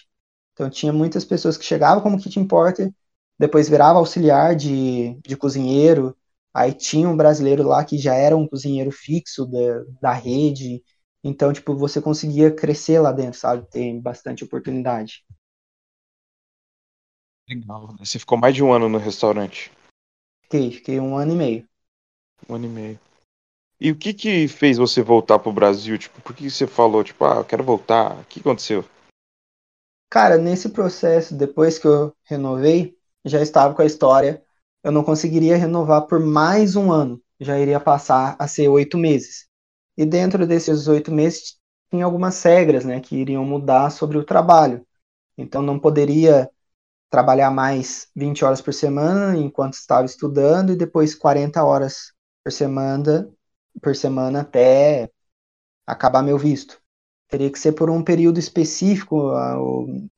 então 0.54 0.70
tinha 0.70 0.94
muitas 0.94 1.26
pessoas 1.26 1.58
que 1.58 1.66
chegavam 1.66 2.02
como 2.04 2.20
kitchen 2.20 2.48
porter, 2.48 2.92
depois 3.40 3.68
virava 3.70 4.00
auxiliar 4.00 4.56
de, 4.56 5.16
de 5.26 5.36
cozinheiro, 5.38 6.16
aí 6.54 6.74
tinha 6.74 7.08
um 7.10 7.18
brasileiro 7.18 7.64
lá 7.64 7.84
que 7.86 7.98
já 7.98 8.14
era 8.16 8.36
um 8.38 8.48
cozinheiro 8.48 8.92
fixo 8.92 9.46
da, 9.46 9.84
da 10.02 10.14
rede, 10.14 10.84
então, 11.24 11.54
tipo, 11.54 11.76
você 11.78 12.02
conseguia 12.02 12.52
crescer 12.54 13.00
lá 13.00 13.12
dentro, 13.12 13.40
sabe? 13.40 13.68
Tem 13.70 14.00
bastante 14.02 14.44
oportunidade. 14.44 15.24
Legal, 17.52 17.88
né? 17.88 18.06
Você 18.06 18.18
ficou 18.18 18.38
mais 18.38 18.56
de 18.56 18.64
um 18.64 18.72
ano 18.72 18.88
no 18.88 18.98
restaurante? 18.98 19.70
Fiquei, 20.44 20.72
fiquei 20.72 21.00
um 21.02 21.18
ano 21.18 21.34
e 21.34 21.36
meio. 21.36 21.70
Um 22.48 22.56
ano 22.56 22.66
e 22.66 22.70
meio. 22.70 23.00
E 23.80 23.92
o 23.92 23.96
que 23.96 24.14
que 24.14 24.48
fez 24.48 24.78
você 24.78 25.02
voltar 25.02 25.38
pro 25.38 25.52
Brasil? 25.52 25.98
Tipo, 25.98 26.22
por 26.22 26.34
que 26.34 26.50
você 26.50 26.66
falou, 26.66 27.04
tipo, 27.04 27.26
ah, 27.26 27.38
eu 27.38 27.46
quero 27.46 27.64
voltar? 27.64 28.18
O 28.22 28.24
que 28.26 28.40
aconteceu? 28.40 28.86
Cara, 30.10 30.38
nesse 30.38 30.70
processo, 30.70 31.36
depois 31.36 31.78
que 31.78 31.88
eu 31.88 32.14
renovei, 32.24 32.98
já 33.26 33.42
estava 33.42 33.74
com 33.74 33.82
a 33.82 33.86
história. 33.86 34.42
Eu 34.84 34.92
não 34.92 35.04
conseguiria 35.04 35.58
renovar 35.58 36.08
por 36.08 36.20
mais 36.20 36.76
um 36.78 36.92
ano. 36.92 37.22
Já 37.40 37.60
iria 37.60 37.80
passar 37.80 38.36
a 38.40 38.48
ser 38.48 38.70
oito 38.70 38.98
meses. 38.98 39.48
E 39.98 40.06
dentro 40.06 40.48
desses 40.48 40.88
oito 40.88 41.12
meses, 41.12 41.58
tinha 41.90 42.06
algumas 42.06 42.42
regras, 42.42 42.86
né, 42.86 43.02
que 43.02 43.18
iriam 43.18 43.44
mudar 43.44 43.90
sobre 43.90 44.18
o 44.18 44.24
trabalho. 44.24 44.86
Então, 45.38 45.62
não 45.62 45.78
poderia 45.78 46.50
trabalhar 47.12 47.52
mais 47.52 48.08
20 48.16 48.46
horas 48.46 48.62
por 48.62 48.74
semana 48.74 49.38
enquanto 49.38 49.74
estava 49.76 50.06
estudando 50.06 50.72
e 50.72 50.78
depois 50.78 51.14
40 51.14 51.64
horas 51.64 52.14
por 52.44 52.52
semana 52.52 53.30
por 53.82 53.96
semana 53.96 54.42
até 54.42 55.12
acabar 55.86 56.24
meu 56.24 56.38
visto. 56.38 56.82
Teria 57.30 57.52
que 57.52 57.60
ser 57.60 57.74
por 57.74 57.90
um 57.90 58.04
período 58.04 58.40
específico, 58.40 59.32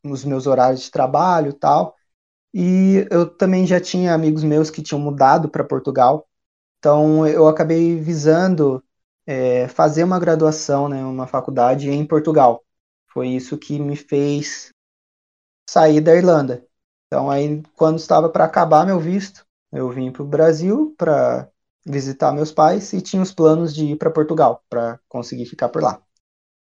nos 0.03 0.25
meus 0.25 0.47
horários 0.47 0.81
de 0.83 0.91
trabalho 0.91 1.53
tal. 1.53 1.95
E 2.53 3.07
eu 3.11 3.27
também 3.29 3.65
já 3.65 3.79
tinha 3.79 4.13
amigos 4.13 4.43
meus 4.43 4.69
que 4.69 4.81
tinham 4.81 4.99
mudado 5.01 5.49
para 5.49 5.63
Portugal, 5.63 6.27
então 6.77 7.27
eu 7.27 7.47
acabei 7.47 7.99
visando 7.99 8.83
é, 9.25 9.67
fazer 9.69 10.03
uma 10.03 10.19
graduação, 10.19 10.87
né, 10.89 11.03
uma 11.03 11.25
faculdade 11.27 11.89
em 11.89 12.05
Portugal. 12.05 12.63
Foi 13.07 13.29
isso 13.29 13.57
que 13.57 13.79
me 13.79 13.95
fez 13.95 14.71
sair 15.69 16.01
da 16.01 16.15
Irlanda. 16.15 16.65
Então 17.13 17.29
aí, 17.29 17.61
quando 17.75 17.99
estava 17.99 18.27
para 18.27 18.43
acabar 18.43 18.87
meu 18.87 18.99
visto, 18.99 19.45
eu 19.71 19.87
vim 19.91 20.11
para 20.11 20.23
o 20.23 20.25
Brasil 20.25 20.95
para 20.97 21.47
visitar 21.85 22.31
meus 22.31 22.51
pais 22.51 22.91
e 22.91 23.03
tinha 23.03 23.21
os 23.21 23.31
planos 23.31 23.71
de 23.71 23.85
ir 23.85 23.97
para 23.97 24.09
Portugal 24.09 24.63
para 24.67 24.99
conseguir 25.07 25.45
ficar 25.45 25.69
por 25.69 25.83
lá. 25.83 26.01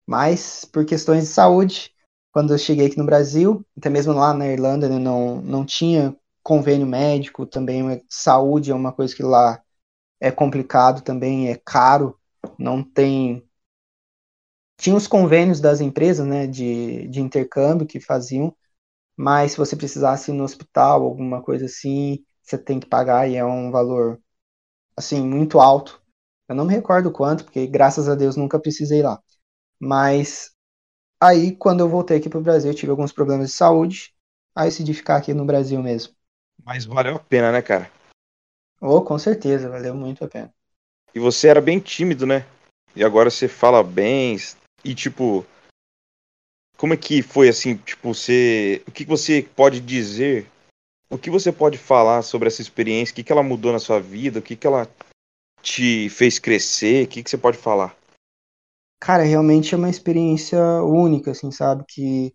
Mas 0.05 0.65
por 0.65 0.85
questões 0.85 1.23
de 1.23 1.29
saúde, 1.29 1.95
quando 2.33 2.53
eu 2.53 2.57
cheguei 2.57 2.87
aqui 2.87 2.97
no 2.97 3.05
Brasil, 3.05 3.65
até 3.77 3.89
mesmo 3.89 4.11
lá 4.11 4.33
na 4.33 4.45
Irlanda, 4.49 4.89
né, 4.89 4.99
não, 4.99 5.41
não 5.41 5.65
tinha 5.65 6.13
convênio 6.43 6.85
médico, 6.85 7.45
também 7.45 8.03
saúde 8.09 8.69
é 8.69 8.75
uma 8.75 8.91
coisa 8.91 9.15
que 9.15 9.23
lá 9.23 9.63
é 10.19 10.29
complicado 10.29 11.01
também, 11.03 11.51
é 11.51 11.55
caro, 11.55 12.19
não 12.59 12.83
tem 12.83 13.47
tinha 14.77 14.95
os 14.97 15.07
convênios 15.07 15.61
das 15.61 15.79
empresas, 15.79 16.27
né, 16.27 16.47
de, 16.47 17.07
de 17.07 17.21
intercâmbio 17.21 17.87
que 17.87 18.01
faziam, 18.01 18.53
mas 19.15 19.51
se 19.51 19.57
você 19.57 19.75
precisasse 19.75 20.31
ir 20.31 20.33
no 20.33 20.43
hospital, 20.43 21.03
alguma 21.03 21.41
coisa 21.41 21.65
assim, 21.65 22.23
você 22.41 22.57
tem 22.57 22.79
que 22.79 22.87
pagar 22.87 23.29
e 23.29 23.35
é 23.35 23.45
um 23.45 23.71
valor 23.71 24.19
assim, 24.95 25.25
muito 25.25 25.59
alto. 25.59 26.01
Eu 26.47 26.55
não 26.55 26.65
me 26.65 26.73
recordo 26.73 27.11
quanto, 27.11 27.45
porque 27.45 27.65
graças 27.67 28.09
a 28.09 28.15
Deus 28.15 28.35
nunca 28.35 28.59
precisei 28.59 29.01
lá. 29.01 29.19
Mas 29.79 30.51
aí, 31.19 31.55
quando 31.55 31.79
eu 31.81 31.89
voltei 31.89 32.17
aqui 32.17 32.29
para 32.29 32.39
o 32.39 32.43
Brasil, 32.43 32.71
eu 32.71 32.75
tive 32.75 32.91
alguns 32.91 33.11
problemas 33.11 33.47
de 33.47 33.53
saúde. 33.53 34.13
Aí 34.55 34.69
decidi 34.69 34.93
ficar 34.93 35.17
aqui 35.17 35.33
no 35.33 35.45
Brasil 35.45 35.81
mesmo. 35.81 36.13
Mas 36.63 36.85
valeu 36.85 37.15
a 37.15 37.19
pena, 37.19 37.51
né, 37.51 37.61
cara? 37.61 37.91
Oh, 38.79 39.01
com 39.01 39.17
certeza, 39.17 39.69
valeu 39.69 39.95
muito 39.95 40.23
a 40.23 40.27
pena. 40.27 40.53
E 41.15 41.19
você 41.19 41.47
era 41.47 41.61
bem 41.61 41.79
tímido, 41.79 42.25
né? 42.25 42.45
E 42.95 43.03
agora 43.03 43.29
você 43.29 43.47
fala 43.47 43.83
bem. 43.83 44.37
E 44.83 44.93
tipo. 44.93 45.45
Como 46.83 46.93
é 46.93 46.97
que 46.97 47.21
foi 47.21 47.47
assim? 47.47 47.77
Tipo, 47.77 48.13
você. 48.13 48.83
O 48.85 48.91
que 48.91 49.05
você 49.05 49.41
pode 49.55 49.79
dizer 49.79 50.45
o 51.09 51.17
que 51.17 51.29
você 51.29 51.49
pode 51.49 51.77
falar 51.77 52.21
sobre 52.23 52.49
essa 52.49 52.61
experiência? 52.61 53.13
O 53.13 53.15
que, 53.15 53.23
que 53.23 53.31
ela 53.31 53.41
mudou 53.41 53.71
na 53.71 53.79
sua 53.79 54.01
vida? 54.01 54.39
O 54.39 54.41
que, 54.41 54.53
que 54.53 54.67
ela 54.67 54.85
te 55.61 56.09
fez 56.09 56.39
crescer? 56.39 57.05
O 57.05 57.07
que, 57.07 57.23
que 57.23 57.29
você 57.29 57.37
pode 57.37 57.57
falar? 57.57 57.95
Cara, 58.99 59.23
realmente 59.23 59.73
é 59.73 59.77
uma 59.77 59.89
experiência 59.89 60.59
única, 60.83 61.31
assim, 61.31 61.51
sabe? 61.51 61.85
Que 61.87 62.33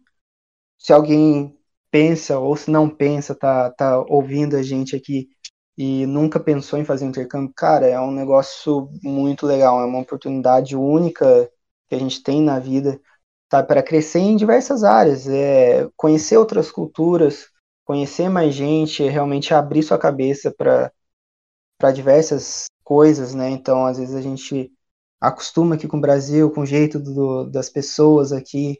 se 0.78 0.94
alguém 0.94 1.54
pensa 1.90 2.38
ou 2.38 2.56
se 2.56 2.70
não 2.70 2.88
pensa, 2.88 3.34
tá, 3.34 3.70
tá 3.72 4.00
ouvindo 4.08 4.56
a 4.56 4.62
gente 4.62 4.96
aqui 4.96 5.28
e 5.76 6.06
nunca 6.06 6.40
pensou 6.40 6.78
em 6.78 6.86
fazer 6.86 7.04
intercâmbio, 7.04 7.52
cara, 7.54 7.86
é 7.86 8.00
um 8.00 8.12
negócio 8.12 8.88
muito 9.02 9.44
legal, 9.44 9.78
é 9.82 9.84
uma 9.84 10.00
oportunidade 10.00 10.74
única 10.74 11.50
que 11.86 11.94
a 11.94 11.98
gente 11.98 12.22
tem 12.22 12.40
na 12.40 12.58
vida, 12.58 12.98
tá? 13.48 13.62
Para 13.62 13.82
crescer 13.82 14.20
em 14.20 14.36
diversas 14.36 14.84
áreas, 14.84 15.28
é 15.28 15.88
conhecer 15.96 16.36
outras 16.36 16.70
culturas, 16.70 17.48
conhecer 17.84 18.28
mais 18.28 18.54
gente, 18.54 19.02
realmente 19.08 19.54
abrir 19.54 19.82
sua 19.82 19.98
cabeça 19.98 20.52
para 20.52 20.92
diversas 21.92 22.66
coisas, 22.84 23.34
né? 23.34 23.50
Então, 23.50 23.86
às 23.86 23.98
vezes 23.98 24.14
a 24.14 24.22
gente 24.22 24.72
acostuma 25.20 25.74
aqui 25.74 25.88
com 25.88 25.98
o 25.98 26.00
Brasil, 26.00 26.50
com 26.50 26.62
o 26.62 26.66
jeito 26.66 26.98
do, 27.00 27.44
das 27.44 27.68
pessoas 27.70 28.32
aqui, 28.32 28.78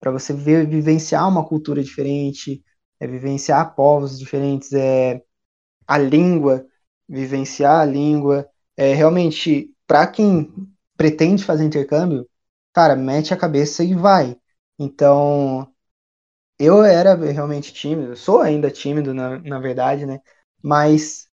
para 0.00 0.10
você 0.10 0.32
ver, 0.32 0.66
vivenciar 0.68 1.28
uma 1.28 1.46
cultura 1.46 1.82
diferente, 1.82 2.62
é 3.00 3.06
vivenciar 3.06 3.74
povos 3.74 4.18
diferentes, 4.18 4.72
é 4.72 5.22
a 5.86 5.98
língua, 5.98 6.66
vivenciar 7.08 7.80
a 7.80 7.84
língua, 7.84 8.48
é 8.76 8.94
realmente 8.94 9.70
para 9.86 10.06
quem 10.06 10.52
pretende 10.96 11.44
fazer 11.44 11.64
intercâmbio, 11.64 12.28
cara, 12.72 12.96
mete 12.96 13.32
a 13.34 13.36
cabeça 13.36 13.84
e 13.84 13.94
vai. 13.94 14.36
Então, 14.78 15.68
eu 16.58 16.84
era 16.84 17.14
realmente 17.16 17.72
tímido, 17.72 18.16
sou 18.16 18.40
ainda 18.40 18.70
tímido, 18.70 19.14
na, 19.14 19.38
na 19.40 19.58
verdade, 19.60 20.06
né? 20.06 20.20
Mas 20.62 21.28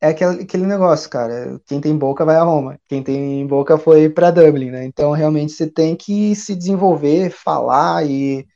é 0.00 0.08
aquele, 0.08 0.42
aquele 0.44 0.66
negócio, 0.66 1.10
cara. 1.10 1.60
Quem 1.66 1.80
tem 1.80 1.96
boca 1.98 2.24
vai 2.24 2.36
a 2.36 2.44
Roma. 2.44 2.80
Quem 2.88 3.02
tem 3.04 3.46
boca 3.46 3.78
foi 3.78 4.08
para 4.10 4.30
Dublin, 4.32 4.70
né? 4.72 4.84
Então, 4.86 5.12
realmente, 5.12 5.52
você 5.54 5.70
tem 5.70 5.96
que 5.96 6.34
se 6.36 6.56
desenvolver, 6.56 7.30
falar 7.30 8.06
e, 8.06 8.46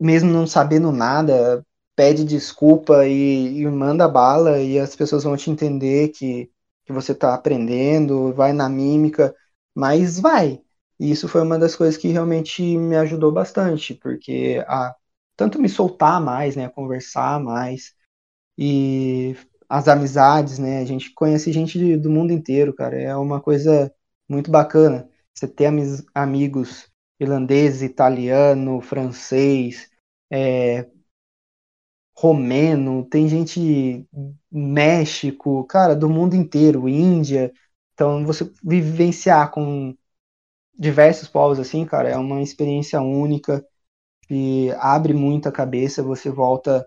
mesmo 0.00 0.30
não 0.30 0.46
sabendo 0.46 0.92
nada, 0.92 1.64
pede 1.96 2.24
desculpa 2.24 3.06
e, 3.06 3.58
e 3.60 3.66
manda 3.66 4.08
bala 4.08 4.60
e 4.60 4.78
as 4.78 4.94
pessoas 4.96 5.24
vão 5.24 5.36
te 5.36 5.50
entender 5.50 6.08
que, 6.10 6.50
que 6.84 6.92
você 6.92 7.12
está 7.12 7.34
aprendendo, 7.34 8.32
vai 8.34 8.52
na 8.52 8.68
mímica, 8.68 9.34
mas 9.74 10.18
vai. 10.20 10.60
E 10.98 11.10
isso 11.10 11.28
foi 11.28 11.42
uma 11.42 11.58
das 11.58 11.76
coisas 11.76 11.96
que 11.96 12.08
realmente 12.08 12.62
me 12.78 12.96
ajudou 12.96 13.32
bastante, 13.32 13.94
porque 13.94 14.64
a 14.68 14.94
tanto 15.36 15.60
me 15.60 15.68
soltar 15.68 16.20
mais, 16.20 16.54
né, 16.56 16.68
conversar 16.68 17.40
mais 17.40 17.94
e 18.58 19.36
as 19.68 19.88
amizades, 19.88 20.58
né, 20.58 20.80
a 20.80 20.84
gente 20.84 21.12
conhece 21.14 21.52
gente 21.52 21.78
de, 21.78 21.96
do 21.96 22.10
mundo 22.10 22.32
inteiro, 22.32 22.74
cara, 22.74 23.00
é 23.00 23.16
uma 23.16 23.40
coisa 23.40 23.92
muito 24.28 24.50
bacana. 24.50 25.08
você 25.34 25.48
ter 25.48 25.70
amigos 26.14 26.88
irlandês, 27.20 27.82
italiano, 27.82 28.80
francês, 28.80 29.88
é, 30.30 30.86
romeno, 32.16 33.04
tem 33.04 33.28
gente 33.28 34.06
México, 34.50 35.64
cara, 35.66 35.94
do 35.96 36.08
mundo 36.08 36.34
inteiro, 36.36 36.88
Índia. 36.88 37.52
Então, 37.94 38.24
você 38.24 38.50
vivenciar 38.62 39.50
com 39.50 39.94
diversos 40.78 41.28
povos 41.28 41.58
assim, 41.58 41.84
cara, 41.84 42.08
é 42.08 42.16
uma 42.16 42.42
experiência 42.42 43.00
única 43.00 43.64
que 44.28 44.70
abre 44.78 45.14
muito 45.14 45.48
a 45.48 45.52
cabeça, 45.52 46.02
você 46.02 46.30
volta 46.30 46.86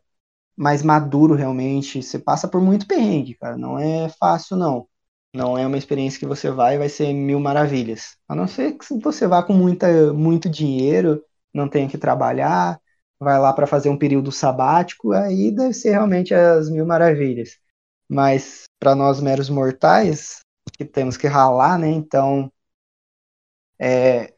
mais 0.55 0.83
maduro 0.83 1.35
realmente, 1.35 2.01
você 2.03 2.19
passa 2.19 2.47
por 2.47 2.61
muito 2.61 2.87
perrengue, 2.87 3.35
cara, 3.35 3.57
não 3.57 3.79
é 3.79 4.09
fácil 4.09 4.57
não. 4.57 4.87
Não 5.33 5.57
é 5.57 5.67
uma 5.67 5.77
experiência 5.77 6.19
que 6.19 6.25
você 6.25 6.49
vai 6.49 6.75
e 6.75 6.77
vai 6.79 6.89
ser 6.89 7.13
mil 7.13 7.39
maravilhas. 7.39 8.17
A 8.27 8.35
não 8.35 8.47
ser 8.47 8.73
que 8.73 8.85
você 8.99 9.27
vá 9.27 9.43
com 9.43 9.53
muita, 9.53 10.13
muito 10.13 10.49
dinheiro, 10.49 11.23
não 11.53 11.69
tenha 11.69 11.87
que 11.87 11.97
trabalhar, 11.97 12.79
vai 13.19 13.39
lá 13.39 13.53
para 13.53 13.67
fazer 13.67 13.89
um 13.89 13.97
período 13.97 14.31
sabático, 14.31 15.11
aí 15.13 15.51
deve 15.51 15.73
ser 15.73 15.91
realmente 15.91 16.33
as 16.33 16.69
mil 16.69 16.85
maravilhas. 16.85 17.57
Mas 18.09 18.63
para 18.79 18.95
nós 18.95 19.19
meros 19.21 19.49
mortais, 19.49 20.39
que 20.77 20.85
temos 20.85 21.17
que 21.17 21.27
ralar, 21.27 21.77
né? 21.77 21.89
Então, 21.89 22.51
é, 23.79 24.33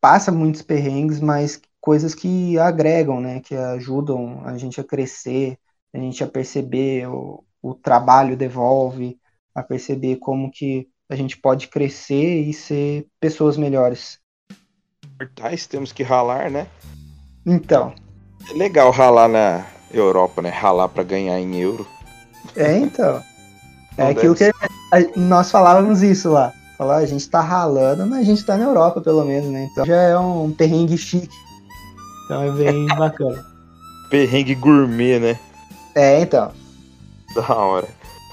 passa 0.00 0.30
muitos 0.30 0.62
perrengues, 0.62 1.20
mas 1.20 1.60
coisas 1.80 2.14
que 2.14 2.58
agregam, 2.58 3.20
né? 3.20 3.40
Que 3.40 3.54
ajudam 3.54 4.42
a 4.44 4.56
gente 4.56 4.80
a 4.80 4.84
crescer, 4.84 5.58
a 5.92 5.98
gente 5.98 6.22
a 6.22 6.26
perceber 6.26 7.08
o, 7.08 7.44
o 7.62 7.74
trabalho 7.74 8.36
devolve, 8.36 9.18
a 9.54 9.62
perceber 9.62 10.16
como 10.16 10.50
que 10.50 10.88
a 11.08 11.16
gente 11.16 11.36
pode 11.36 11.68
crescer 11.68 12.42
e 12.42 12.52
ser 12.52 13.06
pessoas 13.18 13.56
melhores. 13.56 14.18
Mortais 15.18 15.66
temos 15.66 15.92
que 15.92 16.02
ralar, 16.02 16.50
né? 16.50 16.66
Então. 17.44 17.94
É 18.50 18.52
legal 18.52 18.90
ralar 18.90 19.28
na 19.28 19.66
Europa, 19.90 20.42
né? 20.42 20.50
Ralar 20.50 20.88
para 20.88 21.02
ganhar 21.02 21.38
em 21.40 21.56
euro. 21.56 21.86
É, 22.54 22.76
então. 22.76 23.22
é 23.96 24.08
aquilo 24.08 24.34
que 24.34 24.52
nós 25.16 25.50
falávamos 25.50 26.02
isso 26.02 26.30
lá. 26.30 26.52
Falar, 26.78 26.98
a 26.98 27.06
gente 27.06 27.28
tá 27.28 27.40
ralando, 27.40 28.06
mas 28.06 28.20
a 28.20 28.22
gente 28.22 28.44
tá 28.44 28.56
na 28.56 28.64
Europa, 28.64 29.00
pelo 29.00 29.24
menos, 29.24 29.50
né? 29.50 29.68
Então 29.72 29.84
já 29.84 30.00
é 30.00 30.16
um 30.16 30.52
perrengue 30.52 30.96
chique. 30.96 31.36
Então 32.24 32.40
é 32.40 32.50
bem 32.52 32.86
bacana. 32.96 33.44
Perrengue 34.08 34.54
gourmet, 34.54 35.18
né? 35.18 35.38
É, 35.96 36.20
então. 36.20 36.52
Da 37.34 37.52
hora. 37.52 37.88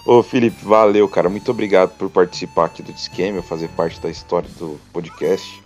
Ô, 0.05 0.21
Felipe, 0.21 0.63
valeu, 0.63 1.09
cara. 1.09 1.27
Muito 1.27 1.49
obrigado 1.49 1.89
por 1.97 2.07
participar 2.11 2.65
aqui 2.65 2.83
do 2.83 2.93
Disqueme, 2.93 3.41
fazer 3.41 3.67
parte 3.69 3.99
da 3.99 4.11
história 4.11 4.47
do 4.59 4.79
podcast. 4.93 5.63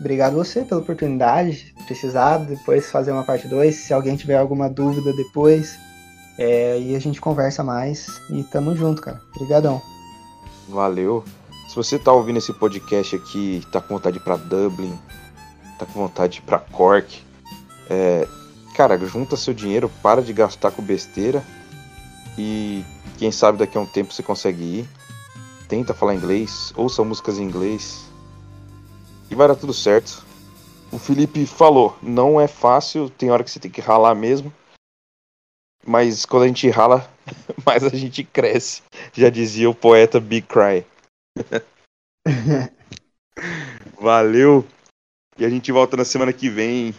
Obrigado 0.00 0.34
você 0.36 0.62
pela 0.62 0.80
oportunidade. 0.80 1.74
Precisar 1.86 2.38
depois 2.38 2.90
fazer 2.90 3.12
uma 3.12 3.24
parte 3.24 3.46
2. 3.46 3.74
Se 3.74 3.92
alguém 3.92 4.16
tiver 4.16 4.38
alguma 4.38 4.70
dúvida 4.70 5.12
depois, 5.12 5.78
é, 6.38 6.80
e 6.80 6.96
a 6.96 6.98
gente 6.98 7.20
conversa 7.20 7.62
mais. 7.62 8.06
E 8.30 8.42
tamo 8.44 8.74
junto, 8.74 9.02
cara. 9.02 9.20
Obrigadão. 9.34 9.82
Valeu. 10.66 11.22
Se 11.68 11.76
você 11.76 11.98
tá 11.98 12.12
ouvindo 12.12 12.38
esse 12.38 12.52
podcast 12.52 13.16
aqui, 13.16 13.62
tá 13.72 13.80
com 13.80 13.94
vontade 13.94 14.20
pra 14.20 14.36
Dublin, 14.36 14.98
tá 15.78 15.86
com 15.86 15.92
vontade 15.92 16.40
pra 16.42 16.58
Cork, 16.58 17.22
é, 17.90 18.28
cara, 18.74 18.98
junta 19.06 19.36
seu 19.36 19.52
dinheiro, 19.52 19.90
para 20.02 20.22
de 20.22 20.32
gastar 20.32 20.70
com 20.70 20.82
besteira 20.82 21.44
e 22.38 22.84
quem 23.18 23.30
sabe 23.30 23.58
daqui 23.58 23.78
a 23.78 23.80
um 23.80 23.86
tempo 23.86 24.12
você 24.12 24.22
consegue 24.22 24.62
ir. 24.62 24.88
Tenta 25.68 25.94
falar 25.94 26.14
inglês, 26.14 26.72
ouça 26.76 27.02
músicas 27.04 27.38
em 27.38 27.44
inglês. 27.44 28.04
E 29.30 29.34
vai 29.34 29.48
dar 29.48 29.54
tudo 29.54 29.72
certo. 29.72 30.24
O 30.92 30.98
Felipe 30.98 31.46
falou, 31.46 31.96
não 32.02 32.40
é 32.40 32.46
fácil, 32.46 33.08
tem 33.10 33.30
hora 33.30 33.42
que 33.42 33.50
você 33.50 33.58
tem 33.58 33.70
que 33.70 33.80
ralar 33.80 34.14
mesmo. 34.14 34.52
Mas 35.86 36.24
quando 36.24 36.44
a 36.44 36.46
gente 36.46 36.68
rala, 36.70 37.08
mais 37.64 37.84
a 37.84 37.88
gente 37.90 38.24
cresce. 38.24 38.82
Já 39.12 39.28
dizia 39.28 39.68
o 39.68 39.74
poeta 39.74 40.20
Big 40.20 40.46
Cry. 40.46 40.84
Valeu. 44.00 44.66
E 45.38 45.44
a 45.44 45.50
gente 45.50 45.72
volta 45.72 45.96
na 45.96 46.04
semana 46.04 46.32
que 46.32 46.48
vem. 46.48 46.94